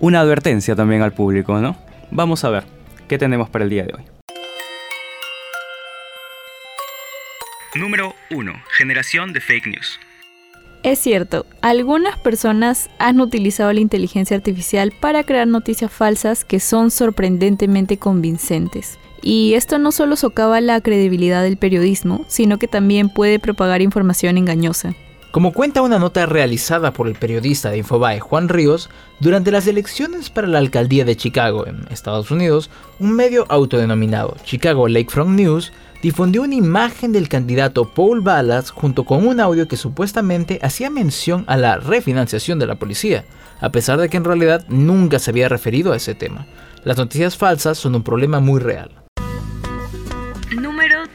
una 0.00 0.20
advertencia 0.20 0.74
también 0.74 1.02
al 1.02 1.12
público, 1.12 1.58
¿no? 1.60 1.76
Vamos 2.10 2.44
a 2.44 2.50
ver, 2.50 2.64
¿qué 3.08 3.18
tenemos 3.18 3.50
para 3.50 3.64
el 3.64 3.70
día 3.70 3.84
de 3.84 3.94
hoy? 3.94 4.02
Número 7.74 8.14
1. 8.30 8.52
Generación 8.76 9.32
de 9.32 9.40
fake 9.40 9.66
news. 9.66 9.98
Es 10.82 10.98
cierto, 10.98 11.46
algunas 11.60 12.18
personas 12.18 12.90
han 12.98 13.20
utilizado 13.20 13.72
la 13.72 13.78
inteligencia 13.78 14.36
artificial 14.36 14.92
para 14.98 15.22
crear 15.22 15.46
noticias 15.46 15.92
falsas 15.92 16.44
que 16.44 16.58
son 16.58 16.90
sorprendentemente 16.90 17.98
convincentes. 17.98 18.98
Y 19.22 19.54
esto 19.54 19.78
no 19.78 19.92
solo 19.92 20.16
socava 20.16 20.60
la 20.60 20.80
credibilidad 20.80 21.44
del 21.44 21.56
periodismo, 21.56 22.24
sino 22.26 22.58
que 22.58 22.66
también 22.66 23.08
puede 23.08 23.38
propagar 23.38 23.80
información 23.80 24.36
engañosa. 24.38 24.96
Como 25.32 25.54
cuenta 25.54 25.80
una 25.80 25.98
nota 25.98 26.26
realizada 26.26 26.92
por 26.92 27.08
el 27.08 27.14
periodista 27.14 27.70
de 27.70 27.78
Infobae 27.78 28.20
Juan 28.20 28.50
Ríos, 28.50 28.90
durante 29.18 29.50
las 29.50 29.66
elecciones 29.66 30.28
para 30.28 30.46
la 30.46 30.58
alcaldía 30.58 31.06
de 31.06 31.16
Chicago 31.16 31.66
en 31.66 31.86
Estados 31.90 32.30
Unidos, 32.30 32.68
un 32.98 33.16
medio 33.16 33.46
autodenominado 33.48 34.36
Chicago 34.44 34.88
Lakefront 34.88 35.30
News 35.30 35.72
difundió 36.02 36.42
una 36.42 36.54
imagen 36.54 37.12
del 37.12 37.30
candidato 37.30 37.88
Paul 37.88 38.20
Ballas 38.20 38.70
junto 38.70 39.04
con 39.04 39.26
un 39.26 39.40
audio 39.40 39.68
que 39.68 39.78
supuestamente 39.78 40.58
hacía 40.62 40.90
mención 40.90 41.44
a 41.46 41.56
la 41.56 41.78
refinanciación 41.78 42.58
de 42.58 42.66
la 42.66 42.74
policía, 42.74 43.24
a 43.62 43.70
pesar 43.70 43.98
de 43.98 44.10
que 44.10 44.18
en 44.18 44.24
realidad 44.24 44.66
nunca 44.68 45.18
se 45.18 45.30
había 45.30 45.48
referido 45.48 45.94
a 45.94 45.96
ese 45.96 46.14
tema. 46.14 46.44
Las 46.84 46.98
noticias 46.98 47.38
falsas 47.38 47.78
son 47.78 47.94
un 47.94 48.02
problema 48.02 48.40
muy 48.40 48.60
real. 48.60 49.01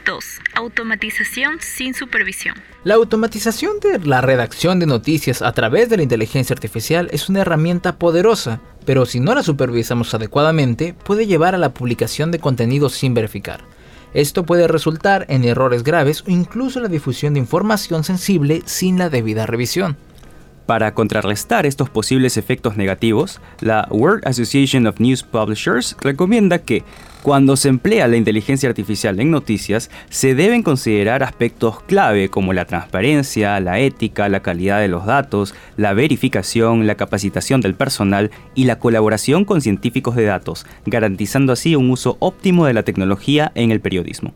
Número 0.08 0.14
2. 0.14 0.24
Automatización 0.54 1.60
sin 1.60 1.92
supervisión. 1.92 2.54
La 2.82 2.94
automatización 2.94 3.78
de 3.80 3.98
la 3.98 4.22
redacción 4.22 4.78
de 4.78 4.86
noticias 4.86 5.42
a 5.42 5.52
través 5.52 5.90
de 5.90 5.98
la 5.98 6.02
inteligencia 6.02 6.54
artificial 6.54 7.08
es 7.12 7.28
una 7.28 7.40
herramienta 7.40 7.98
poderosa, 7.98 8.60
pero 8.86 9.04
si 9.04 9.20
no 9.20 9.34
la 9.34 9.42
supervisamos 9.42 10.14
adecuadamente 10.14 10.94
puede 11.04 11.26
llevar 11.26 11.54
a 11.54 11.58
la 11.58 11.74
publicación 11.74 12.30
de 12.30 12.38
contenido 12.38 12.88
sin 12.88 13.12
verificar. 13.12 13.60
Esto 14.14 14.46
puede 14.46 14.66
resultar 14.66 15.26
en 15.28 15.44
errores 15.44 15.84
graves 15.84 16.24
o 16.26 16.30
incluso 16.30 16.80
la 16.80 16.88
difusión 16.88 17.34
de 17.34 17.40
información 17.40 18.02
sensible 18.02 18.62
sin 18.64 18.98
la 18.98 19.10
debida 19.10 19.44
revisión. 19.44 19.98
Para 20.68 20.92
contrarrestar 20.92 21.64
estos 21.64 21.88
posibles 21.88 22.36
efectos 22.36 22.76
negativos, 22.76 23.40
la 23.60 23.88
World 23.90 24.28
Association 24.28 24.86
of 24.86 25.00
News 25.00 25.22
Publishers 25.22 25.96
recomienda 26.02 26.58
que 26.58 26.84
cuando 27.22 27.56
se 27.56 27.70
emplea 27.70 28.06
la 28.06 28.18
inteligencia 28.18 28.68
artificial 28.68 29.18
en 29.18 29.30
noticias, 29.30 29.90
se 30.10 30.34
deben 30.34 30.62
considerar 30.62 31.22
aspectos 31.22 31.82
clave 31.84 32.28
como 32.28 32.52
la 32.52 32.66
transparencia, 32.66 33.58
la 33.60 33.78
ética, 33.78 34.28
la 34.28 34.40
calidad 34.40 34.78
de 34.80 34.88
los 34.88 35.06
datos, 35.06 35.54
la 35.78 35.94
verificación, 35.94 36.86
la 36.86 36.96
capacitación 36.96 37.62
del 37.62 37.74
personal 37.74 38.30
y 38.54 38.64
la 38.64 38.78
colaboración 38.78 39.46
con 39.46 39.62
científicos 39.62 40.16
de 40.16 40.24
datos, 40.24 40.66
garantizando 40.84 41.54
así 41.54 41.76
un 41.76 41.88
uso 41.88 42.18
óptimo 42.20 42.66
de 42.66 42.74
la 42.74 42.82
tecnología 42.82 43.52
en 43.54 43.70
el 43.70 43.80
periodismo. 43.80 44.34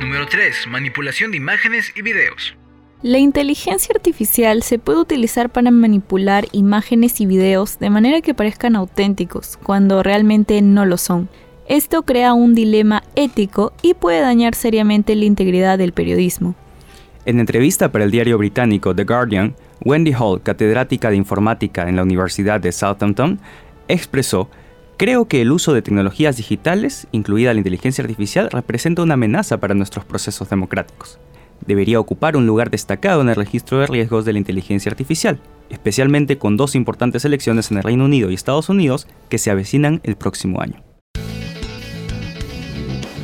Número 0.00 0.26
3. 0.26 0.66
Manipulación 0.66 1.30
de 1.30 1.36
imágenes 1.36 1.92
y 1.94 2.02
videos. 2.02 2.56
La 3.04 3.18
inteligencia 3.18 3.94
artificial 3.94 4.62
se 4.62 4.78
puede 4.78 4.98
utilizar 4.98 5.50
para 5.50 5.70
manipular 5.70 6.46
imágenes 6.52 7.20
y 7.20 7.26
videos 7.26 7.78
de 7.78 7.90
manera 7.90 8.22
que 8.22 8.32
parezcan 8.32 8.76
auténticos, 8.76 9.58
cuando 9.62 10.02
realmente 10.02 10.62
no 10.62 10.86
lo 10.86 10.96
son. 10.96 11.28
Esto 11.68 12.04
crea 12.04 12.32
un 12.32 12.54
dilema 12.54 13.02
ético 13.14 13.74
y 13.82 13.92
puede 13.92 14.22
dañar 14.22 14.54
seriamente 14.54 15.16
la 15.16 15.26
integridad 15.26 15.76
del 15.76 15.92
periodismo. 15.92 16.54
En 17.26 17.40
entrevista 17.40 17.92
para 17.92 18.04
el 18.04 18.10
diario 18.10 18.38
británico 18.38 18.94
The 18.94 19.04
Guardian, 19.04 19.54
Wendy 19.84 20.14
Hall, 20.18 20.40
catedrática 20.40 21.10
de 21.10 21.16
informática 21.16 21.86
en 21.86 21.96
la 21.96 22.04
Universidad 22.04 22.58
de 22.58 22.72
Southampton, 22.72 23.38
expresó, 23.86 24.48
Creo 24.96 25.26
que 25.26 25.42
el 25.42 25.52
uso 25.52 25.74
de 25.74 25.82
tecnologías 25.82 26.38
digitales, 26.38 27.06
incluida 27.12 27.52
la 27.52 27.58
inteligencia 27.58 28.00
artificial, 28.00 28.48
representa 28.50 29.02
una 29.02 29.12
amenaza 29.12 29.58
para 29.58 29.74
nuestros 29.74 30.06
procesos 30.06 30.48
democráticos 30.48 31.18
debería 31.66 32.00
ocupar 32.00 32.36
un 32.36 32.46
lugar 32.46 32.70
destacado 32.70 33.20
en 33.20 33.28
el 33.28 33.36
registro 33.36 33.78
de 33.78 33.86
riesgos 33.86 34.24
de 34.24 34.32
la 34.32 34.38
inteligencia 34.38 34.90
artificial, 34.90 35.40
especialmente 35.70 36.38
con 36.38 36.56
dos 36.56 36.74
importantes 36.74 37.24
elecciones 37.24 37.70
en 37.70 37.78
el 37.78 37.82
Reino 37.82 38.04
Unido 38.04 38.30
y 38.30 38.34
Estados 38.34 38.68
Unidos 38.68 39.06
que 39.28 39.38
se 39.38 39.50
avecinan 39.50 40.00
el 40.04 40.16
próximo 40.16 40.60
año. 40.60 40.82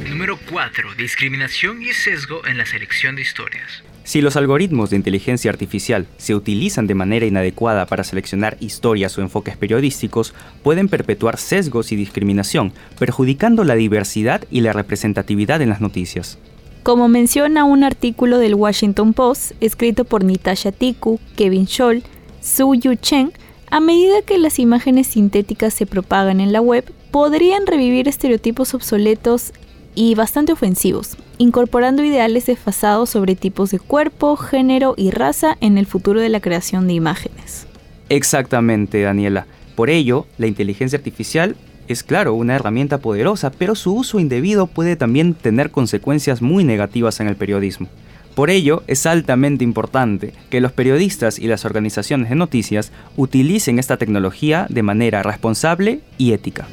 Número 0.09 0.39
4. 0.51 0.95
Discriminación 0.99 1.83
y 1.83 1.93
sesgo 1.93 2.47
en 2.47 2.59
la 2.59 2.67
selección 2.67 3.17
de 3.17 3.23
historias. 3.23 3.83
Si 4.05 4.21
los 4.21 4.37
algoritmos 4.37 4.91
de 4.91 4.97
inteligencia 4.97 5.51
artificial 5.51 6.07
se 6.17 6.35
utilizan 6.35 6.87
de 6.87 6.95
manera 6.95 7.27
inadecuada 7.27 7.87
para 7.87 8.03
seleccionar 8.03 8.57
historias 8.59 9.17
o 9.17 9.23
enfoques 9.23 9.57
periodísticos, 9.57 10.35
pueden 10.65 10.89
perpetuar 10.89 11.39
sesgos 11.39 11.93
y 11.93 11.97
discriminación, 11.97 12.73
perjudicando 12.99 13.63
la 13.63 13.77
diversidad 13.77 14.43
y 14.51 14.63
la 14.63 14.73
representatividad 14.73 15.63
en 15.63 15.69
las 15.69 15.81
noticias. 15.81 16.39
Como 16.83 17.09
menciona 17.09 17.65
un 17.65 17.85
artículo 17.85 18.39
del 18.39 18.55
Washington 18.55 19.13
Post 19.13 19.53
escrito 19.61 20.05
por 20.05 20.25
Nitasha 20.25 20.73
Tiku, 20.73 21.21
Kevin 21.37 21.67
Scholl, 21.67 22.03
Su 22.41 22.75
Yu 22.75 22.95
Chen, 22.95 23.33
a 23.71 23.81
medida 23.81 24.23
que 24.23 24.39
las 24.39 24.59
imágenes 24.59 25.07
sintéticas 25.09 25.75
se 25.75 25.85
propagan 25.85 26.41
en 26.41 26.53
la 26.53 26.63
web, 26.63 26.91
podrían 27.11 27.67
revivir 27.67 28.09
estereotipos 28.09 28.73
obsoletos 28.73 29.53
y 29.95 30.15
bastante 30.15 30.53
ofensivos, 30.53 31.19
incorporando 31.37 32.03
ideales 32.03 32.47
desfasados 32.47 33.11
sobre 33.11 33.37
tipos 33.37 33.71
de 33.71 33.79
cuerpo, 33.79 34.37
género 34.37 34.95
y 34.97 35.11
raza 35.11 35.59
en 35.61 35.77
el 35.77 35.85
futuro 35.87 36.21
de 36.21 36.31
la 36.31 36.41
creación 36.41 36.87
de 36.87 36.95
imágenes. 36.95 37.67
Exactamente, 38.09 39.03
Daniela. 39.03 39.47
Por 39.75 39.91
ello, 39.91 40.27
la 40.39 40.47
inteligencia 40.47 40.97
artificial 40.97 41.57
es 41.93 42.05
claro 42.05 42.35
una 42.35 42.55
herramienta 42.55 42.99
poderosa, 42.99 43.51
pero 43.51 43.75
su 43.75 43.95
uso 43.95 44.21
indebido 44.21 44.69
puede 44.69 44.95
también 44.95 45.35
tener 45.35 45.71
consecuencias 45.71 46.41
muy 46.41 46.63
negativas 46.63 47.19
en 47.19 47.27
el 47.27 47.35
periodismo. 47.35 47.89
Por 48.37 48.49
ello, 48.49 48.85
es 48.87 49.07
altamente 49.07 49.65
importante 49.65 50.33
que 50.51 50.61
los 50.61 50.71
periodistas 50.71 51.41
y 51.41 51.49
las 51.49 51.65
organizaciones 51.65 52.31
de 52.31 52.37
noticias 52.37 52.93
utilicen 53.17 53.81
esta 53.81 53.97
tecnología 53.97 54.67
de 54.69 54.85
manera 54.85 55.25
responsable 55.25 56.01
y 56.17 56.33
ética. 56.33 56.69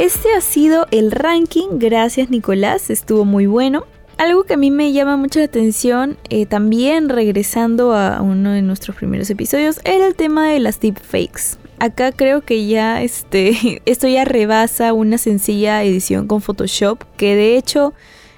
Este 0.00 0.34
ha 0.34 0.40
sido 0.40 0.86
el 0.90 1.12
ranking. 1.12 1.78
Gracias 1.78 2.30
Nicolás, 2.30 2.90
estuvo 2.90 3.24
muy 3.24 3.46
bueno. 3.46 3.86
Algo 4.18 4.44
que 4.44 4.54
a 4.54 4.56
mí 4.56 4.70
me 4.70 4.92
llama 4.92 5.18
mucho 5.18 5.40
la 5.40 5.44
atención, 5.44 6.16
eh, 6.30 6.46
también 6.46 7.10
regresando 7.10 7.94
a 7.94 8.22
uno 8.22 8.52
de 8.52 8.62
nuestros 8.62 8.96
primeros 8.96 9.28
episodios, 9.28 9.80
era 9.84 10.06
el 10.06 10.14
tema 10.14 10.48
de 10.48 10.58
las 10.58 10.80
deepfakes. 10.80 11.58
Acá 11.78 12.12
creo 12.12 12.40
que 12.40 12.66
ya 12.66 13.02
este, 13.02 13.82
esto 13.84 14.08
ya 14.08 14.24
rebasa 14.24 14.94
una 14.94 15.18
sencilla 15.18 15.84
edición 15.84 16.26
con 16.26 16.40
Photoshop, 16.40 17.04
que 17.18 17.36
de 17.36 17.58
hecho 17.58 17.92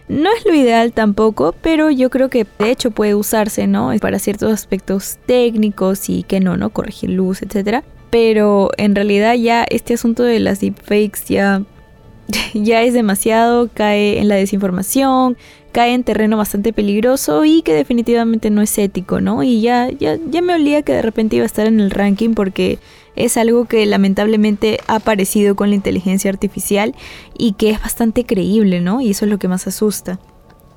no 0.09 0.31
es 0.37 0.45
lo 0.47 0.55
ideal 0.55 0.93
tampoco, 0.93 1.55
pero 1.61 1.91
yo 1.91 2.09
creo 2.11 2.31
que 2.31 2.47
de 2.59 2.71
hecho 2.71 2.91
puede 2.91 3.14
usarse, 3.14 3.67
¿no? 3.67 3.93
Para 4.01 4.19
ciertos 4.19 4.53
aspectos 4.53 5.19
técnicos 5.27 6.09
y 6.09 6.23
que 6.23 6.41
no, 6.41 6.57
¿no? 6.57 6.71
Corregir 6.71 7.11
luz, 7.11 7.43
etc. 7.43 7.85
Pero 8.11 8.71
en 8.79 8.95
realidad 8.95 9.35
ya 9.35 9.64
este 9.64 9.95
asunto 9.95 10.23
de 10.23 10.41
las 10.41 10.61
deepfakes 10.61 11.27
ya, 11.29 11.62
ya 12.55 12.83
es 12.83 12.95
demasiado, 12.95 13.69
cae 13.73 14.19
en 14.19 14.29
la 14.29 14.37
desinformación, 14.37 15.37
cae 15.72 15.94
en 15.94 16.04
terreno 16.04 16.37
bastante 16.37 16.72
peligroso 16.72 17.44
y 17.44 17.62
que 17.62 17.74
definitivamente 17.74 18.50
no 18.50 18.62
es 18.62 18.76
ético, 18.78 19.20
¿no? 19.20 19.42
Y 19.42 19.61
ya, 19.61 19.90
ya, 19.90 20.18
ya 20.31 20.42
me 20.42 20.54
olía 20.54 20.83
que 20.83 20.92
de 20.92 21.02
repente 21.02 21.37
iba 21.37 21.44
a 21.44 21.46
estar 21.46 21.66
en 21.66 21.81
el 21.81 21.90
ranking 21.90 22.35
porque 22.35 22.78
es 23.16 23.37
algo 23.37 23.66
que 23.66 23.85
lamentablemente 23.87 24.81
ha 24.87 24.96
aparecido 24.96 25.57
con 25.57 25.70
la 25.70 25.76
inteligencia 25.76 26.31
artificial 26.31 26.94
y 27.37 27.52
que 27.52 27.70
es 27.70 27.81
bastante 27.81 28.24
creíble, 28.24 28.81
¿no? 28.81 29.00
Y 29.00 29.11
eso 29.11 29.24
es 29.24 29.31
lo 29.31 29.38
que 29.38 29.48
más 29.48 29.66
asusta. 29.66 30.18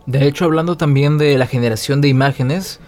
De 0.07 0.27
hecho, 0.27 0.45
hablando 0.45 0.77
también 0.77 1.17
de 1.17 1.37
la 1.37 1.45
generación 1.45 2.01
de 2.01 2.07
imágenes, 2.07 2.79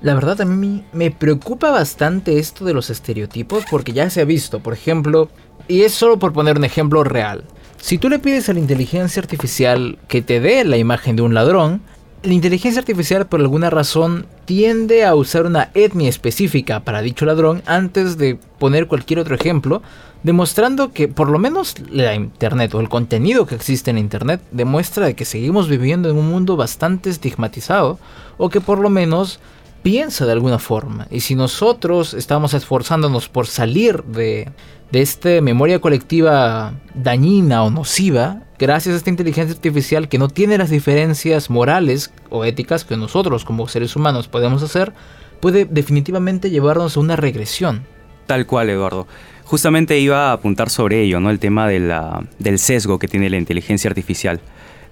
la 0.00 0.14
verdad 0.14 0.40
a 0.40 0.44
mí 0.44 0.84
me 0.92 1.10
preocupa 1.10 1.70
bastante 1.70 2.38
esto 2.38 2.64
de 2.64 2.74
los 2.74 2.90
estereotipos 2.90 3.64
porque 3.70 3.92
ya 3.92 4.10
se 4.10 4.20
ha 4.20 4.24
visto, 4.24 4.60
por 4.60 4.72
ejemplo, 4.72 5.28
y 5.68 5.82
es 5.82 5.92
solo 5.92 6.18
por 6.18 6.32
poner 6.32 6.56
un 6.56 6.64
ejemplo 6.64 7.04
real. 7.04 7.44
Si 7.80 7.96
tú 7.98 8.08
le 8.08 8.18
pides 8.18 8.48
a 8.48 8.52
la 8.52 8.60
inteligencia 8.60 9.20
artificial 9.20 9.98
que 10.06 10.22
te 10.22 10.38
dé 10.38 10.64
la 10.64 10.76
imagen 10.76 11.16
de 11.16 11.22
un 11.22 11.34
ladrón, 11.34 11.80
la 12.22 12.34
inteligencia 12.34 12.80
artificial 12.80 13.26
por 13.26 13.40
alguna 13.40 13.70
razón 13.70 14.26
tiende 14.44 15.06
a 15.06 15.14
usar 15.14 15.46
una 15.46 15.70
etnia 15.72 16.10
específica 16.10 16.80
para 16.80 17.00
dicho 17.00 17.24
ladrón 17.24 17.62
antes 17.64 18.18
de 18.18 18.38
poner 18.58 18.86
cualquier 18.86 19.20
otro 19.20 19.34
ejemplo, 19.34 19.82
demostrando 20.22 20.92
que 20.92 21.08
por 21.08 21.30
lo 21.30 21.38
menos 21.38 21.74
la 21.90 22.14
internet 22.14 22.74
o 22.74 22.80
el 22.80 22.90
contenido 22.90 23.46
que 23.46 23.54
existe 23.54 23.90
en 23.90 23.96
internet 23.96 24.42
demuestra 24.50 25.14
que 25.14 25.24
seguimos 25.24 25.66
viviendo 25.66 26.10
en 26.10 26.18
un 26.18 26.28
mundo 26.28 26.56
bastante 26.56 27.08
estigmatizado 27.08 27.98
o 28.36 28.50
que 28.50 28.60
por 28.60 28.78
lo 28.78 28.90
menos 28.90 29.40
piensa 29.82 30.26
de 30.26 30.32
alguna 30.32 30.58
forma. 30.58 31.06
Y 31.10 31.20
si 31.20 31.34
nosotros 31.34 32.14
estamos 32.14 32.54
esforzándonos 32.54 33.28
por 33.28 33.46
salir 33.46 34.02
de 34.04 34.52
de 34.90 35.02
esta 35.02 35.40
memoria 35.40 35.78
colectiva 35.78 36.74
dañina 36.94 37.62
o 37.62 37.70
nociva, 37.70 38.42
gracias 38.58 38.94
a 38.94 38.98
esta 38.98 39.10
inteligencia 39.10 39.54
artificial 39.54 40.08
que 40.08 40.18
no 40.18 40.28
tiene 40.28 40.58
las 40.58 40.70
diferencias 40.70 41.48
morales 41.48 42.12
o 42.28 42.44
éticas 42.44 42.84
que 42.84 42.96
nosotros 42.96 43.44
como 43.44 43.68
seres 43.68 43.94
humanos 43.94 44.28
podemos 44.28 44.62
hacer, 44.62 44.92
puede 45.38 45.64
definitivamente 45.64 46.50
llevarnos 46.50 46.96
a 46.96 47.00
una 47.00 47.16
regresión. 47.16 47.84
Tal 48.26 48.46
cual, 48.46 48.70
Eduardo. 48.70 49.06
Justamente 49.44 49.98
iba 49.98 50.30
a 50.30 50.32
apuntar 50.32 50.70
sobre 50.70 51.02
ello, 51.02 51.18
¿no? 51.20 51.30
El 51.30 51.38
tema 51.38 51.68
del 51.68 52.58
sesgo 52.58 52.98
que 52.98 53.08
tiene 53.08 53.30
la 53.30 53.36
inteligencia 53.36 53.88
artificial. 53.88 54.40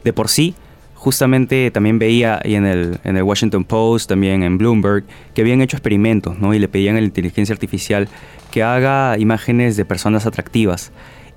De 0.03 0.13
por 0.13 0.29
sí, 0.29 0.55
justamente 0.99 1.71
también 1.71 2.01
veía 2.01 2.41
ahí 2.45 2.57
en 2.57 2.67
el, 2.67 2.99
en 3.05 3.17
el 3.17 3.23
Washington 3.23 3.65
Post, 3.65 4.09
también 4.09 4.43
en 4.43 4.59
Bloomberg, 4.59 5.05
que 5.33 5.43
habían 5.43 5.63
hecho 5.63 5.77
experimentos, 5.77 6.39
¿no? 6.41 6.53
Y 6.53 6.59
le 6.59 6.67
pedían 6.67 6.97
a 6.97 7.01
la 7.01 7.07
inteligencia 7.07 7.53
artificial 7.53 8.09
que 8.51 8.65
haga 8.65 9.17
imágenes 9.17 9.77
de 9.77 9.85
personas 9.85 10.27
atractivas. 10.27 10.91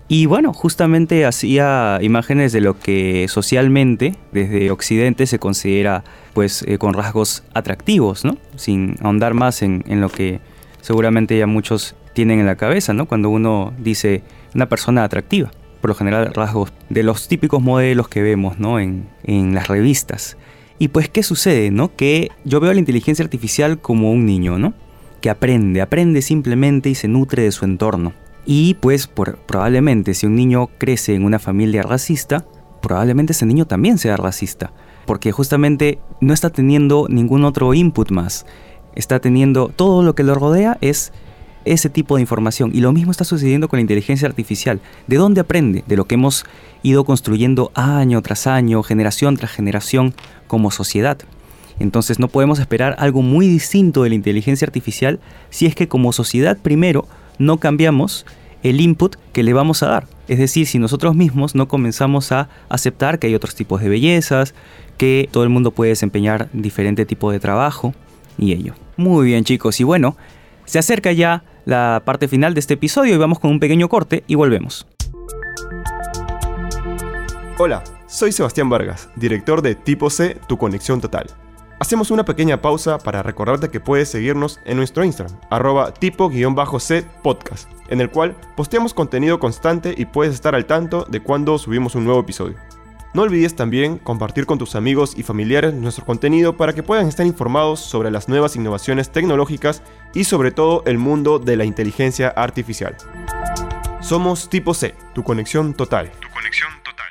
Y 0.08 0.26
bueno, 0.26 0.52
justamente 0.52 1.26
hacía 1.26 2.00
imágenes 2.02 2.52
de 2.52 2.60
lo 2.60 2.80
que 2.80 3.28
socialmente 3.30 4.16
desde 4.32 4.72
Occidente 4.72 5.28
se 5.28 5.38
considera 5.38 6.04
pues 6.34 6.64
eh, 6.68 6.80
con 6.80 6.96
rasgos 6.96 7.44
atractivos, 7.54 8.26
¿no? 8.26 8.38
Sin 8.56 8.96
ahondar 9.02 9.36
más 9.36 9.62
en, 9.62 9.86
en, 9.88 10.02
lo 10.02 10.10
que 10.10 10.42
seguramente 10.82 11.38
ya 11.38 11.46
muchos 11.46 11.96
tienen 12.14 12.40
en 12.40 12.48
la 12.48 12.56
cabeza, 12.56 12.94
¿no? 12.94 13.06
Cuando 13.06 13.30
uno 13.30 13.74
dice 13.78 14.24
una 14.56 14.68
persona 14.68 15.04
atractiva 15.04 15.52
por 15.82 15.90
lo 15.90 15.96
general 15.96 16.34
rasgos 16.34 16.72
de 16.90 17.04
los 17.04 17.28
típicos 17.28 17.62
modelos 17.62 18.08
que 18.08 18.22
vemos 18.22 18.60
¿no? 18.60 18.80
en, 18.80 19.10
en 19.24 19.54
las 19.54 19.68
revistas. 19.68 20.38
Y 20.80 20.88
pues, 20.88 21.10
¿qué 21.10 21.24
sucede? 21.24 21.72
¿no? 21.72 21.96
Que 21.96 22.30
yo 22.46 22.60
veo 22.60 22.72
a 22.72 22.74
la 22.74 22.80
inteligencia 22.80 23.24
artificial 23.24 23.80
como 23.80 24.12
un 24.12 24.26
niño, 24.26 24.58
¿no? 24.58 24.74
Que 25.22 25.30
aprende, 25.30 25.82
aprende 25.82 26.22
simplemente 26.22 26.90
y 26.90 26.96
se 26.96 27.08
nutre 27.08 27.44
de 27.44 27.52
su 27.52 27.66
entorno. 27.66 28.14
Y 28.46 28.74
pues 28.76 29.08
probablemente 29.08 30.14
si 30.14 30.26
un 30.26 30.36
niño 30.36 30.70
crece 30.78 31.14
en 31.14 31.24
una 31.24 31.38
familia 31.38 31.84
racista, 31.84 32.46
probablemente 32.82 33.34
ese 33.34 33.46
niño 33.46 33.66
también 33.66 33.98
sea 33.98 34.18
racista. 34.18 34.74
Porque 35.06 35.32
justamente 35.32 36.00
no 36.20 36.34
está 36.34 36.50
teniendo 36.50 37.08
ningún 37.10 37.46
otro 37.46 37.74
input 37.74 38.10
más. 38.12 38.46
Está 38.96 39.20
teniendo 39.20 39.68
todo 39.68 40.04
lo 40.04 40.16
que 40.16 40.24
lo 40.24 40.36
rodea 40.36 40.78
es 40.82 41.14
ese 41.66 41.90
tipo 41.90 42.16
de 42.16 42.22
información. 42.22 42.72
Y 42.74 42.82
lo 42.82 42.92
mismo 42.92 43.12
está 43.12 43.24
sucediendo 43.24 43.68
con 43.68 43.78
la 43.78 43.82
inteligencia 43.82 44.28
artificial. 44.28 44.80
¿De 45.08 45.18
dónde 45.18 45.42
aprende? 45.42 45.84
De 45.88 45.96
lo 45.96 46.06
que 46.06 46.16
hemos 46.16 46.46
ido 46.84 47.04
construyendo 47.04 47.72
año 47.76 48.22
tras 48.22 48.48
año, 48.48 48.84
generación 48.84 49.38
tras 49.38 49.52
generación 49.52 50.14
como 50.48 50.72
sociedad. 50.72 51.18
Entonces 51.80 52.20
no 52.20 52.28
podemos 52.28 52.60
esperar 52.60 52.96
algo 53.00 53.22
muy 53.22 53.48
distinto 53.48 54.04
de 54.04 54.10
la 54.10 54.16
inteligencia 54.16 54.66
artificial 54.66 55.20
si 55.50 55.66
es 55.66 55.76
que 55.76 55.88
como 55.88 56.14
sociedad 56.14 56.58
primero 56.62 57.08
no 57.40 57.58
cambiamos 57.58 58.26
el 58.64 58.82
input 58.82 59.16
que 59.34 59.44
le 59.44 59.54
vamos 59.54 59.82
a 59.82 59.88
dar. 59.88 60.08
Es 60.28 60.38
decir, 60.38 60.68
si 60.68 60.78
nosotros 60.78 61.16
mismos 61.16 61.56
no 61.56 61.68
comenzamos 61.68 62.32
a 62.32 62.50
aceptar 62.70 63.18
que 63.18 63.28
hay 63.28 63.36
otros 63.36 63.56
tipos 63.56 63.82
de 63.82 63.90
bellezas, 63.90 64.54
que 64.98 65.28
todo 65.32 65.44
el 65.44 65.50
mundo 65.50 65.72
puede 65.72 65.90
desempeñar 65.90 66.50
diferente 66.54 67.06
tipo 67.06 67.32
de 67.32 67.40
trabajo 67.40 67.94
y 68.38 68.54
ello. 68.54 68.76
Muy 68.98 69.26
bien 69.26 69.44
chicos, 69.44 69.80
y 69.80 69.84
bueno, 69.84 70.16
se 70.66 70.78
acerca 70.80 71.12
ya 71.12 71.44
la 71.66 72.02
parte 72.06 72.28
final 72.28 72.54
de 72.54 72.60
este 72.60 72.76
episodio 72.76 73.16
y 73.16 73.18
vamos 73.18 73.40
con 73.40 73.52
un 73.52 73.60
pequeño 73.60 73.90
corte 73.90 74.24
y 74.28 74.36
volvemos. 74.36 74.88
Hola, 77.58 77.84
soy 78.08 78.32
Sebastián 78.32 78.70
Vargas, 78.70 79.10
director 79.16 79.62
de 79.62 79.76
Tipo 79.76 80.10
C, 80.10 80.38
Tu 80.48 80.58
Conexión 80.58 81.00
Total. 81.00 81.28
Hacemos 81.80 82.12
una 82.12 82.26
pequeña 82.26 82.62
pausa 82.62 83.00
para 83.00 83.24
recordarte 83.24 83.70
que 83.70 83.80
puedes 83.80 84.10
seguirnos 84.10 84.60
en 84.66 84.78
nuestro 84.78 85.04
Instagram, 85.04 85.36
arroba 85.50 85.92
tipo-c 85.94 87.04
podcast, 87.24 87.68
en 87.90 88.02
el 88.02 88.12
cual 88.12 88.36
posteamos 88.56 88.94
contenido 88.94 89.40
constante 89.40 89.96
y 89.98 90.06
puedes 90.06 90.36
estar 90.36 90.54
al 90.54 90.66
tanto 90.66 91.06
de 91.10 91.22
cuando 91.22 91.58
subimos 91.58 91.96
un 91.96 92.06
nuevo 92.06 92.20
episodio. 92.20 92.56
No 93.14 93.24
olvides 93.24 93.58
también 93.58 93.98
compartir 93.98 94.46
con 94.46 94.58
tus 94.58 94.74
amigos 94.74 95.16
y 95.18 95.24
familiares 95.24 95.74
nuestro 95.74 96.06
contenido 96.06 96.56
para 96.56 96.72
que 96.72 96.82
puedan 96.82 97.08
estar 97.10 97.26
informados 97.26 97.82
sobre 97.82 98.10
las 98.10 98.30
nuevas 98.30 98.56
innovaciones 98.56 99.12
tecnológicas 99.12 99.84
y 100.14 100.24
sobre 100.24 100.52
todo 100.52 100.84
el 100.86 100.98
mundo 100.98 101.38
de 101.38 101.58
la 101.58 101.66
inteligencia 101.66 102.30
artificial. 102.30 102.96
Somos 104.00 104.50
Tipo 104.50 104.74
C, 104.74 104.96
tu 105.14 105.24
conexión 105.24 105.74
total. 105.74 106.10
Tu 106.22 106.30
conexión 106.30 106.70
total. 106.86 107.08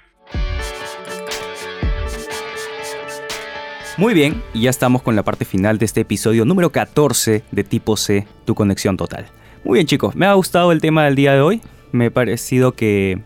Muy 3.98 4.14
bien, 4.14 4.42
y 4.54 4.62
ya 4.62 4.70
estamos 4.70 5.02
con 5.02 5.14
la 5.14 5.22
parte 5.22 5.44
final 5.44 5.76
de 5.76 5.84
este 5.84 6.00
episodio 6.00 6.46
número 6.46 6.72
14 6.72 7.44
de 7.50 7.64
Tipo 7.64 7.98
C, 7.98 8.26
tu 8.46 8.54
conexión 8.54 8.96
total. 8.96 9.26
Muy 9.64 9.74
bien 9.74 9.86
chicos, 9.86 10.16
me 10.16 10.24
ha 10.24 10.32
gustado 10.32 10.72
el 10.72 10.80
tema 10.80 11.04
del 11.04 11.14
día 11.14 11.34
de 11.34 11.42
hoy. 11.42 11.60
Me 11.92 12.06
ha 12.06 12.10
parecido 12.10 12.72
que 12.72 13.20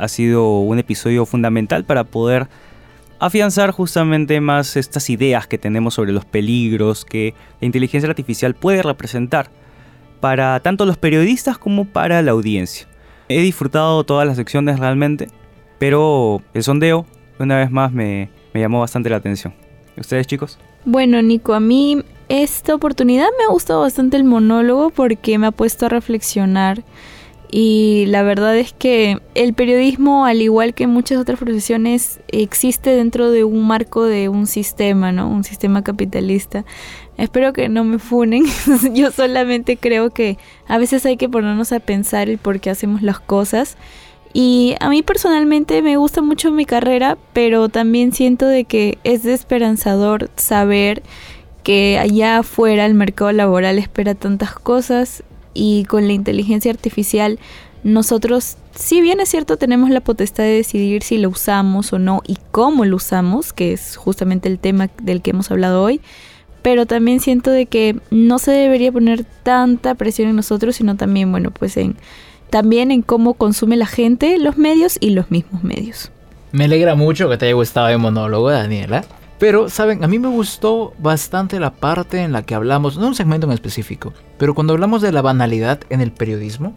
ha 0.00 0.08
sido 0.08 0.60
un 0.60 0.78
episodio 0.78 1.26
fundamental 1.26 1.84
para 1.84 2.04
poder 2.04 2.48
afianzar 3.18 3.70
justamente 3.70 4.40
más 4.40 4.76
estas 4.76 5.10
ideas 5.10 5.46
que 5.46 5.58
tenemos 5.58 5.94
sobre 5.94 6.12
los 6.12 6.24
peligros 6.24 7.04
que 7.04 7.34
la 7.60 7.66
inteligencia 7.66 8.08
artificial 8.08 8.54
puede 8.54 8.82
representar 8.82 9.50
para 10.20 10.58
tanto 10.60 10.86
los 10.86 10.96
periodistas 10.96 11.58
como 11.58 11.84
para 11.84 12.22
la 12.22 12.30
audiencia. 12.30 12.86
He 13.28 13.40
disfrutado 13.42 14.04
todas 14.04 14.26
las 14.26 14.36
secciones 14.36 14.78
realmente, 14.78 15.28
pero 15.78 16.42
el 16.54 16.62
sondeo 16.62 17.06
una 17.38 17.56
vez 17.56 17.70
más 17.70 17.92
me, 17.92 18.30
llamó 18.54 18.80
bastante 18.80 19.10
la 19.10 19.16
atención. 19.16 19.54
¿Ustedes 19.96 20.26
chicos? 20.26 20.58
Bueno 20.84 21.20
Nico, 21.20 21.52
a 21.52 21.60
mí 21.60 22.02
esta 22.28 22.74
oportunidad 22.74 23.28
me 23.38 23.44
ha 23.44 23.52
gustado 23.52 23.80
bastante 23.80 24.16
el 24.16 24.24
monólogo 24.24 24.90
porque 24.90 25.36
me 25.38 25.46
ha 25.46 25.50
puesto 25.50 25.86
a 25.86 25.88
reflexionar 25.90 26.82
y 27.50 28.04
la 28.06 28.22
verdad 28.22 28.56
es 28.56 28.72
que 28.72 29.18
el 29.34 29.54
periodismo, 29.54 30.24
al 30.24 30.40
igual 30.40 30.72
que 30.72 30.86
muchas 30.86 31.18
otras 31.18 31.38
profesiones, 31.38 32.20
existe 32.28 32.90
dentro 32.90 33.30
de 33.32 33.42
un 33.42 33.66
marco 33.66 34.04
de 34.04 34.28
un 34.28 34.46
sistema, 34.46 35.10
¿no? 35.10 35.28
Un 35.28 35.42
sistema 35.42 35.82
capitalista. 35.82 36.64
Espero 37.16 37.52
que 37.52 37.68
no 37.68 37.82
me 37.82 37.98
funen. 37.98 38.44
Yo 38.94 39.10
solamente 39.10 39.76
creo 39.76 40.10
que 40.10 40.38
a 40.68 40.78
veces 40.78 41.04
hay 41.06 41.16
que 41.16 41.28
ponernos 41.28 41.72
a 41.72 41.80
pensar 41.80 42.28
el 42.28 42.38
por 42.38 42.60
qué 42.60 42.70
hacemos 42.70 43.02
las 43.02 43.18
cosas. 43.18 43.76
Y 44.32 44.76
a 44.78 44.88
mí 44.88 45.02
personalmente 45.02 45.82
me 45.82 45.96
gusta 45.96 46.22
mucho 46.22 46.52
mi 46.52 46.66
carrera, 46.66 47.18
pero 47.32 47.68
también 47.68 48.12
siento 48.12 48.46
de 48.46 48.62
que 48.62 48.98
es 49.02 49.24
desesperanzador 49.24 50.30
saber 50.36 51.02
que 51.64 51.98
allá 51.98 52.38
afuera 52.38 52.86
el 52.86 52.94
mercado 52.94 53.32
laboral 53.32 53.76
espera 53.78 54.14
tantas 54.14 54.54
cosas 54.54 55.24
y 55.54 55.84
con 55.84 56.06
la 56.06 56.12
inteligencia 56.12 56.70
artificial 56.70 57.38
nosotros, 57.82 58.56
si 58.74 59.00
bien 59.00 59.20
es 59.20 59.30
cierto, 59.30 59.56
tenemos 59.56 59.90
la 59.90 60.00
potestad 60.00 60.44
de 60.44 60.50
decidir 60.50 61.02
si 61.02 61.16
lo 61.16 61.30
usamos 61.30 61.92
o 61.92 61.98
no 61.98 62.22
y 62.26 62.36
cómo 62.50 62.84
lo 62.84 62.96
usamos, 62.96 63.52
que 63.52 63.72
es 63.72 63.96
justamente 63.96 64.48
el 64.48 64.58
tema 64.58 64.90
del 65.02 65.22
que 65.22 65.30
hemos 65.30 65.50
hablado 65.50 65.82
hoy, 65.82 66.00
pero 66.60 66.84
también 66.84 67.20
siento 67.20 67.50
de 67.50 67.66
que 67.66 67.96
no 68.10 68.38
se 68.38 68.50
debería 68.50 68.92
poner 68.92 69.24
tanta 69.42 69.94
presión 69.94 70.28
en 70.28 70.36
nosotros, 70.36 70.76
sino 70.76 70.96
también, 70.96 71.30
bueno, 71.30 71.50
pues 71.50 71.76
en 71.78 71.96
también 72.50 72.90
en 72.90 73.02
cómo 73.02 73.34
consume 73.34 73.76
la 73.76 73.86
gente 73.86 74.36
los 74.38 74.58
medios 74.58 74.98
y 75.00 75.10
los 75.10 75.30
mismos 75.30 75.62
medios. 75.62 76.10
Me 76.52 76.64
alegra 76.64 76.96
mucho 76.96 77.28
que 77.30 77.38
te 77.38 77.46
haya 77.46 77.54
gustado 77.54 77.88
el 77.88 77.98
monólogo, 77.98 78.50
Daniela. 78.50 79.04
Pero, 79.40 79.70
saben, 79.70 80.04
a 80.04 80.06
mí 80.06 80.18
me 80.18 80.28
gustó 80.28 80.92
bastante 80.98 81.58
la 81.58 81.72
parte 81.72 82.20
en 82.22 82.30
la 82.30 82.42
que 82.42 82.54
hablamos, 82.54 82.98
no 82.98 83.06
un 83.06 83.14
segmento 83.14 83.46
en 83.46 83.54
específico, 83.54 84.12
pero 84.36 84.54
cuando 84.54 84.74
hablamos 84.74 85.00
de 85.00 85.12
la 85.12 85.22
banalidad 85.22 85.80
en 85.88 86.02
el 86.02 86.12
periodismo, 86.12 86.74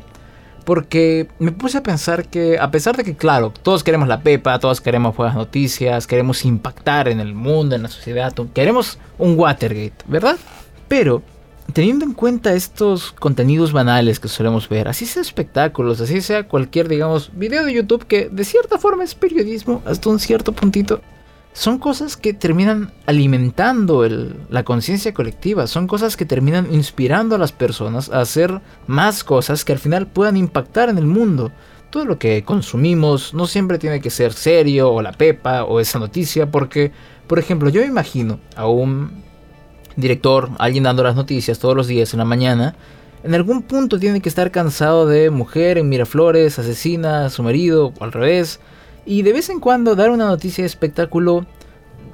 porque 0.63 1.27
me 1.39 1.51
puse 1.51 1.79
a 1.79 1.83
pensar 1.83 2.29
que, 2.29 2.57
a 2.57 2.71
pesar 2.71 2.95
de 2.95 3.03
que, 3.03 3.17
claro, 3.17 3.51
todos 3.51 3.83
queremos 3.83 4.07
la 4.07 4.21
pepa, 4.21 4.59
todos 4.59 4.79
queremos 4.79 5.13
buenas 5.13 5.35
noticias, 5.35 6.07
queremos 6.07 6.45
impactar 6.45 7.09
en 7.09 7.19
el 7.19 7.33
mundo, 7.33 7.75
en 7.75 7.83
la 7.83 7.89
sociedad, 7.89 8.33
queremos 8.53 8.97
un 9.17 9.37
Watergate, 9.37 10.05
¿verdad? 10.07 10.37
Pero, 10.87 11.21
teniendo 11.73 12.05
en 12.05 12.13
cuenta 12.13 12.53
estos 12.53 13.11
contenidos 13.11 13.73
banales 13.73 14.21
que 14.21 14.29
solemos 14.29 14.69
ver, 14.69 14.87
así 14.87 15.05
sea 15.05 15.21
espectáculos, 15.21 15.99
así 15.99 16.21
sea 16.21 16.47
cualquier, 16.47 16.87
digamos, 16.87 17.29
video 17.33 17.65
de 17.65 17.73
YouTube 17.73 18.05
que 18.05 18.29
de 18.29 18.45
cierta 18.45 18.77
forma 18.77 19.03
es 19.03 19.15
periodismo 19.15 19.81
hasta 19.85 20.09
un 20.09 20.19
cierto 20.19 20.53
puntito, 20.53 21.01
son 21.53 21.77
cosas 21.77 22.17
que 22.17 22.33
terminan 22.33 22.91
alimentando 23.05 24.07
la 24.49 24.63
conciencia 24.63 25.13
colectiva, 25.13 25.67
son 25.67 25.85
cosas 25.85 26.17
que 26.17 26.25
terminan 26.25 26.73
inspirando 26.73 27.35
a 27.35 27.37
las 27.37 27.51
personas 27.51 28.09
a 28.09 28.21
hacer 28.21 28.59
más 28.87 29.23
cosas 29.23 29.63
que 29.63 29.71
al 29.71 29.79
final 29.79 30.07
puedan 30.07 30.35
impactar 30.35 30.89
en 30.89 30.97
el 30.97 31.05
mundo. 31.05 31.51
Todo 31.91 32.05
lo 32.05 32.17
que 32.17 32.43
consumimos 32.43 33.35
no 33.35 33.45
siempre 33.45 33.77
tiene 33.77 34.01
que 34.01 34.09
ser 34.09 34.33
serio 34.33 34.91
o 34.91 35.03
la 35.03 35.11
pepa 35.11 35.63
o 35.63 35.79
esa 35.79 35.99
noticia, 35.99 36.49
porque, 36.49 36.91
por 37.27 37.37
ejemplo, 37.37 37.69
yo 37.69 37.83
imagino 37.83 38.39
a 38.55 38.67
un 38.67 39.11
director, 39.95 40.49
alguien 40.57 40.85
dando 40.85 41.03
las 41.03 41.15
noticias 41.15 41.59
todos 41.59 41.75
los 41.75 41.85
días 41.85 42.13
en 42.13 42.17
la 42.17 42.25
mañana, 42.25 42.75
en 43.23 43.35
algún 43.35 43.61
punto 43.61 43.99
tiene 43.99 44.21
que 44.21 44.27
estar 44.27 44.49
cansado 44.49 45.05
de 45.05 45.29
mujer 45.29 45.77
en 45.77 45.87
Miraflores, 45.87 46.57
asesina 46.57 47.25
a 47.25 47.29
su 47.29 47.43
marido 47.43 47.93
o 47.99 48.03
al 48.03 48.11
revés 48.11 48.59
y 49.05 49.21
de 49.21 49.33
vez 49.33 49.49
en 49.49 49.59
cuando 49.59 49.95
dar 49.95 50.11
una 50.11 50.27
noticia 50.27 50.63
de 50.63 50.67
espectáculo 50.67 51.45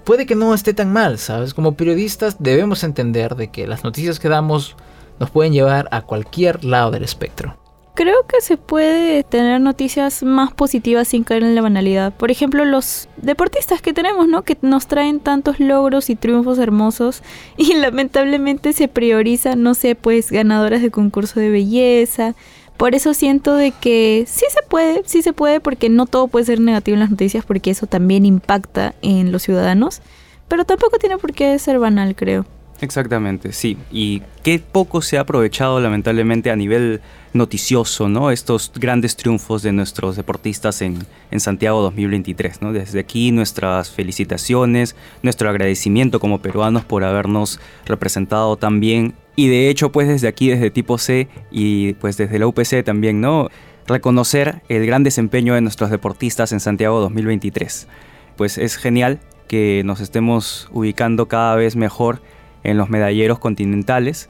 puede 0.03 0.25
que 0.25 0.35
no 0.35 0.53
esté 0.53 0.73
tan 0.73 0.91
mal, 0.91 1.19
¿sabes? 1.19 1.53
Como 1.53 1.75
periodistas 1.75 2.37
debemos 2.39 2.83
entender 2.83 3.35
de 3.35 3.49
que 3.49 3.67
las 3.67 3.83
noticias 3.83 4.19
que 4.19 4.29
damos 4.29 4.75
nos 5.19 5.29
pueden 5.29 5.53
llevar 5.53 5.87
a 5.91 6.01
cualquier 6.01 6.63
lado 6.63 6.91
del 6.91 7.03
espectro. 7.03 7.55
Creo 7.93 8.25
que 8.25 8.39
se 8.39 8.55
puede 8.55 9.23
tener 9.23 9.59
noticias 9.59 10.23
más 10.23 10.53
positivas 10.53 11.09
sin 11.09 11.25
caer 11.25 11.43
en 11.43 11.53
la 11.53 11.61
banalidad. 11.61 12.13
Por 12.13 12.31
ejemplo, 12.31 12.63
los 12.63 13.09
deportistas 13.17 13.81
que 13.81 13.91
tenemos, 13.91 14.27
¿no? 14.29 14.43
Que 14.43 14.57
nos 14.61 14.87
traen 14.87 15.19
tantos 15.19 15.59
logros 15.59 16.09
y 16.09 16.15
triunfos 16.15 16.59
hermosos 16.59 17.21
y 17.57 17.73
lamentablemente 17.73 18.71
se 18.71 18.87
prioriza, 18.87 19.55
no 19.55 19.73
sé, 19.73 19.95
pues 19.95 20.31
ganadoras 20.31 20.81
de 20.81 20.91
concurso 20.91 21.41
de 21.41 21.49
belleza, 21.49 22.35
por 22.79 22.95
eso 22.95 23.13
siento 23.13 23.55
de 23.55 23.73
que 23.73 24.23
sí 24.25 24.45
se 24.49 24.61
puede, 24.63 25.01
sí 25.05 25.21
se 25.21 25.33
puede, 25.33 25.59
porque 25.59 25.89
no 25.89 26.05
todo 26.05 26.29
puede 26.29 26.45
ser 26.45 26.61
negativo 26.61 26.95
en 26.95 27.01
las 27.01 27.11
noticias, 27.11 27.43
porque 27.43 27.71
eso 27.71 27.87
también 27.87 28.25
impacta 28.25 28.95
en 29.01 29.33
los 29.33 29.43
ciudadanos, 29.43 30.01
pero 30.47 30.63
tampoco 30.63 30.97
tiene 30.97 31.17
por 31.17 31.33
qué 31.33 31.59
ser 31.59 31.77
banal, 31.77 32.15
creo. 32.15 32.45
Exactamente, 32.79 33.51
sí. 33.51 33.77
Y 33.91 34.21
qué 34.43 34.59
poco 34.59 35.01
se 35.01 35.17
ha 35.17 35.21
aprovechado 35.21 35.81
lamentablemente 35.81 36.51
a 36.51 36.55
nivel 36.55 37.01
noticioso, 37.33 38.07
¿no? 38.07 38.31
Estos 38.31 38.71
grandes 38.73 39.17
triunfos 39.17 39.61
de 39.61 39.73
nuestros 39.73 40.15
deportistas 40.15 40.81
en, 40.81 41.05
en 41.31 41.39
Santiago 41.41 41.81
2023, 41.81 42.61
¿no? 42.61 42.71
Desde 42.71 43.01
aquí 43.01 43.33
nuestras 43.33 43.91
felicitaciones, 43.91 44.95
nuestro 45.21 45.49
agradecimiento 45.49 46.21
como 46.21 46.41
peruanos 46.41 46.85
por 46.85 47.03
habernos 47.03 47.59
representado 47.85 48.55
tan 48.55 48.79
bien 48.79 49.15
y 49.39 49.47
de 49.47 49.69
hecho, 49.69 49.89
pues 49.89 50.09
desde 50.09 50.27
aquí, 50.27 50.49
desde 50.49 50.69
tipo 50.69 50.97
C 50.97 51.29
y 51.49 51.93
pues 51.93 52.17
desde 52.17 52.39
la 52.39 52.47
UPC 52.47 52.83
también, 52.83 53.21
¿no? 53.21 53.47
Reconocer 53.87 54.63
el 54.67 54.85
gran 54.85 55.03
desempeño 55.05 55.53
de 55.53 55.61
nuestros 55.61 55.91
deportistas 55.91 56.51
en 56.51 56.59
Santiago 56.59 56.99
2023. 56.99 57.87
Pues 58.35 58.57
es 58.57 58.75
genial 58.75 59.21
que 59.47 59.81
nos 59.85 60.01
estemos 60.01 60.67
ubicando 60.73 61.29
cada 61.29 61.55
vez 61.55 61.77
mejor 61.77 62.21
en 62.65 62.77
los 62.77 62.89
medalleros 62.89 63.39
continentales 63.39 64.29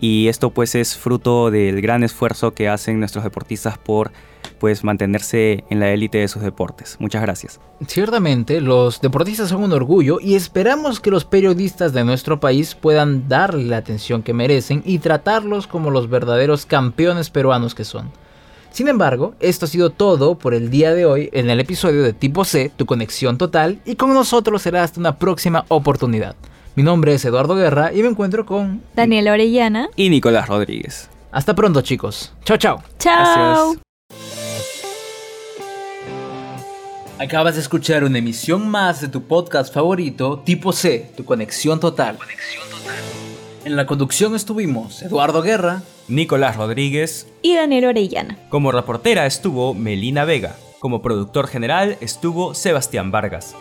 y 0.00 0.28
esto 0.28 0.50
pues 0.50 0.74
es 0.74 0.96
fruto 0.96 1.50
del 1.50 1.80
gran 1.82 2.02
esfuerzo 2.02 2.52
que 2.52 2.68
hacen 2.68 2.98
nuestros 2.98 3.24
deportistas 3.24 3.78
por 3.78 4.12
pues 4.58 4.84
mantenerse 4.84 5.64
en 5.70 5.80
la 5.80 5.90
élite 5.90 6.18
de 6.18 6.28
sus 6.28 6.42
deportes. 6.42 6.96
Muchas 6.98 7.22
gracias. 7.22 7.60
Ciertamente, 7.86 8.60
los 8.60 9.00
deportistas 9.00 9.48
son 9.48 9.62
un 9.62 9.72
orgullo 9.72 10.18
y 10.20 10.34
esperamos 10.34 11.00
que 11.00 11.10
los 11.10 11.24
periodistas 11.24 11.92
de 11.92 12.04
nuestro 12.04 12.40
país 12.40 12.74
puedan 12.74 13.28
darle 13.28 13.64
la 13.64 13.78
atención 13.78 14.22
que 14.22 14.34
merecen 14.34 14.82
y 14.84 14.98
tratarlos 14.98 15.66
como 15.66 15.90
los 15.90 16.10
verdaderos 16.10 16.66
campeones 16.66 17.30
peruanos 17.30 17.74
que 17.74 17.84
son. 17.84 18.10
Sin 18.70 18.86
embargo, 18.86 19.34
esto 19.40 19.64
ha 19.64 19.68
sido 19.68 19.90
todo 19.90 20.36
por 20.36 20.54
el 20.54 20.70
día 20.70 20.94
de 20.94 21.04
hoy 21.04 21.28
en 21.32 21.50
el 21.50 21.58
episodio 21.58 22.02
de 22.02 22.12
Tipo 22.12 22.44
C, 22.44 22.70
tu 22.76 22.86
conexión 22.86 23.36
total, 23.36 23.80
y 23.84 23.96
con 23.96 24.14
nosotros 24.14 24.62
será 24.62 24.84
hasta 24.84 25.00
una 25.00 25.16
próxima 25.16 25.64
oportunidad. 25.68 26.36
Mi 26.76 26.82
nombre 26.82 27.14
es 27.14 27.24
Eduardo 27.24 27.56
Guerra 27.56 27.92
y 27.92 28.02
me 28.02 28.08
encuentro 28.08 28.46
con 28.46 28.82
Daniela 28.94 29.32
Orellana 29.32 29.88
y 29.96 30.08
Nicolás 30.08 30.48
Rodríguez. 30.48 31.10
Hasta 31.32 31.54
pronto 31.54 31.80
chicos. 31.82 32.32
Chao, 32.44 32.56
chao. 32.56 32.82
Chao. 32.98 33.74
Acabas 37.18 37.56
de 37.56 37.60
escuchar 37.60 38.04
una 38.04 38.18
emisión 38.18 38.68
más 38.68 39.00
de 39.00 39.08
tu 39.08 39.24
podcast 39.24 39.74
favorito, 39.74 40.38
Tipo 40.44 40.72
C, 40.72 41.10
tu 41.16 41.24
conexión 41.24 41.78
total. 41.78 42.18
En 43.64 43.76
la 43.76 43.84
conducción 43.84 44.34
estuvimos 44.34 45.02
Eduardo 45.02 45.42
Guerra, 45.42 45.82
Nicolás 46.08 46.56
Rodríguez 46.56 47.26
y 47.42 47.54
Daniel 47.56 47.86
Orellana. 47.86 48.38
Como 48.48 48.72
reportera 48.72 49.26
estuvo 49.26 49.74
Melina 49.74 50.24
Vega. 50.24 50.56
Como 50.78 51.02
productor 51.02 51.46
general 51.46 51.98
estuvo 52.00 52.54
Sebastián 52.54 53.10
Vargas. 53.10 53.54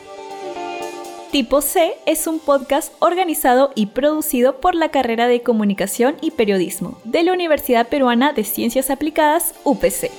Tipo 1.32 1.62
C 1.62 1.94
es 2.08 2.26
un 2.26 2.40
podcast 2.40 2.92
organizado 2.98 3.72
y 3.76 3.88
producido 3.88 4.60
por 4.60 4.74
la 4.74 4.90
carrera 4.90 5.28
de 5.28 5.44
Comunicación 5.44 6.16
y 6.22 6.32
Periodismo 6.32 7.00
de 7.04 7.22
la 7.22 7.34
Universidad 7.34 7.88
Peruana 7.88 8.34
de 8.34 8.44
Ciencias 8.44 8.90
Aplicadas, 8.90 9.54
UPC. 9.64 10.10